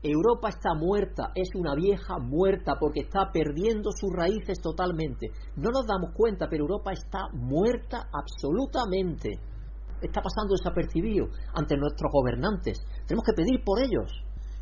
Europa 0.02 0.48
está 0.48 0.74
muerta, 0.76 1.32
es 1.36 1.50
una 1.56 1.76
vieja 1.76 2.18
muerta 2.20 2.76
porque 2.80 3.02
está 3.02 3.32
perdiendo 3.34 3.92
sus 3.92 4.10
raíces 4.16 4.62
totalmente. 4.62 5.28
No 5.58 5.72
nos 5.72 5.86
damos 5.86 6.12
cuenta, 6.14 6.48
pero 6.50 6.64
Europa 6.64 6.94
está 6.94 7.28
muerta 7.34 8.08
absolutamente. 8.14 9.40
Está 10.02 10.22
pasando 10.22 10.56
desapercibido 10.56 11.28
ante 11.54 11.76
nuestros 11.76 12.10
gobernantes. 12.14 12.80
Tenemos 13.06 13.26
que 13.26 13.34
pedir 13.34 13.62
por 13.66 13.82
ellos, 13.84 14.10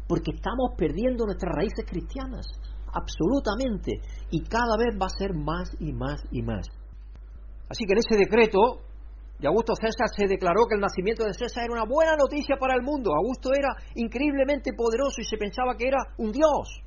porque 0.07 0.31
estamos 0.31 0.71
perdiendo 0.75 1.25
nuestras 1.25 1.53
raíces 1.55 1.85
cristianas 1.87 2.47
absolutamente, 2.91 4.01
y 4.31 4.41
cada 4.43 4.75
vez 4.77 4.97
va 4.99 5.05
a 5.05 5.19
ser 5.19 5.35
más 5.35 5.69
y 5.79 5.93
más 5.93 6.23
y 6.31 6.41
más. 6.41 6.65
Así 7.69 7.85
que 7.85 7.93
en 7.93 7.99
ese 7.99 8.17
decreto 8.17 8.86
de 9.39 9.47
Augusto 9.47 9.73
César 9.75 10.09
se 10.15 10.25
declaró 10.25 10.65
que 10.65 10.75
el 10.75 10.81
nacimiento 10.81 11.23
de 11.23 11.33
César 11.33 11.65
era 11.65 11.73
una 11.73 11.85
buena 11.85 12.15
noticia 12.17 12.57
para 12.57 12.73
el 12.73 12.81
mundo. 12.81 13.13
Augusto 13.13 13.51
era 13.53 13.69
increíblemente 13.93 14.73
poderoso 14.73 15.21
y 15.21 15.25
se 15.25 15.37
pensaba 15.37 15.77
que 15.77 15.87
era 15.87 16.01
un 16.17 16.31
dios. 16.31 16.81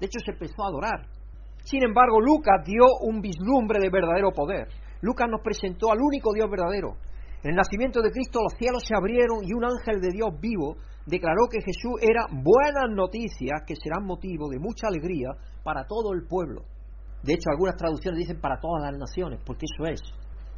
De 0.00 0.06
hecho, 0.06 0.18
se 0.18 0.32
empezó 0.32 0.64
a 0.64 0.68
adorar. 0.68 1.06
Sin 1.62 1.84
embargo, 1.84 2.20
Lucas 2.20 2.66
dio 2.66 2.84
un 3.00 3.20
vislumbre 3.20 3.78
de 3.78 3.90
verdadero 3.90 4.32
poder. 4.32 4.66
Lucas 5.02 5.28
nos 5.30 5.40
presentó 5.40 5.92
al 5.92 6.00
único 6.02 6.32
Dios 6.34 6.50
verdadero. 6.50 6.96
En 7.44 7.50
el 7.50 7.56
nacimiento 7.56 8.02
de 8.02 8.10
Cristo 8.10 8.40
los 8.42 8.58
cielos 8.58 8.82
se 8.88 8.96
abrieron 8.96 9.44
y 9.44 9.52
un 9.52 9.64
ángel 9.64 10.00
de 10.00 10.10
Dios 10.10 10.30
vivo 10.40 10.76
declaró 11.06 11.46
que 11.50 11.60
Jesús 11.60 12.00
era 12.00 12.26
buenas 12.32 12.90
noticias 12.90 13.62
que 13.66 13.76
serán 13.76 14.04
motivo 14.04 14.48
de 14.48 14.58
mucha 14.58 14.88
alegría 14.88 15.28
para 15.62 15.86
todo 15.86 16.12
el 16.12 16.26
pueblo. 16.26 16.62
De 17.22 17.34
hecho, 17.34 17.50
algunas 17.50 17.76
traducciones 17.76 18.18
dicen 18.18 18.40
para 18.40 18.58
todas 18.58 18.90
las 18.90 18.98
naciones, 18.98 19.40
porque 19.44 19.66
eso 19.70 19.86
es 19.86 20.00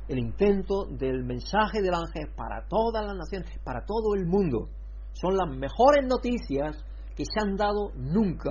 el 0.09 0.19
intento 0.19 0.87
del 0.87 1.25
mensaje 1.25 1.83
del 1.83 1.95
ángel 1.95 2.33
para 2.37 2.66
todas 2.69 3.05
las 3.05 3.16
naciones, 3.16 3.59
para 3.64 3.85
todo 3.85 4.14
el 4.14 4.27
mundo. 4.27 4.69
Son 5.12 5.37
las 5.37 5.49
mejores 5.49 6.07
noticias 6.07 6.77
que 7.16 7.25
se 7.25 7.40
han 7.40 7.57
dado 7.57 7.90
nunca 7.97 8.51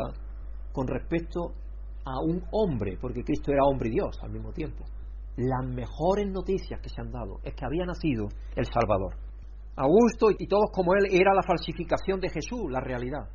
con 0.73 0.87
respecto 0.87 1.53
a 2.03 2.19
un 2.21 2.43
hombre, 2.51 2.97
porque 2.99 3.23
Cristo 3.23 3.51
era 3.51 3.63
hombre 3.63 3.89
y 3.89 3.93
Dios 3.93 4.17
al 4.21 4.31
mismo 4.31 4.51
tiempo. 4.51 4.83
Las 5.37 5.65
mejores 5.67 6.27
noticias 6.31 6.79
que 6.81 6.89
se 6.89 7.01
han 7.01 7.11
dado 7.11 7.39
es 7.43 7.53
que 7.53 7.65
había 7.65 7.85
nacido 7.85 8.27
el 8.55 8.65
Salvador. 8.65 9.15
Augusto 9.75 10.31
y 10.37 10.47
todos 10.47 10.71
como 10.71 10.93
él 10.93 11.07
era 11.11 11.33
la 11.33 11.43
falsificación 11.43 12.19
de 12.19 12.29
Jesús, 12.29 12.69
la 12.69 12.79
realidad. 12.79 13.29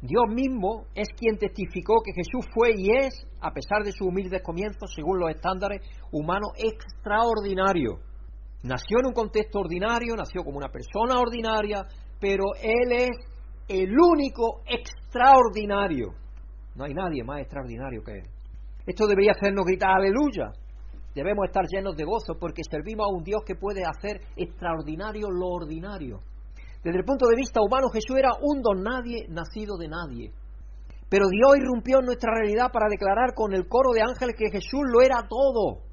Dios 0.00 0.24
mismo 0.28 0.84
es 0.94 1.08
quien 1.16 1.38
testificó 1.38 2.00
que 2.04 2.12
Jesús 2.12 2.46
fue 2.54 2.70
y 2.76 2.90
es, 2.96 3.26
a 3.40 3.50
pesar 3.50 3.82
de 3.82 3.92
sus 3.92 4.06
humildes 4.06 4.42
comienzos, 4.42 4.92
según 4.94 5.18
los 5.18 5.30
estándares 5.30 5.82
humanos, 6.12 6.50
extraordinario. 6.56 7.98
Nació 8.62 9.00
en 9.00 9.06
un 9.06 9.12
contexto 9.12 9.58
ordinario, 9.58 10.14
nació 10.14 10.42
como 10.44 10.58
una 10.58 10.68
persona 10.68 11.20
ordinaria, 11.20 11.84
pero 12.20 12.44
Él 12.60 12.92
es 12.92 13.10
el 13.68 13.90
único 13.98 14.62
extraordinario. 14.66 16.14
No 16.76 16.84
hay 16.84 16.94
nadie 16.94 17.24
más 17.24 17.40
extraordinario 17.40 18.02
que 18.04 18.12
Él. 18.18 18.26
Esto 18.86 19.06
debería 19.06 19.32
hacernos 19.32 19.64
gritar 19.66 19.90
aleluya, 19.90 20.52
Debemos 21.18 21.46
estar 21.46 21.64
llenos 21.66 21.96
de 21.96 22.04
gozo 22.04 22.38
porque 22.38 22.62
servimos 22.62 23.08
a 23.08 23.12
un 23.12 23.24
Dios 23.24 23.42
que 23.44 23.56
puede 23.56 23.82
hacer 23.84 24.20
extraordinario 24.36 25.28
lo 25.30 25.48
ordinario. 25.48 26.20
Desde 26.82 26.98
el 26.98 27.04
punto 27.04 27.26
de 27.26 27.36
vista 27.36 27.60
humano, 27.60 27.88
Jesús 27.92 28.16
era 28.16 28.30
un 28.40 28.62
don 28.62 28.82
nadie 28.82 29.26
nacido 29.28 29.76
de 29.76 29.88
nadie. 29.88 30.32
Pero 31.08 31.26
Dios 31.28 31.56
irrumpió 31.56 32.00
en 32.00 32.06
nuestra 32.06 32.32
realidad 32.34 32.70
para 32.72 32.88
declarar 32.88 33.34
con 33.34 33.52
el 33.52 33.66
coro 33.66 33.92
de 33.92 34.02
ángeles 34.02 34.36
que 34.36 34.50
Jesús 34.50 34.82
lo 34.92 35.00
era 35.00 35.26
todo. 35.28 35.88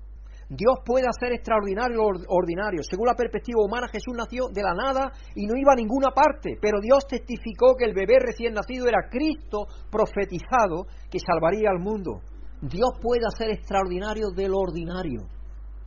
Dios 0.50 0.78
puede 0.86 1.08
hacer 1.08 1.34
extraordinario 1.34 2.02
ordinario. 2.28 2.84
Según 2.84 3.08
la 3.08 3.16
perspectiva 3.16 3.64
humana, 3.64 3.88
Jesús 3.88 4.14
nació 4.16 4.48
de 4.54 4.62
la 4.62 4.76
nada 4.76 5.12
y 5.34 5.48
no 5.48 5.58
iba 5.58 5.74
a 5.74 5.76
ninguna 5.76 6.12
parte, 6.12 6.58
pero 6.62 6.80
Dios 6.82 7.08
testificó 7.08 7.76
que 7.76 7.86
el 7.86 7.96
bebé 7.96 8.20
recién 8.20 8.54
nacido 8.54 8.88
era 8.88 9.10
Cristo 9.10 9.66
profetizado 9.90 10.86
que 11.10 11.18
salvaría 11.18 11.72
al 11.72 11.80
mundo. 11.80 12.22
Dios 12.62 12.92
puede 13.02 13.26
hacer 13.26 13.50
extraordinario 13.50 14.30
de 14.36 14.48
lo 14.48 14.60
ordinario. 14.60 15.22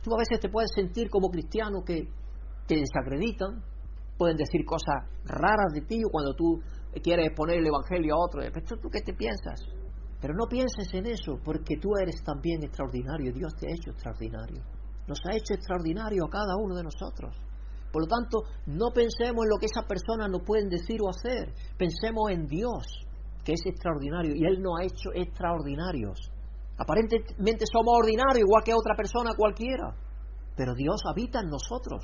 Tú 0.03 0.13
a 0.13 0.19
veces 0.19 0.39
te 0.41 0.49
puedes 0.49 0.71
sentir 0.75 1.09
como 1.09 1.29
cristiano 1.29 1.81
que 1.85 2.07
te 2.67 2.75
desacreditan, 2.75 3.63
pueden 4.19 4.35
decir 4.35 4.65
cosas 4.65 5.07
raras 5.23 5.71
de 5.73 5.81
ti 5.81 6.01
cuando 6.11 6.35
tú 6.35 6.59
quieres 7.01 7.27
exponer 7.27 7.59
el 7.59 7.67
Evangelio 7.67 8.15
a 8.15 8.25
otro. 8.25 8.41
¿Tú 8.81 8.89
qué 8.89 8.99
te 8.99 9.13
piensas? 9.13 9.63
Pero 10.19 10.33
no 10.35 10.45
pienses 10.47 10.93
en 10.93 11.07
eso, 11.07 11.39
porque 11.43 11.77
tú 11.77 11.95
eres 11.95 12.21
también 12.23 12.61
extraordinario. 12.61 13.31
Dios 13.31 13.55
te 13.55 13.67
ha 13.67 13.73
hecho 13.73 13.91
extraordinario. 13.91 14.61
Nos 15.07 15.19
ha 15.25 15.33
hecho 15.33 15.53
extraordinario 15.53 16.25
a 16.25 16.29
cada 16.29 16.57
uno 16.61 16.75
de 16.75 16.83
nosotros. 16.83 17.33
Por 17.93 18.03
lo 18.03 18.07
tanto, 18.07 18.43
no 18.67 18.91
pensemos 18.93 19.45
en 19.45 19.49
lo 19.49 19.57
que 19.57 19.67
esas 19.67 19.85
personas 19.85 20.29
nos 20.29 20.43
pueden 20.43 20.67
decir 20.67 20.99
o 21.01 21.09
hacer. 21.09 21.53
Pensemos 21.77 22.29
en 22.29 22.45
Dios, 22.45 22.85
que 23.45 23.53
es 23.53 23.65
extraordinario. 23.65 24.35
Y 24.35 24.43
Él 24.43 24.61
nos 24.61 24.79
ha 24.79 24.83
hecho 24.83 25.09
extraordinarios. 25.15 26.19
Aparentemente 26.77 27.65
somos 27.71 27.95
ordinarios, 27.97 28.45
igual 28.45 28.63
que 28.63 28.73
otra 28.73 28.95
persona 28.95 29.31
cualquiera. 29.35 29.95
Pero 30.57 30.75
Dios 30.75 31.01
habita 31.09 31.39
en 31.39 31.47
nosotros. 31.47 32.03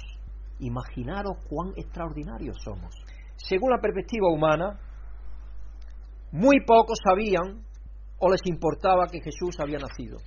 Imaginaros 0.59 1.37
cuán 1.49 1.73
extraordinarios 1.75 2.57
somos. 2.63 2.95
Según 3.35 3.71
la 3.71 3.81
perspectiva 3.81 4.31
humana, 4.31 4.79
muy 6.31 6.63
pocos 6.65 6.99
sabían 7.03 7.63
o 8.19 8.29
les 8.29 8.41
importaba 8.45 9.07
que 9.07 9.21
Jesús 9.21 9.59
había 9.59 9.77
nacido. 9.77 10.17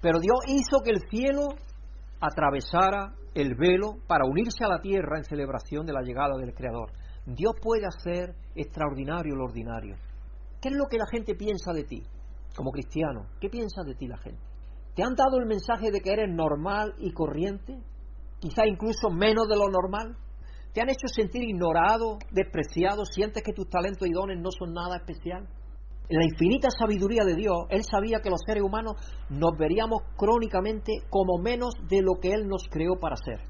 Pero 0.00 0.18
Dios 0.18 0.38
hizo 0.48 0.80
que 0.84 0.90
el 0.90 1.00
cielo 1.08 1.48
atravesara 2.20 3.14
el 3.34 3.54
velo 3.54 3.96
para 4.06 4.26
unirse 4.26 4.64
a 4.64 4.68
la 4.68 4.80
tierra 4.80 5.18
en 5.18 5.24
celebración 5.24 5.86
de 5.86 5.92
la 5.92 6.02
llegada 6.02 6.36
del 6.36 6.54
Creador. 6.54 6.90
Dios 7.26 7.54
puede 7.60 7.86
hacer 7.86 8.34
extraordinario 8.54 9.34
lo 9.34 9.44
ordinario. 9.44 9.96
¿Qué 10.60 10.68
es 10.68 10.76
lo 10.76 10.86
que 10.86 10.98
la 10.98 11.06
gente 11.10 11.34
piensa 11.34 11.72
de 11.72 11.84
ti 11.84 12.02
como 12.56 12.70
cristiano? 12.70 13.26
¿Qué 13.40 13.48
piensa 13.48 13.82
de 13.84 13.94
ti 13.94 14.06
la 14.06 14.18
gente? 14.18 14.42
¿Te 14.94 15.02
han 15.02 15.14
dado 15.14 15.38
el 15.38 15.46
mensaje 15.46 15.90
de 15.90 16.00
que 16.00 16.12
eres 16.12 16.28
normal 16.28 16.94
y 16.98 17.12
corriente? 17.12 17.78
Quizá 18.42 18.66
incluso 18.66 19.08
menos 19.08 19.46
de 19.46 19.54
lo 19.54 19.68
normal. 19.70 20.16
¿Te 20.74 20.80
han 20.80 20.88
hecho 20.88 21.06
sentir 21.06 21.44
ignorado, 21.44 22.18
despreciado? 22.32 23.04
¿Sientes 23.04 23.40
que 23.40 23.52
tus 23.52 23.68
talentos 23.68 24.08
y 24.08 24.10
dones 24.10 24.36
no 24.42 24.50
son 24.50 24.72
nada 24.74 24.96
especial? 24.96 25.46
En 26.08 26.18
la 26.18 26.24
infinita 26.24 26.66
sabiduría 26.76 27.22
de 27.24 27.36
Dios, 27.36 27.54
Él 27.70 27.84
sabía 27.84 28.18
que 28.18 28.30
los 28.30 28.40
seres 28.44 28.64
humanos 28.64 28.96
nos 29.30 29.52
veríamos 29.56 30.02
crónicamente 30.16 30.90
como 31.08 31.38
menos 31.38 31.72
de 31.88 32.02
lo 32.02 32.18
que 32.20 32.32
Él 32.32 32.48
nos 32.48 32.64
creó 32.68 32.98
para 32.98 33.14
ser. 33.14 33.46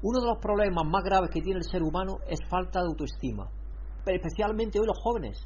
Uno 0.00 0.20
de 0.20 0.28
los 0.28 0.38
problemas 0.40 0.84
más 0.88 1.04
graves 1.04 1.28
que 1.28 1.42
tiene 1.42 1.58
el 1.58 1.70
ser 1.70 1.82
humano 1.82 2.16
es 2.26 2.38
falta 2.48 2.80
de 2.80 2.86
autoestima, 2.86 3.50
especialmente 4.06 4.80
hoy 4.80 4.86
los 4.86 4.98
jóvenes. 5.04 5.36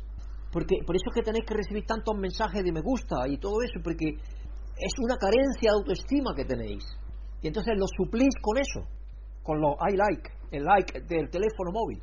Porque, 0.53 0.76
por 0.86 0.95
eso 0.95 1.07
es 1.11 1.14
que 1.16 1.22
tenéis 1.22 1.45
que 1.45 1.55
recibir 1.55 1.84
tantos 1.84 2.16
mensajes 2.16 2.62
de 2.62 2.70
me 2.70 2.80
gusta 2.80 3.26
y 3.26 3.38
todo 3.38 3.61
eso, 3.61 3.82
porque 3.82 4.07
es 4.07 4.92
una 5.03 5.16
carencia 5.16 5.72
de 5.72 5.78
autoestima 5.78 6.32
que 6.36 6.45
tenéis. 6.45 6.84
Y 7.45 7.49
entonces 7.49 7.74
lo 7.76 7.84
suplís 7.95 8.32
con 8.40 8.57
eso, 8.57 8.88
con 9.42 9.61
los 9.61 9.74
I 9.86 9.95
like, 9.95 10.30
el 10.51 10.64
like 10.64 11.01
del 11.03 11.28
teléfono 11.28 11.72
móvil. 11.72 12.01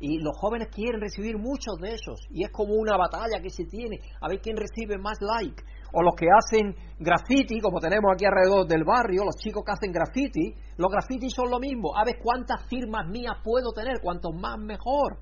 Y 0.00 0.18
los 0.18 0.36
jóvenes 0.36 0.70
quieren 0.74 1.00
recibir 1.00 1.38
muchos 1.38 1.78
de 1.80 1.94
esos. 1.94 2.18
Y 2.30 2.42
es 2.42 2.50
como 2.50 2.74
una 2.74 2.96
batalla 2.96 3.40
que 3.40 3.48
se 3.48 3.64
tiene. 3.66 4.00
A 4.20 4.26
ver 4.26 4.40
quién 4.40 4.56
recibe 4.56 4.98
más 4.98 5.18
like. 5.20 5.62
O 5.92 6.02
los 6.02 6.16
que 6.16 6.26
hacen 6.26 6.74
graffiti, 6.98 7.60
como 7.60 7.78
tenemos 7.78 8.10
aquí 8.12 8.24
alrededor 8.24 8.66
del 8.66 8.82
barrio, 8.82 9.22
los 9.24 9.36
chicos 9.36 9.62
que 9.64 9.70
hacen 9.70 9.92
graffiti. 9.92 10.52
Los 10.76 10.90
graffiti 10.90 11.30
son 11.30 11.48
lo 11.48 11.60
mismo. 11.60 11.96
A 11.96 12.04
ver 12.04 12.16
cuántas 12.20 12.66
firmas 12.66 13.06
mías 13.06 13.36
puedo 13.44 13.70
tener. 13.70 14.00
Cuanto 14.02 14.32
más 14.32 14.58
mejor. 14.58 15.18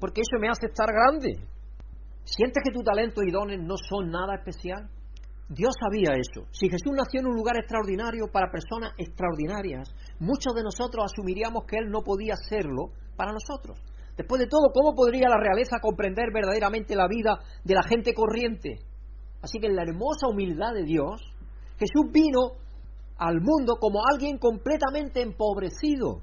Porque 0.00 0.22
eso 0.22 0.40
me 0.40 0.48
hace 0.48 0.66
estar 0.66 0.88
grande. 0.90 1.38
¿Sientes 2.24 2.60
que 2.64 2.74
tu 2.74 2.82
talento 2.82 3.22
y 3.22 3.30
dones 3.30 3.60
no 3.62 3.76
son 3.76 4.10
nada 4.10 4.34
especial? 4.34 4.90
Dios 5.48 5.74
sabía 5.78 6.10
eso. 6.18 6.48
Si 6.50 6.68
Jesús 6.68 6.92
nació 6.92 7.20
en 7.20 7.28
un 7.28 7.36
lugar 7.36 7.56
extraordinario 7.56 8.26
para 8.32 8.50
personas 8.50 8.94
extraordinarias, 8.98 9.94
muchos 10.18 10.54
de 10.54 10.64
nosotros 10.64 11.04
asumiríamos 11.06 11.64
que 11.66 11.78
Él 11.78 11.88
no 11.88 12.02
podía 12.02 12.34
serlo 12.34 12.90
para 13.16 13.32
nosotros. 13.32 13.78
Después 14.16 14.40
de 14.40 14.48
todo, 14.48 14.72
¿cómo 14.74 14.94
podría 14.96 15.28
la 15.28 15.38
realeza 15.38 15.78
comprender 15.80 16.32
verdaderamente 16.32 16.96
la 16.96 17.06
vida 17.06 17.38
de 17.62 17.74
la 17.74 17.82
gente 17.82 18.12
corriente? 18.12 18.80
Así 19.40 19.60
que 19.60 19.68
en 19.68 19.76
la 19.76 19.82
hermosa 19.82 20.26
humildad 20.28 20.74
de 20.74 20.82
Dios, 20.82 21.22
Jesús 21.78 22.10
vino 22.10 22.58
al 23.18 23.40
mundo 23.40 23.76
como 23.78 24.00
alguien 24.10 24.38
completamente 24.38 25.22
empobrecido, 25.22 26.22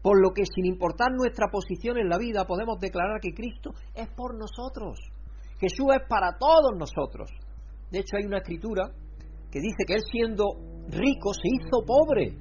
por 0.00 0.22
lo 0.22 0.32
que 0.32 0.44
sin 0.46 0.64
importar 0.64 1.12
nuestra 1.12 1.48
posición 1.50 1.98
en 1.98 2.08
la 2.08 2.16
vida 2.16 2.46
podemos 2.46 2.78
declarar 2.80 3.20
que 3.20 3.34
Cristo 3.34 3.72
es 3.94 4.08
por 4.08 4.38
nosotros. 4.38 4.98
Jesús 5.58 5.86
es 5.94 6.08
para 6.08 6.38
todos 6.38 6.72
nosotros. 6.78 7.30
De 7.90 7.98
hecho 8.00 8.16
hay 8.16 8.26
una 8.26 8.38
escritura 8.38 8.90
que 9.50 9.60
dice 9.60 9.84
que 9.86 9.94
él 9.94 10.02
siendo 10.10 10.44
rico 10.88 11.32
se 11.32 11.48
hizo 11.48 11.84
pobre. 11.86 12.36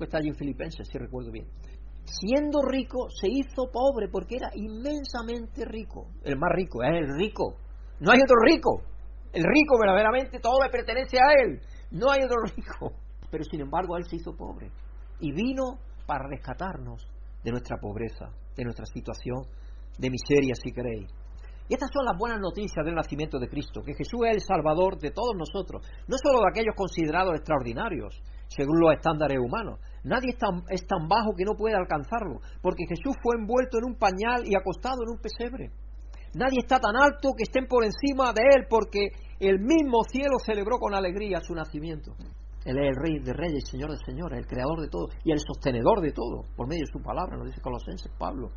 está 0.00 0.18
allí 0.18 0.28
en 0.28 0.36
Filipenses, 0.36 0.88
si 0.88 0.98
recuerdo 0.98 1.30
bien 1.30 1.46
siendo 2.04 2.60
rico, 2.62 3.08
se 3.10 3.28
hizo 3.30 3.70
pobre 3.70 4.08
porque 4.08 4.36
era 4.36 4.50
inmensamente 4.54 5.64
rico. 5.64 6.08
El 6.24 6.38
más 6.38 6.50
rico, 6.54 6.82
es 6.82 6.90
el 6.90 7.18
rico. 7.18 7.56
No 8.00 8.12
hay 8.12 8.18
otro 8.20 8.36
rico. 8.44 8.82
El 9.32 9.44
rico 9.44 9.78
verdaderamente 9.80 10.40
todo 10.40 10.62
le 10.62 10.70
pertenece 10.70 11.18
a 11.18 11.32
él. 11.42 11.60
No 11.90 12.10
hay 12.10 12.22
otro 12.24 12.42
rico. 12.56 12.92
Pero 13.30 13.44
sin 13.44 13.60
embargo, 13.60 13.96
él 13.96 14.04
se 14.04 14.16
hizo 14.16 14.36
pobre. 14.36 14.70
Y 15.20 15.32
vino 15.32 15.78
para 16.06 16.28
rescatarnos 16.28 17.08
de 17.42 17.50
nuestra 17.50 17.76
pobreza, 17.78 18.30
de 18.56 18.64
nuestra 18.64 18.84
situación 18.86 19.46
de 19.98 20.10
miseria, 20.10 20.54
si 20.54 20.72
queréis. 20.72 21.08
Y 21.72 21.74
estas 21.74 21.88
son 21.90 22.04
las 22.04 22.18
buenas 22.18 22.38
noticias 22.38 22.84
del 22.84 22.94
nacimiento 22.94 23.38
de 23.38 23.48
Cristo, 23.48 23.80
que 23.80 23.94
Jesús 23.94 24.20
es 24.28 24.34
el 24.36 24.40
Salvador 24.42 24.98
de 24.98 25.10
todos 25.10 25.32
nosotros, 25.34 25.80
no 26.06 26.18
solo 26.20 26.44
de 26.44 26.50
aquellos 26.52 26.76
considerados 26.76 27.32
extraordinarios, 27.32 28.20
según 28.46 28.78
los 28.78 28.92
estándares 28.92 29.38
humanos. 29.40 29.80
Nadie 30.04 30.32
es 30.32 30.36
tan, 30.36 30.64
es 30.68 30.86
tan 30.86 31.08
bajo 31.08 31.32
que 31.34 31.46
no 31.46 31.56
pueda 31.56 31.78
alcanzarlo, 31.78 32.44
porque 32.60 32.84
Jesús 32.86 33.16
fue 33.22 33.40
envuelto 33.40 33.78
en 33.78 33.88
un 33.88 33.96
pañal 33.96 34.44
y 34.44 34.54
acostado 34.54 35.00
en 35.00 35.16
un 35.16 35.22
pesebre. 35.24 35.72
Nadie 36.34 36.60
está 36.60 36.78
tan 36.78 36.92
alto 36.94 37.32
que 37.32 37.44
estén 37.48 37.64
por 37.64 37.88
encima 37.88 38.34
de 38.36 38.42
él, 38.52 38.66
porque 38.68 39.08
el 39.40 39.58
mismo 39.58 40.04
cielo 40.04 40.36
celebró 40.44 40.76
con 40.76 40.92
alegría 40.92 41.40
su 41.40 41.54
nacimiento. 41.54 42.12
Él 42.66 42.76
es 42.76 42.84
el 42.84 42.96
rey 43.00 43.18
de 43.24 43.32
reyes, 43.32 43.64
señor 43.64 43.92
de 43.92 43.96
señores, 44.04 44.40
el 44.40 44.46
creador 44.46 44.78
de 44.82 44.88
todo 44.88 45.08
y 45.24 45.32
el 45.32 45.40
sostenedor 45.40 46.02
de 46.02 46.12
todo, 46.12 46.44
por 46.54 46.68
medio 46.68 46.84
de 46.84 46.92
su 46.92 47.02
palabra, 47.02 47.38
nos 47.38 47.46
dice 47.46 47.62
Colosenses 47.62 48.12
Pablo. 48.18 48.52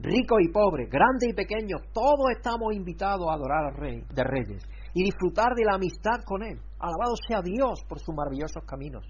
Rico 0.00 0.38
y 0.38 0.48
pobre, 0.48 0.86
grande 0.86 1.28
y 1.28 1.32
pequeño, 1.32 1.78
todos 1.92 2.30
estamos 2.36 2.72
invitados 2.72 3.26
a 3.28 3.34
adorar 3.34 3.64
al 3.66 3.74
Rey 3.74 4.04
de 4.14 4.22
Reyes 4.22 4.62
y 4.94 5.02
disfrutar 5.02 5.54
de 5.56 5.64
la 5.64 5.74
amistad 5.74 6.22
con 6.24 6.44
Él. 6.44 6.60
Alabado 6.78 7.16
sea 7.26 7.42
Dios 7.42 7.82
por 7.88 7.98
sus 7.98 8.14
maravillosos 8.14 8.64
caminos. 8.64 9.04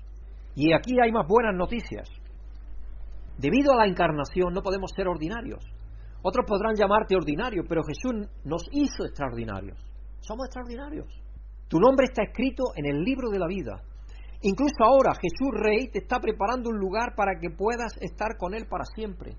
Y 0.55 0.73
aquí 0.73 0.95
hay 0.99 1.13
más 1.13 1.27
buenas 1.29 1.55
noticias. 1.55 2.09
Debido 3.37 3.73
a 3.73 3.77
la 3.77 3.87
encarnación 3.87 4.55
no 4.55 4.63
podemos 4.63 4.91
ser 4.97 5.09
ordinarios. 5.09 5.63
Otros 6.23 6.47
podrán 6.49 6.75
llamarte 6.75 7.15
ordinario, 7.15 7.65
pero 7.69 7.83
Jesús 7.85 8.27
nos 8.45 8.63
hizo 8.73 9.05
extraordinarios. 9.05 9.79
Somos 10.21 10.47
extraordinarios. 10.47 11.07
Tu 11.69 11.79
nombre 11.79 12.07
está 12.07 12.23
escrito 12.23 12.65
en 12.75 12.87
el 12.87 13.05
libro 13.05 13.29
de 13.29 13.39
la 13.39 13.47
vida. 13.47 13.83
Incluso 14.41 14.83
ahora 14.83 15.13
Jesús 15.21 15.53
Rey 15.53 15.91
te 15.91 15.99
está 15.99 16.19
preparando 16.19 16.71
un 16.71 16.79
lugar 16.79 17.15
para 17.15 17.39
que 17.39 17.51
puedas 17.51 17.93
estar 18.01 18.39
con 18.39 18.55
Él 18.55 18.67
para 18.69 18.85
siempre. 18.85 19.37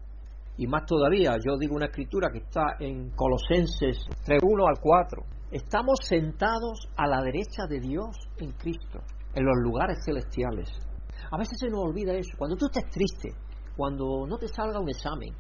Y 0.59 0.67
más 0.67 0.85
todavía, 0.85 1.37
yo 1.39 1.57
digo 1.57 1.77
una 1.77 1.85
escritura 1.85 2.27
que 2.33 2.39
está 2.39 2.75
en 2.81 3.11
Colosenses 3.11 3.97
3.1 4.27 4.67
al 4.67 4.81
4. 4.81 5.23
Estamos 5.51 5.99
sentados 6.03 6.89
a 6.97 7.07
la 7.07 7.21
derecha 7.21 7.63
de 7.65 7.79
Dios 7.79 8.17
en 8.39 8.51
Cristo, 8.51 8.99
en 9.35 9.45
los 9.45 9.55
lugares 9.63 9.99
celestiales. 10.03 10.69
A 11.31 11.37
veces 11.37 11.57
se 11.61 11.69
nos 11.69 11.79
olvida 11.79 12.11
eso. 12.11 12.35
Cuando 12.37 12.57
tú 12.57 12.65
estés 12.65 12.91
triste, 12.91 13.29
cuando 13.77 14.27
no 14.27 14.37
te 14.37 14.49
salga 14.49 14.81
un 14.81 14.89
examen, 14.89 15.33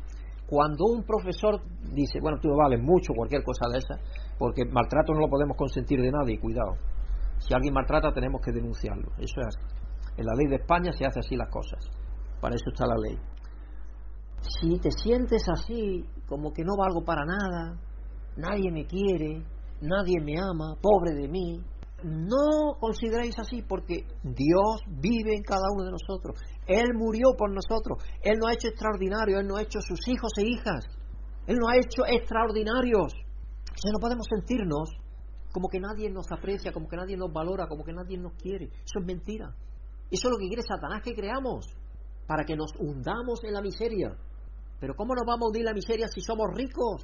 cuando 0.47 0.85
un 0.85 1.03
profesor 1.03 1.59
dice, 1.93 2.19
bueno, 2.21 2.37
tú 2.41 2.47
no 2.47 2.55
vales 2.55 2.79
mucho, 2.81 3.11
cualquier 3.13 3.43
cosa 3.43 3.67
de 3.73 3.79
esa, 3.79 3.95
porque 4.37 4.63
maltrato 4.71 5.11
no 5.11 5.19
lo 5.19 5.27
podemos 5.27 5.57
consentir 5.57 5.99
de 5.99 6.11
nadie, 6.11 6.39
cuidado. 6.39 6.77
Si 7.39 7.53
alguien 7.53 7.73
maltrata 7.73 8.13
tenemos 8.13 8.39
que 8.39 8.53
denunciarlo. 8.53 9.11
Eso 9.17 9.41
es 9.41 9.57
En 10.15 10.25
la 10.25 10.33
ley 10.35 10.47
de 10.47 10.55
España 10.63 10.93
se 10.93 11.05
hace 11.05 11.19
así 11.19 11.35
las 11.35 11.49
cosas. 11.49 11.91
Para 12.39 12.55
eso 12.55 12.69
está 12.71 12.87
la 12.87 12.95
ley 12.95 13.19
si 14.41 14.79
te 14.79 14.91
sientes 14.91 15.43
así, 15.49 16.05
como 16.27 16.51
que 16.51 16.63
no 16.63 16.75
valgo 16.77 17.03
para 17.03 17.25
nada, 17.25 17.79
nadie 18.37 18.71
me 18.71 18.85
quiere, 18.85 19.43
nadie 19.81 20.19
me 20.21 20.39
ama, 20.39 20.75
pobre 20.81 21.13
de 21.15 21.27
mí, 21.27 21.63
no 22.03 22.79
consideréis 22.79 23.37
así 23.39 23.61
porque 23.61 24.05
Dios 24.23 24.81
vive 24.87 25.35
en 25.35 25.43
cada 25.43 25.67
uno 25.75 25.85
de 25.85 25.91
nosotros. 25.91 26.39
Él 26.65 26.93
murió 26.95 27.35
por 27.37 27.51
nosotros. 27.51 28.03
Él 28.21 28.37
nos 28.39 28.49
ha 28.49 28.53
hecho 28.53 28.69
extraordinarios. 28.69 29.41
Él 29.41 29.47
nos 29.47 29.59
ha 29.59 29.63
hecho 29.63 29.81
sus 29.81 30.07
hijos 30.07 30.31
e 30.37 30.47
hijas. 30.47 30.85
Él 31.45 31.57
nos 31.59 31.69
ha 31.69 31.75
hecho 31.75 32.05
extraordinarios. 32.07 33.13
O 33.13 33.91
no 33.91 33.99
podemos 33.99 34.27
sentirnos 34.29 34.89
como 35.51 35.67
que 35.67 35.79
nadie 35.79 36.09
nos 36.09 36.31
aprecia, 36.31 36.71
como 36.71 36.87
que 36.87 36.95
nadie 36.95 37.17
nos 37.17 37.33
valora, 37.33 37.67
como 37.67 37.83
que 37.83 37.93
nadie 37.93 38.17
nos 38.17 38.33
quiere. 38.33 38.65
Eso 38.65 38.99
es 38.99 39.05
mentira. 39.05 39.53
Eso 40.11 40.27
es 40.27 40.31
lo 40.31 40.37
que 40.37 40.47
quiere 40.47 40.61
Satanás 40.61 41.01
que 41.03 41.13
creamos, 41.13 41.65
para 42.27 42.43
que 42.43 42.55
nos 42.55 42.71
hundamos 42.79 43.43
en 43.43 43.53
la 43.53 43.61
miseria. 43.61 44.15
Pero 44.79 44.95
¿cómo 44.95 45.13
nos 45.13 45.25
vamos 45.25 45.43
a 45.43 45.47
hundir 45.47 45.65
la 45.65 45.73
miseria 45.73 46.07
si 46.07 46.21
somos 46.21 46.47
ricos? 46.53 47.03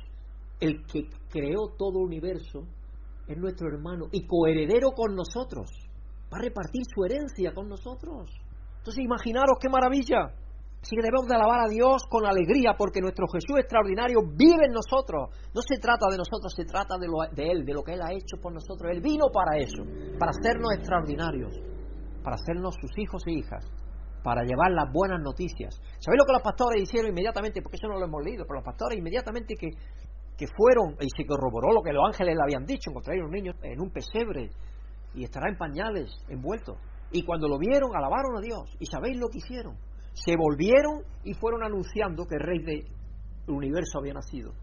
El 0.59 0.85
que 0.85 1.09
creó 1.29 1.73
todo 1.77 1.99
el 1.99 2.05
universo 2.05 2.63
es 3.27 3.37
nuestro 3.37 3.67
hermano 3.67 4.05
y 4.11 4.25
coheredero 4.25 4.91
con 4.91 5.15
nosotros. 5.15 5.69
Va 6.31 6.37
a 6.37 6.41
repartir 6.41 6.83
su 6.93 7.03
herencia 7.03 7.53
con 7.53 7.67
nosotros. 7.67 8.29
Entonces 8.77 9.03
imaginaros 9.03 9.57
qué 9.59 9.69
maravilla. 9.69 10.31
Así 10.81 10.95
que 10.95 11.01
debemos 11.01 11.25
de 11.27 11.35
alabar 11.35 11.65
a 11.65 11.67
Dios 11.67 12.05
con 12.07 12.25
alegría 12.25 12.75
porque 12.77 13.01
nuestro 13.01 13.25
Jesús 13.27 13.57
extraordinario 13.57 14.21
vive 14.21 14.69
en 14.69 14.71
nosotros. 14.71 15.33
No 15.51 15.61
se 15.65 15.79
trata 15.79 16.05
de 16.11 16.17
nosotros, 16.17 16.53
se 16.55 16.63
trata 16.63 16.95
de, 16.99 17.07
lo, 17.07 17.25
de 17.33 17.49
Él, 17.49 17.65
de 17.65 17.73
lo 17.73 17.81
que 17.81 17.93
Él 17.93 18.01
ha 18.03 18.13
hecho 18.13 18.37
por 18.39 18.53
nosotros. 18.53 18.91
Él 18.93 19.01
vino 19.01 19.25
para 19.33 19.57
eso, 19.57 19.83
para 20.19 20.29
hacernos 20.29 20.71
extraordinarios, 20.77 21.57
para 22.23 22.35
hacernos 22.35 22.75
sus 22.79 22.91
hijos 22.99 23.23
e 23.25 23.31
hijas, 23.31 23.65
para 24.25 24.41
llevar 24.41 24.71
las 24.71 24.91
buenas 24.91 25.21
noticias. 25.21 25.77
¿Sabéis 26.01 26.17
lo 26.17 26.25
que 26.25 26.33
los 26.33 26.41
pastores 26.41 26.81
hicieron 26.81 27.11
inmediatamente? 27.11 27.61
Porque 27.61 27.77
eso 27.77 27.87
no 27.87 27.99
lo 27.99 28.05
hemos 28.05 28.25
leído, 28.25 28.43
pero 28.47 28.55
los 28.55 28.65
pastores 28.65 28.97
inmediatamente 28.97 29.53
que, 29.53 29.69
que 30.35 30.47
fueron 30.57 30.97
y 30.99 31.07
se 31.15 31.27
corroboró 31.27 31.71
lo 31.71 31.83
que 31.83 31.93
los 31.93 32.03
ángeles 32.03 32.33
le 32.33 32.41
habían 32.41 32.65
dicho, 32.65 32.89
encontraron 32.89 33.27
un 33.27 33.31
niño 33.31 33.53
en 33.61 33.79
un 33.79 33.91
pesebre 33.91 34.49
y 35.13 35.23
estará 35.23 35.47
en 35.47 35.57
pañales 35.57 36.09
envuelto. 36.27 36.75
Y 37.11 37.23
cuando 37.23 37.47
lo 37.47 37.59
vieron, 37.59 37.95
alabaron 37.95 38.35
a 38.35 38.41
Dios. 38.41 38.75
¿Y 38.79 38.87
sabéis 38.87 39.17
lo 39.19 39.29
que 39.29 39.37
hicieron? 39.37 39.77
se 40.15 40.35
volvieron 40.37 41.03
y 41.23 41.33
fueron 41.33 41.63
anunciando 41.63 42.25
que 42.25 42.35
el 42.35 42.41
rey 42.41 42.59
del 42.63 42.87
universo 43.47 43.99
había 43.99 44.13
nacido. 44.13 44.53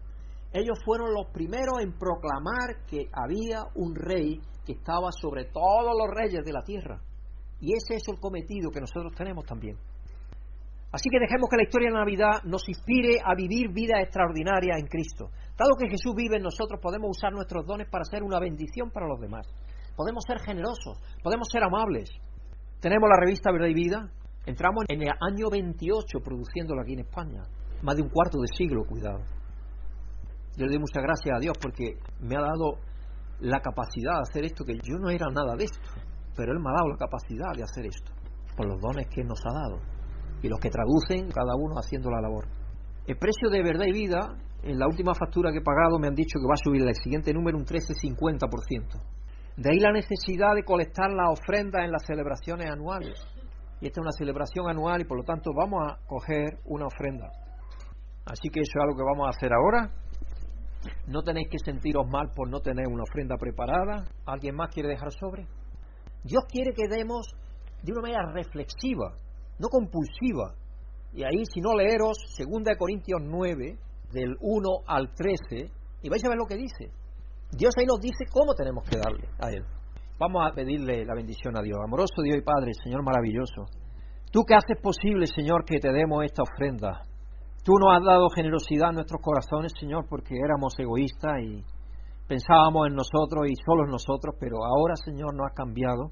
Ellos 0.51 0.77
fueron 0.83 1.13
los 1.13 1.27
primeros 1.31 1.79
en 1.81 1.93
proclamar 1.97 2.85
que 2.87 3.07
había 3.11 3.63
un 3.75 3.95
rey 3.95 4.39
que 4.65 4.73
estaba 4.73 5.09
sobre 5.11 5.45
todos 5.45 5.93
los 5.97 6.07
reyes 6.09 6.43
de 6.43 6.51
la 6.51 6.63
tierra. 6.63 7.01
Y 7.63 7.71
ese 7.71 7.95
es 7.95 8.03
el 8.11 8.19
cometido 8.19 8.69
que 8.69 8.81
nosotros 8.81 9.13
tenemos 9.15 9.45
también. 9.45 9.77
Así 10.91 11.09
que 11.09 11.17
dejemos 11.17 11.49
que 11.49 11.55
la 11.55 11.63
historia 11.63 11.87
de 11.87 11.93
la 11.93 12.03
Navidad 12.03 12.43
nos 12.43 12.67
inspire 12.67 13.17
a 13.23 13.33
vivir 13.33 13.71
vida 13.71 14.01
extraordinaria 14.01 14.75
en 14.77 14.85
Cristo. 14.85 15.31
Dado 15.57 15.79
que 15.79 15.89
Jesús 15.89 16.13
vive 16.13 16.35
en 16.37 16.43
nosotros, 16.43 16.79
podemos 16.83 17.17
usar 17.17 17.31
nuestros 17.31 17.65
dones 17.65 17.87
para 17.89 18.03
ser 18.03 18.21
una 18.21 18.39
bendición 18.39 18.91
para 18.91 19.07
los 19.07 19.19
demás. 19.19 19.47
Podemos 19.95 20.23
ser 20.27 20.39
generosos, 20.39 20.99
podemos 21.23 21.47
ser 21.49 21.63
amables. 21.63 22.11
Tenemos 22.81 23.09
la 23.09 23.17
revista 23.17 23.51
Verdad 23.51 23.69
y 23.69 23.73
Vida, 23.73 24.11
Entramos 24.45 24.83
en 24.89 25.01
el 25.01 25.09
año 25.21 25.49
28 25.49 26.19
produciéndolo 26.19 26.81
aquí 26.81 26.93
en 26.93 26.99
España. 26.99 27.43
Más 27.81 27.95
de 27.95 28.01
un 28.01 28.09
cuarto 28.09 28.39
de 28.41 28.47
siglo, 28.57 28.83
cuidado. 28.83 29.19
Yo 30.57 30.65
le 30.65 30.73
doy 30.73 30.79
muchas 30.79 31.01
gracias 31.01 31.35
a 31.35 31.39
Dios 31.39 31.55
porque 31.61 31.97
me 32.19 32.35
ha 32.35 32.41
dado 32.41 32.77
la 33.39 33.61
capacidad 33.61 34.15
de 34.15 34.21
hacer 34.29 34.43
esto, 34.43 34.65
que 34.65 34.73
yo 34.73 34.97
no 34.99 35.09
era 35.09 35.27
nada 35.31 35.55
de 35.55 35.63
esto, 35.63 35.79
pero 36.35 36.51
Él 36.51 36.59
me 36.59 36.69
ha 36.69 36.73
dado 36.73 36.89
la 36.89 36.97
capacidad 36.97 37.53
de 37.55 37.63
hacer 37.63 37.85
esto, 37.85 38.11
por 38.55 38.67
los 38.67 38.79
dones 38.81 39.07
que 39.07 39.23
nos 39.23 39.39
ha 39.45 39.53
dado. 39.53 39.79
Y 40.41 40.49
los 40.49 40.59
que 40.59 40.69
traducen, 40.69 41.31
cada 41.31 41.55
uno 41.55 41.75
haciendo 41.77 42.09
la 42.09 42.21
labor. 42.21 42.45
El 43.07 43.17
precio 43.17 43.49
de 43.49 43.63
verdad 43.63 43.85
y 43.87 43.93
vida, 43.93 44.19
en 44.63 44.79
la 44.79 44.87
última 44.87 45.13
factura 45.13 45.51
que 45.51 45.59
he 45.59 45.63
pagado, 45.63 45.99
me 45.99 46.07
han 46.07 46.15
dicho 46.15 46.39
que 46.39 46.47
va 46.47 46.55
a 46.55 46.63
subir 46.63 46.81
el 46.81 46.95
siguiente 46.95 47.33
número 47.33 47.57
un 47.57 47.65
13,50%. 47.65 49.01
De 49.57 49.69
ahí 49.71 49.79
la 49.79 49.91
necesidad 49.91 50.55
de 50.55 50.63
colectar 50.63 51.11
las 51.11 51.39
ofrendas 51.39 51.83
en 51.85 51.91
las 51.91 52.05
celebraciones 52.05 52.71
anuales 52.71 53.19
y 53.83 53.87
esta 53.87 53.99
es 53.99 54.03
una 54.03 54.13
celebración 54.13 54.69
anual 54.69 55.01
y 55.01 55.03
por 55.03 55.17
lo 55.17 55.25
tanto 55.25 55.51
vamos 55.53 55.83
a 55.85 55.97
coger 56.07 56.57
una 56.63 56.85
ofrenda. 56.85 57.27
Así 58.25 58.47
que 58.49 58.61
eso 58.61 58.71
es 58.75 58.81
algo 58.81 58.95
que 58.95 59.03
vamos 59.03 59.27
a 59.27 59.31
hacer 59.31 59.51
ahora. 59.51 59.91
No 61.07 61.21
tenéis 61.21 61.49
que 61.51 61.59
sentiros 61.59 62.07
mal 62.07 62.31
por 62.33 62.49
no 62.49 62.61
tener 62.61 62.87
una 62.87 63.03
ofrenda 63.03 63.35
preparada. 63.35 64.05
¿Alguien 64.25 64.55
más 64.55 64.73
quiere 64.73 64.87
dejar 64.87 65.11
sobre? 65.11 65.45
Dios 66.23 66.43
quiere 66.49 66.73
que 66.73 66.87
demos 66.87 67.27
de 67.81 67.91
una 67.91 68.01
manera 68.01 68.31
reflexiva, 68.31 69.13
no 69.59 69.67
compulsiva. 69.67 70.55
Y 71.13 71.23
ahí, 71.23 71.43
si 71.45 71.59
no 71.61 71.75
leeros 71.75 72.17
2 72.37 72.77
Corintios 72.77 73.21
9, 73.21 73.77
del 74.11 74.35
1 74.39 74.69
al 74.87 75.13
13, 75.13 75.69
y 76.01 76.09
vais 76.09 76.23
a 76.23 76.29
ver 76.29 76.37
lo 76.37 76.45
que 76.45 76.55
dice. 76.55 76.91
Dios 77.51 77.73
ahí 77.77 77.85
nos 77.85 77.99
dice 77.99 78.25
cómo 78.31 78.53
tenemos 78.55 78.83
que 78.89 78.97
darle 78.97 79.27
a 79.39 79.49
Él. 79.49 79.65
Vamos 80.19 80.43
a 80.45 80.55
pedirle 80.55 81.05
la 81.05 81.15
bendición 81.15 81.57
a 81.57 81.61
Dios. 81.61 81.77
Amoroso 81.83 82.21
Dios 82.23 82.37
y 82.37 82.41
Padre, 82.41 82.71
Señor 82.83 83.03
maravilloso. 83.03 83.65
Tú 84.31 84.43
que 84.43 84.55
haces 84.55 84.81
posible, 84.81 85.27
Señor, 85.27 85.65
que 85.65 85.79
te 85.79 85.91
demos 85.91 86.23
esta 86.23 86.43
ofrenda. 86.43 87.03
Tú 87.63 87.73
nos 87.79 87.95
has 87.95 88.03
dado 88.03 88.29
generosidad 88.29 88.89
en 88.89 88.95
nuestros 88.95 89.21
corazones, 89.21 89.71
Señor, 89.79 90.05
porque 90.09 90.35
éramos 90.35 90.73
egoístas 90.77 91.39
y 91.43 91.63
pensábamos 92.33 92.87
en 92.87 92.95
nosotros 92.95 93.45
y 93.47 93.53
solo 93.63 93.85
en 93.85 93.91
nosotros, 93.91 94.35
pero 94.39 94.65
ahora, 94.65 94.95
Señor, 94.95 95.35
nos 95.35 95.51
has 95.51 95.53
cambiado, 95.53 96.09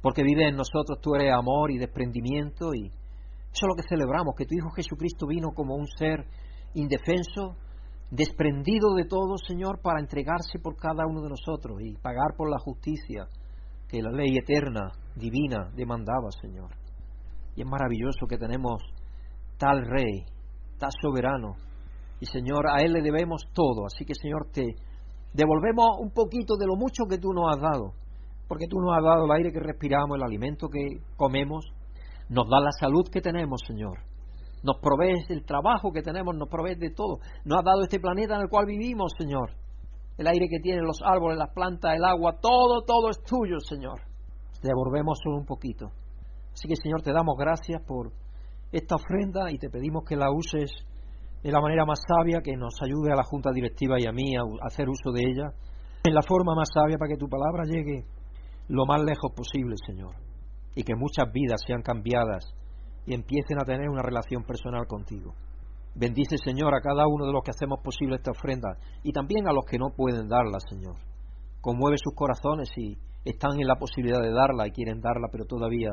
porque 0.00 0.22
vives 0.22 0.50
en 0.50 0.56
nosotros, 0.56 1.00
tú 1.02 1.16
eres 1.16 1.34
amor 1.34 1.72
y 1.72 1.78
desprendimiento 1.78 2.72
y 2.74 2.86
eso 2.86 3.66
es 3.66 3.68
lo 3.68 3.74
que 3.74 3.88
celebramos, 3.88 4.36
que 4.36 4.46
tu 4.46 4.54
Hijo 4.54 4.70
Jesucristo 4.70 5.26
vino 5.26 5.48
como 5.52 5.74
un 5.74 5.86
ser 5.98 6.26
indefenso, 6.74 7.56
desprendido 8.10 8.94
de 8.94 9.06
todo, 9.06 9.36
Señor, 9.36 9.80
para 9.82 10.00
entregarse 10.00 10.60
por 10.62 10.76
cada 10.76 11.04
uno 11.10 11.22
de 11.22 11.30
nosotros 11.30 11.78
y 11.82 11.96
pagar 11.96 12.36
por 12.36 12.48
la 12.48 12.58
justicia 12.58 13.26
que 13.88 14.00
la 14.00 14.12
ley 14.12 14.36
eterna, 14.36 14.92
divina, 15.16 15.72
demandaba, 15.74 16.30
Señor. 16.40 16.70
Y 17.56 17.62
es 17.62 17.66
maravilloso 17.66 18.26
que 18.28 18.38
tenemos 18.38 18.80
tal 19.58 19.84
rey, 19.84 20.24
tal 20.78 20.90
soberano. 21.02 21.56
Y 22.20 22.26
Señor, 22.26 22.68
a 22.68 22.80
Él 22.82 22.92
le 22.92 23.02
debemos 23.02 23.42
todo. 23.52 23.86
Así 23.86 24.04
que, 24.04 24.14
Señor, 24.14 24.50
te 24.52 24.62
devolvemos 25.32 25.98
un 26.00 26.10
poquito 26.10 26.56
de 26.56 26.66
lo 26.66 26.76
mucho 26.76 27.04
que 27.08 27.18
tú 27.18 27.32
nos 27.32 27.54
has 27.54 27.60
dado. 27.60 27.92
Porque 28.48 28.66
tú 28.66 28.80
nos 28.80 28.96
has 28.96 29.04
dado 29.04 29.24
el 29.24 29.30
aire 29.32 29.52
que 29.52 29.60
respiramos, 29.60 30.16
el 30.16 30.22
alimento 30.22 30.68
que 30.68 31.00
comemos. 31.16 31.66
Nos 32.28 32.48
da 32.48 32.60
la 32.60 32.72
salud 32.72 33.08
que 33.10 33.20
tenemos, 33.20 33.60
Señor 33.66 33.98
nos 34.62 34.78
provees 34.78 35.26
del 35.28 35.44
trabajo 35.44 35.92
que 35.92 36.02
tenemos, 36.02 36.34
nos 36.36 36.48
provees 36.48 36.78
de 36.78 36.90
todo. 36.90 37.18
Nos 37.44 37.58
has 37.58 37.64
dado 37.64 37.82
este 37.82 38.00
planeta 38.00 38.34
en 38.36 38.42
el 38.42 38.48
cual 38.48 38.66
vivimos, 38.66 39.12
Señor. 39.18 39.50
El 40.16 40.26
aire 40.26 40.48
que 40.50 40.58
tienen 40.60 40.84
los 40.84 41.00
árboles, 41.04 41.38
las 41.38 41.52
plantas, 41.54 41.94
el 41.94 42.04
agua, 42.04 42.38
todo, 42.40 42.82
todo 42.82 43.10
es 43.10 43.22
tuyo, 43.22 43.60
Señor. 43.60 44.00
Devolvemos 44.62 45.18
solo 45.22 45.36
un 45.38 45.46
poquito. 45.46 45.92
Así 46.52 46.66
que, 46.66 46.74
Señor, 46.74 47.02
te 47.02 47.12
damos 47.12 47.36
gracias 47.38 47.80
por 47.86 48.10
esta 48.72 48.96
ofrenda 48.96 49.50
y 49.50 49.58
te 49.58 49.70
pedimos 49.70 50.04
que 50.04 50.16
la 50.16 50.30
uses 50.32 50.70
de 51.42 51.52
la 51.52 51.60
manera 51.60 51.84
más 51.84 52.00
sabia, 52.06 52.40
que 52.42 52.56
nos 52.56 52.74
ayude 52.82 53.12
a 53.12 53.16
la 53.16 53.24
Junta 53.24 53.50
Directiva 53.52 53.96
y 53.98 54.06
a 54.06 54.12
mí 54.12 54.34
a 54.36 54.42
hacer 54.66 54.88
uso 54.88 55.12
de 55.12 55.22
ella, 55.22 55.52
en 56.04 56.14
la 56.14 56.22
forma 56.22 56.54
más 56.54 56.68
sabia 56.72 56.98
para 56.98 57.10
que 57.10 57.16
tu 57.16 57.28
palabra 57.28 57.64
llegue 57.64 58.04
lo 58.68 58.84
más 58.86 59.00
lejos 59.02 59.32
posible, 59.34 59.74
Señor, 59.86 60.14
y 60.74 60.82
que 60.82 60.94
muchas 60.94 61.32
vidas 61.32 61.60
sean 61.66 61.82
cambiadas 61.82 62.44
y 63.06 63.14
empiecen 63.14 63.58
a 63.60 63.64
tener 63.64 63.88
una 63.88 64.02
relación 64.02 64.44
personal 64.44 64.86
contigo. 64.86 65.34
Bendice, 65.94 66.36
Señor, 66.38 66.74
a 66.74 66.80
cada 66.80 67.06
uno 67.08 67.26
de 67.26 67.32
los 67.32 67.42
que 67.42 67.50
hacemos 67.50 67.80
posible 67.82 68.16
esta 68.16 68.30
ofrenda 68.30 68.76
y 69.02 69.12
también 69.12 69.48
a 69.48 69.52
los 69.52 69.64
que 69.64 69.78
no 69.78 69.90
pueden 69.96 70.28
darla, 70.28 70.58
Señor. 70.60 70.94
Conmueve 71.60 71.96
sus 71.98 72.14
corazones 72.14 72.68
y 72.76 72.96
están 73.24 73.58
en 73.58 73.66
la 73.66 73.76
posibilidad 73.76 74.20
de 74.20 74.30
darla 74.30 74.66
y 74.66 74.70
quieren 74.70 75.00
darla, 75.00 75.28
pero 75.32 75.44
todavía 75.44 75.90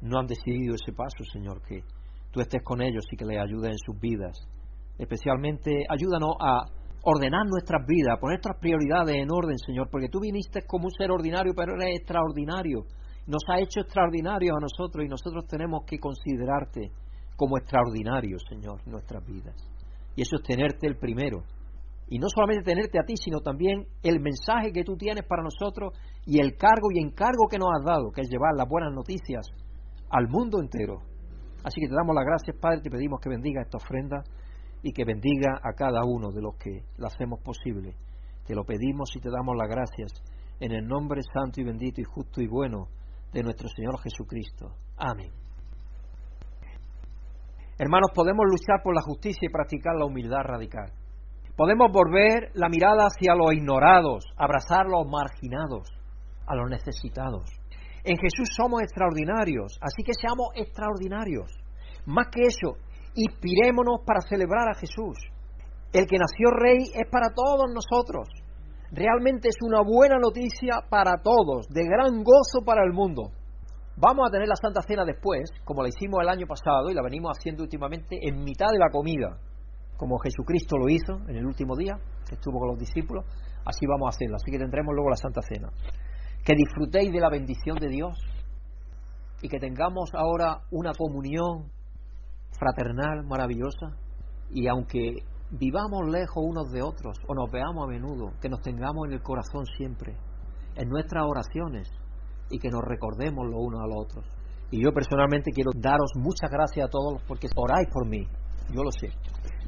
no 0.00 0.18
han 0.18 0.26
decidido 0.26 0.74
ese 0.74 0.92
paso, 0.92 1.24
Señor, 1.32 1.62
que 1.62 1.82
tú 2.30 2.40
estés 2.40 2.62
con 2.62 2.82
ellos 2.82 3.04
y 3.10 3.16
que 3.16 3.24
les 3.24 3.38
ayudes 3.38 3.72
en 3.72 3.78
sus 3.78 4.00
vidas. 4.00 4.36
Especialmente 4.98 5.84
ayúdanos 5.88 6.36
a 6.40 6.64
ordenar 7.04 7.46
nuestras 7.46 7.86
vidas, 7.86 8.16
a 8.16 8.20
poner 8.20 8.38
nuestras 8.38 8.58
prioridades 8.60 9.16
en 9.16 9.28
orden, 9.30 9.58
Señor, 9.58 9.88
porque 9.90 10.08
tú 10.08 10.20
viniste 10.20 10.62
como 10.66 10.84
un 10.84 10.92
ser 10.92 11.10
ordinario, 11.10 11.52
pero 11.56 11.74
eres 11.74 11.98
extraordinario 11.98 12.84
nos 13.26 13.42
ha 13.48 13.60
hecho 13.60 13.80
extraordinarios 13.80 14.56
a 14.56 14.60
nosotros 14.60 15.04
y 15.04 15.08
nosotros 15.08 15.46
tenemos 15.46 15.84
que 15.86 15.98
considerarte 15.98 16.90
como 17.36 17.56
extraordinario, 17.56 18.36
Señor, 18.48 18.86
nuestras 18.86 19.24
vidas. 19.24 19.54
Y 20.16 20.22
eso 20.22 20.36
es 20.36 20.42
tenerte 20.42 20.86
el 20.86 20.96
primero. 20.96 21.44
Y 22.08 22.18
no 22.18 22.28
solamente 22.28 22.64
tenerte 22.64 22.98
a 22.98 23.04
ti, 23.04 23.14
sino 23.16 23.40
también 23.40 23.86
el 24.02 24.20
mensaje 24.20 24.72
que 24.72 24.84
tú 24.84 24.96
tienes 24.96 25.24
para 25.24 25.42
nosotros 25.42 25.94
y 26.26 26.40
el 26.40 26.56
cargo 26.56 26.88
y 26.92 27.00
encargo 27.00 27.48
que 27.48 27.58
nos 27.58 27.68
has 27.78 27.84
dado, 27.84 28.10
que 28.10 28.20
es 28.22 28.28
llevar 28.28 28.54
las 28.56 28.68
buenas 28.68 28.92
noticias 28.92 29.46
al 30.10 30.28
mundo 30.28 30.60
entero. 30.60 30.98
Así 31.64 31.80
que 31.80 31.88
te 31.88 31.94
damos 31.94 32.14
las 32.14 32.26
gracias, 32.26 32.56
Padre, 32.60 32.80
te 32.82 32.90
pedimos 32.90 33.20
que 33.20 33.30
bendiga 33.30 33.62
esta 33.62 33.78
ofrenda 33.78 34.22
y 34.82 34.92
que 34.92 35.04
bendiga 35.04 35.60
a 35.62 35.72
cada 35.74 36.04
uno 36.04 36.30
de 36.32 36.42
los 36.42 36.56
que 36.56 36.84
la 36.96 37.08
hacemos 37.08 37.40
posible. 37.40 37.94
Te 38.46 38.54
lo 38.54 38.64
pedimos 38.64 39.14
y 39.16 39.20
te 39.20 39.30
damos 39.30 39.56
las 39.56 39.68
gracias 39.68 40.12
en 40.60 40.72
el 40.72 40.86
nombre 40.86 41.20
santo 41.32 41.60
y 41.60 41.64
bendito 41.64 42.00
y 42.00 42.04
justo 42.04 42.40
y 42.40 42.46
bueno 42.46 42.88
de 43.32 43.42
nuestro 43.42 43.68
Señor 43.68 44.00
Jesucristo. 44.00 44.74
Amén. 44.96 45.30
Hermanos, 47.78 48.10
podemos 48.14 48.44
luchar 48.48 48.82
por 48.82 48.94
la 48.94 49.02
justicia 49.02 49.48
y 49.48 49.52
practicar 49.52 49.96
la 49.96 50.04
humildad 50.04 50.42
radical. 50.44 50.92
Podemos 51.56 51.90
volver 51.92 52.50
la 52.54 52.68
mirada 52.68 53.06
hacia 53.06 53.34
los 53.34 53.52
ignorados, 53.52 54.24
abrazar 54.36 54.86
a 54.86 54.90
los 54.90 55.06
marginados, 55.06 55.88
a 56.46 56.54
los 56.54 56.70
necesitados. 56.70 57.44
En 58.04 58.16
Jesús 58.16 58.48
somos 58.56 58.82
extraordinarios, 58.82 59.78
así 59.80 60.02
que 60.02 60.12
seamos 60.14 60.48
extraordinarios. 60.54 61.50
Más 62.06 62.26
que 62.32 62.42
eso, 62.42 62.78
inspirémonos 63.14 64.00
para 64.06 64.20
celebrar 64.20 64.68
a 64.70 64.78
Jesús. 64.78 65.18
El 65.92 66.06
que 66.06 66.18
nació 66.18 66.50
rey 66.50 66.90
es 66.94 67.10
para 67.10 67.34
todos 67.34 67.70
nosotros 67.72 68.28
realmente 68.92 69.48
es 69.48 69.56
una 69.62 69.80
buena 69.82 70.18
noticia 70.18 70.84
para 70.88 71.22
todos, 71.22 71.66
de 71.68 71.84
gran 71.84 72.22
gozo 72.22 72.64
para 72.64 72.84
el 72.84 72.92
mundo. 72.92 73.32
Vamos 73.96 74.28
a 74.28 74.30
tener 74.30 74.46
la 74.48 74.56
Santa 74.56 74.82
Cena 74.82 75.04
después, 75.04 75.50
como 75.64 75.82
la 75.82 75.88
hicimos 75.88 76.20
el 76.22 76.28
año 76.28 76.46
pasado 76.46 76.90
y 76.90 76.94
la 76.94 77.02
venimos 77.02 77.32
haciendo 77.36 77.62
últimamente 77.62 78.18
en 78.22 78.44
mitad 78.44 78.68
de 78.70 78.78
la 78.78 78.90
comida, 78.90 79.38
como 79.96 80.18
Jesucristo 80.18 80.76
lo 80.76 80.88
hizo 80.88 81.14
en 81.28 81.36
el 81.36 81.46
último 81.46 81.74
día, 81.76 81.96
que 82.28 82.34
estuvo 82.34 82.58
con 82.58 82.68
los 82.68 82.78
discípulos, 82.78 83.24
así 83.64 83.86
vamos 83.86 84.06
a 84.06 84.10
hacerlo, 84.10 84.36
así 84.36 84.50
que 84.50 84.58
tendremos 84.58 84.94
luego 84.94 85.10
la 85.10 85.16
Santa 85.16 85.40
Cena. 85.42 85.70
Que 86.44 86.54
disfrutéis 86.54 87.12
de 87.12 87.20
la 87.20 87.30
bendición 87.30 87.78
de 87.78 87.88
Dios 87.88 88.18
y 89.40 89.48
que 89.48 89.58
tengamos 89.58 90.10
ahora 90.14 90.60
una 90.70 90.92
comunión 90.92 91.70
fraternal 92.62 93.24
maravillosa 93.26 93.96
y 94.50 94.68
aunque 94.68 95.16
vivamos 95.50 96.08
lejos 96.08 96.44
unos 96.46 96.70
de 96.70 96.82
otros 96.82 97.18
o 97.26 97.34
nos 97.34 97.50
veamos 97.50 97.84
a 97.84 97.90
menudo, 97.90 98.30
que 98.40 98.48
nos 98.48 98.60
tengamos 98.60 99.08
en 99.08 99.14
el 99.14 99.22
corazón 99.22 99.66
siempre, 99.76 100.16
en 100.76 100.88
nuestras 100.88 101.24
oraciones 101.24 101.90
y 102.50 102.58
que 102.58 102.68
nos 102.68 102.82
recordemos 102.82 103.46
los 103.46 103.58
unos 103.58 103.80
a 103.80 103.86
los 103.88 103.96
otros. 104.04 104.24
Y 104.70 104.82
yo 104.82 104.92
personalmente 104.92 105.50
quiero 105.50 105.72
daros 105.74 106.12
muchas 106.16 106.50
gracias 106.50 106.86
a 106.86 106.90
todos 106.90 107.20
porque 107.26 107.48
oráis 107.56 107.88
por 107.92 108.06
mí, 108.06 108.26
yo 108.72 108.82
lo 108.82 108.92
sé. 108.92 109.08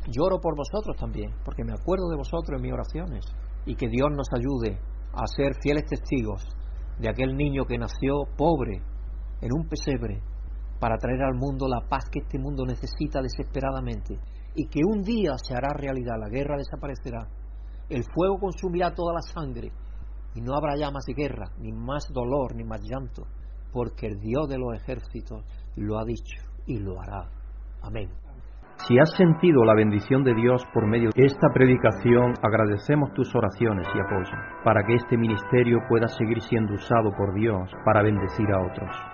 Lloro 0.06 0.38
por 0.38 0.54
vosotros 0.56 0.96
también, 0.96 1.32
porque 1.44 1.64
me 1.64 1.72
acuerdo 1.72 2.08
de 2.10 2.16
vosotros 2.16 2.56
en 2.56 2.62
mis 2.62 2.72
oraciones 2.72 3.24
y 3.66 3.74
que 3.74 3.88
Dios 3.88 4.10
nos 4.14 4.28
ayude 4.32 4.78
a 5.12 5.26
ser 5.26 5.54
fieles 5.62 5.84
testigos 5.86 6.46
de 7.00 7.08
aquel 7.08 7.36
niño 7.36 7.64
que 7.64 7.78
nació 7.78 8.24
pobre 8.36 8.82
en 9.40 9.50
un 9.52 9.66
pesebre 9.66 10.22
para 10.84 10.98
traer 10.98 11.22
al 11.22 11.34
mundo 11.34 11.66
la 11.66 11.88
paz 11.88 12.10
que 12.12 12.18
este 12.18 12.38
mundo 12.38 12.66
necesita 12.66 13.22
desesperadamente 13.22 14.18
y 14.54 14.66
que 14.66 14.80
un 14.84 15.00
día 15.00 15.32
se 15.42 15.54
hará 15.54 15.72
realidad, 15.72 16.16
la 16.20 16.28
guerra 16.28 16.58
desaparecerá, 16.58 17.26
el 17.88 18.04
fuego 18.14 18.36
consumirá 18.38 18.92
toda 18.92 19.14
la 19.14 19.22
sangre 19.22 19.72
y 20.34 20.42
no 20.42 20.52
habrá 20.54 20.76
ya 20.76 20.90
más 20.90 21.06
guerra, 21.06 21.46
ni 21.58 21.72
más 21.72 22.12
dolor, 22.12 22.54
ni 22.54 22.64
más 22.64 22.82
llanto, 22.82 23.22
porque 23.72 24.08
el 24.08 24.20
Dios 24.20 24.46
de 24.46 24.58
los 24.58 24.74
ejércitos 24.74 25.42
lo 25.76 25.98
ha 25.98 26.04
dicho 26.04 26.44
y 26.66 26.78
lo 26.80 27.00
hará. 27.00 27.30
Amén. 27.80 28.10
Si 28.86 28.98
has 28.98 29.10
sentido 29.16 29.64
la 29.64 29.74
bendición 29.74 30.22
de 30.22 30.34
Dios 30.34 30.62
por 30.74 30.86
medio 30.86 31.08
de 31.16 31.24
esta 31.24 31.48
predicación, 31.54 32.34
agradecemos 32.42 33.10
tus 33.14 33.34
oraciones 33.34 33.86
y 33.86 34.00
apoyo 34.00 34.36
para 34.62 34.84
que 34.84 34.96
este 34.96 35.16
ministerio 35.16 35.78
pueda 35.88 36.08
seguir 36.08 36.42
siendo 36.42 36.74
usado 36.74 37.10
por 37.16 37.32
Dios 37.32 37.70
para 37.86 38.02
bendecir 38.02 38.52
a 38.52 38.66
otros. 38.66 39.13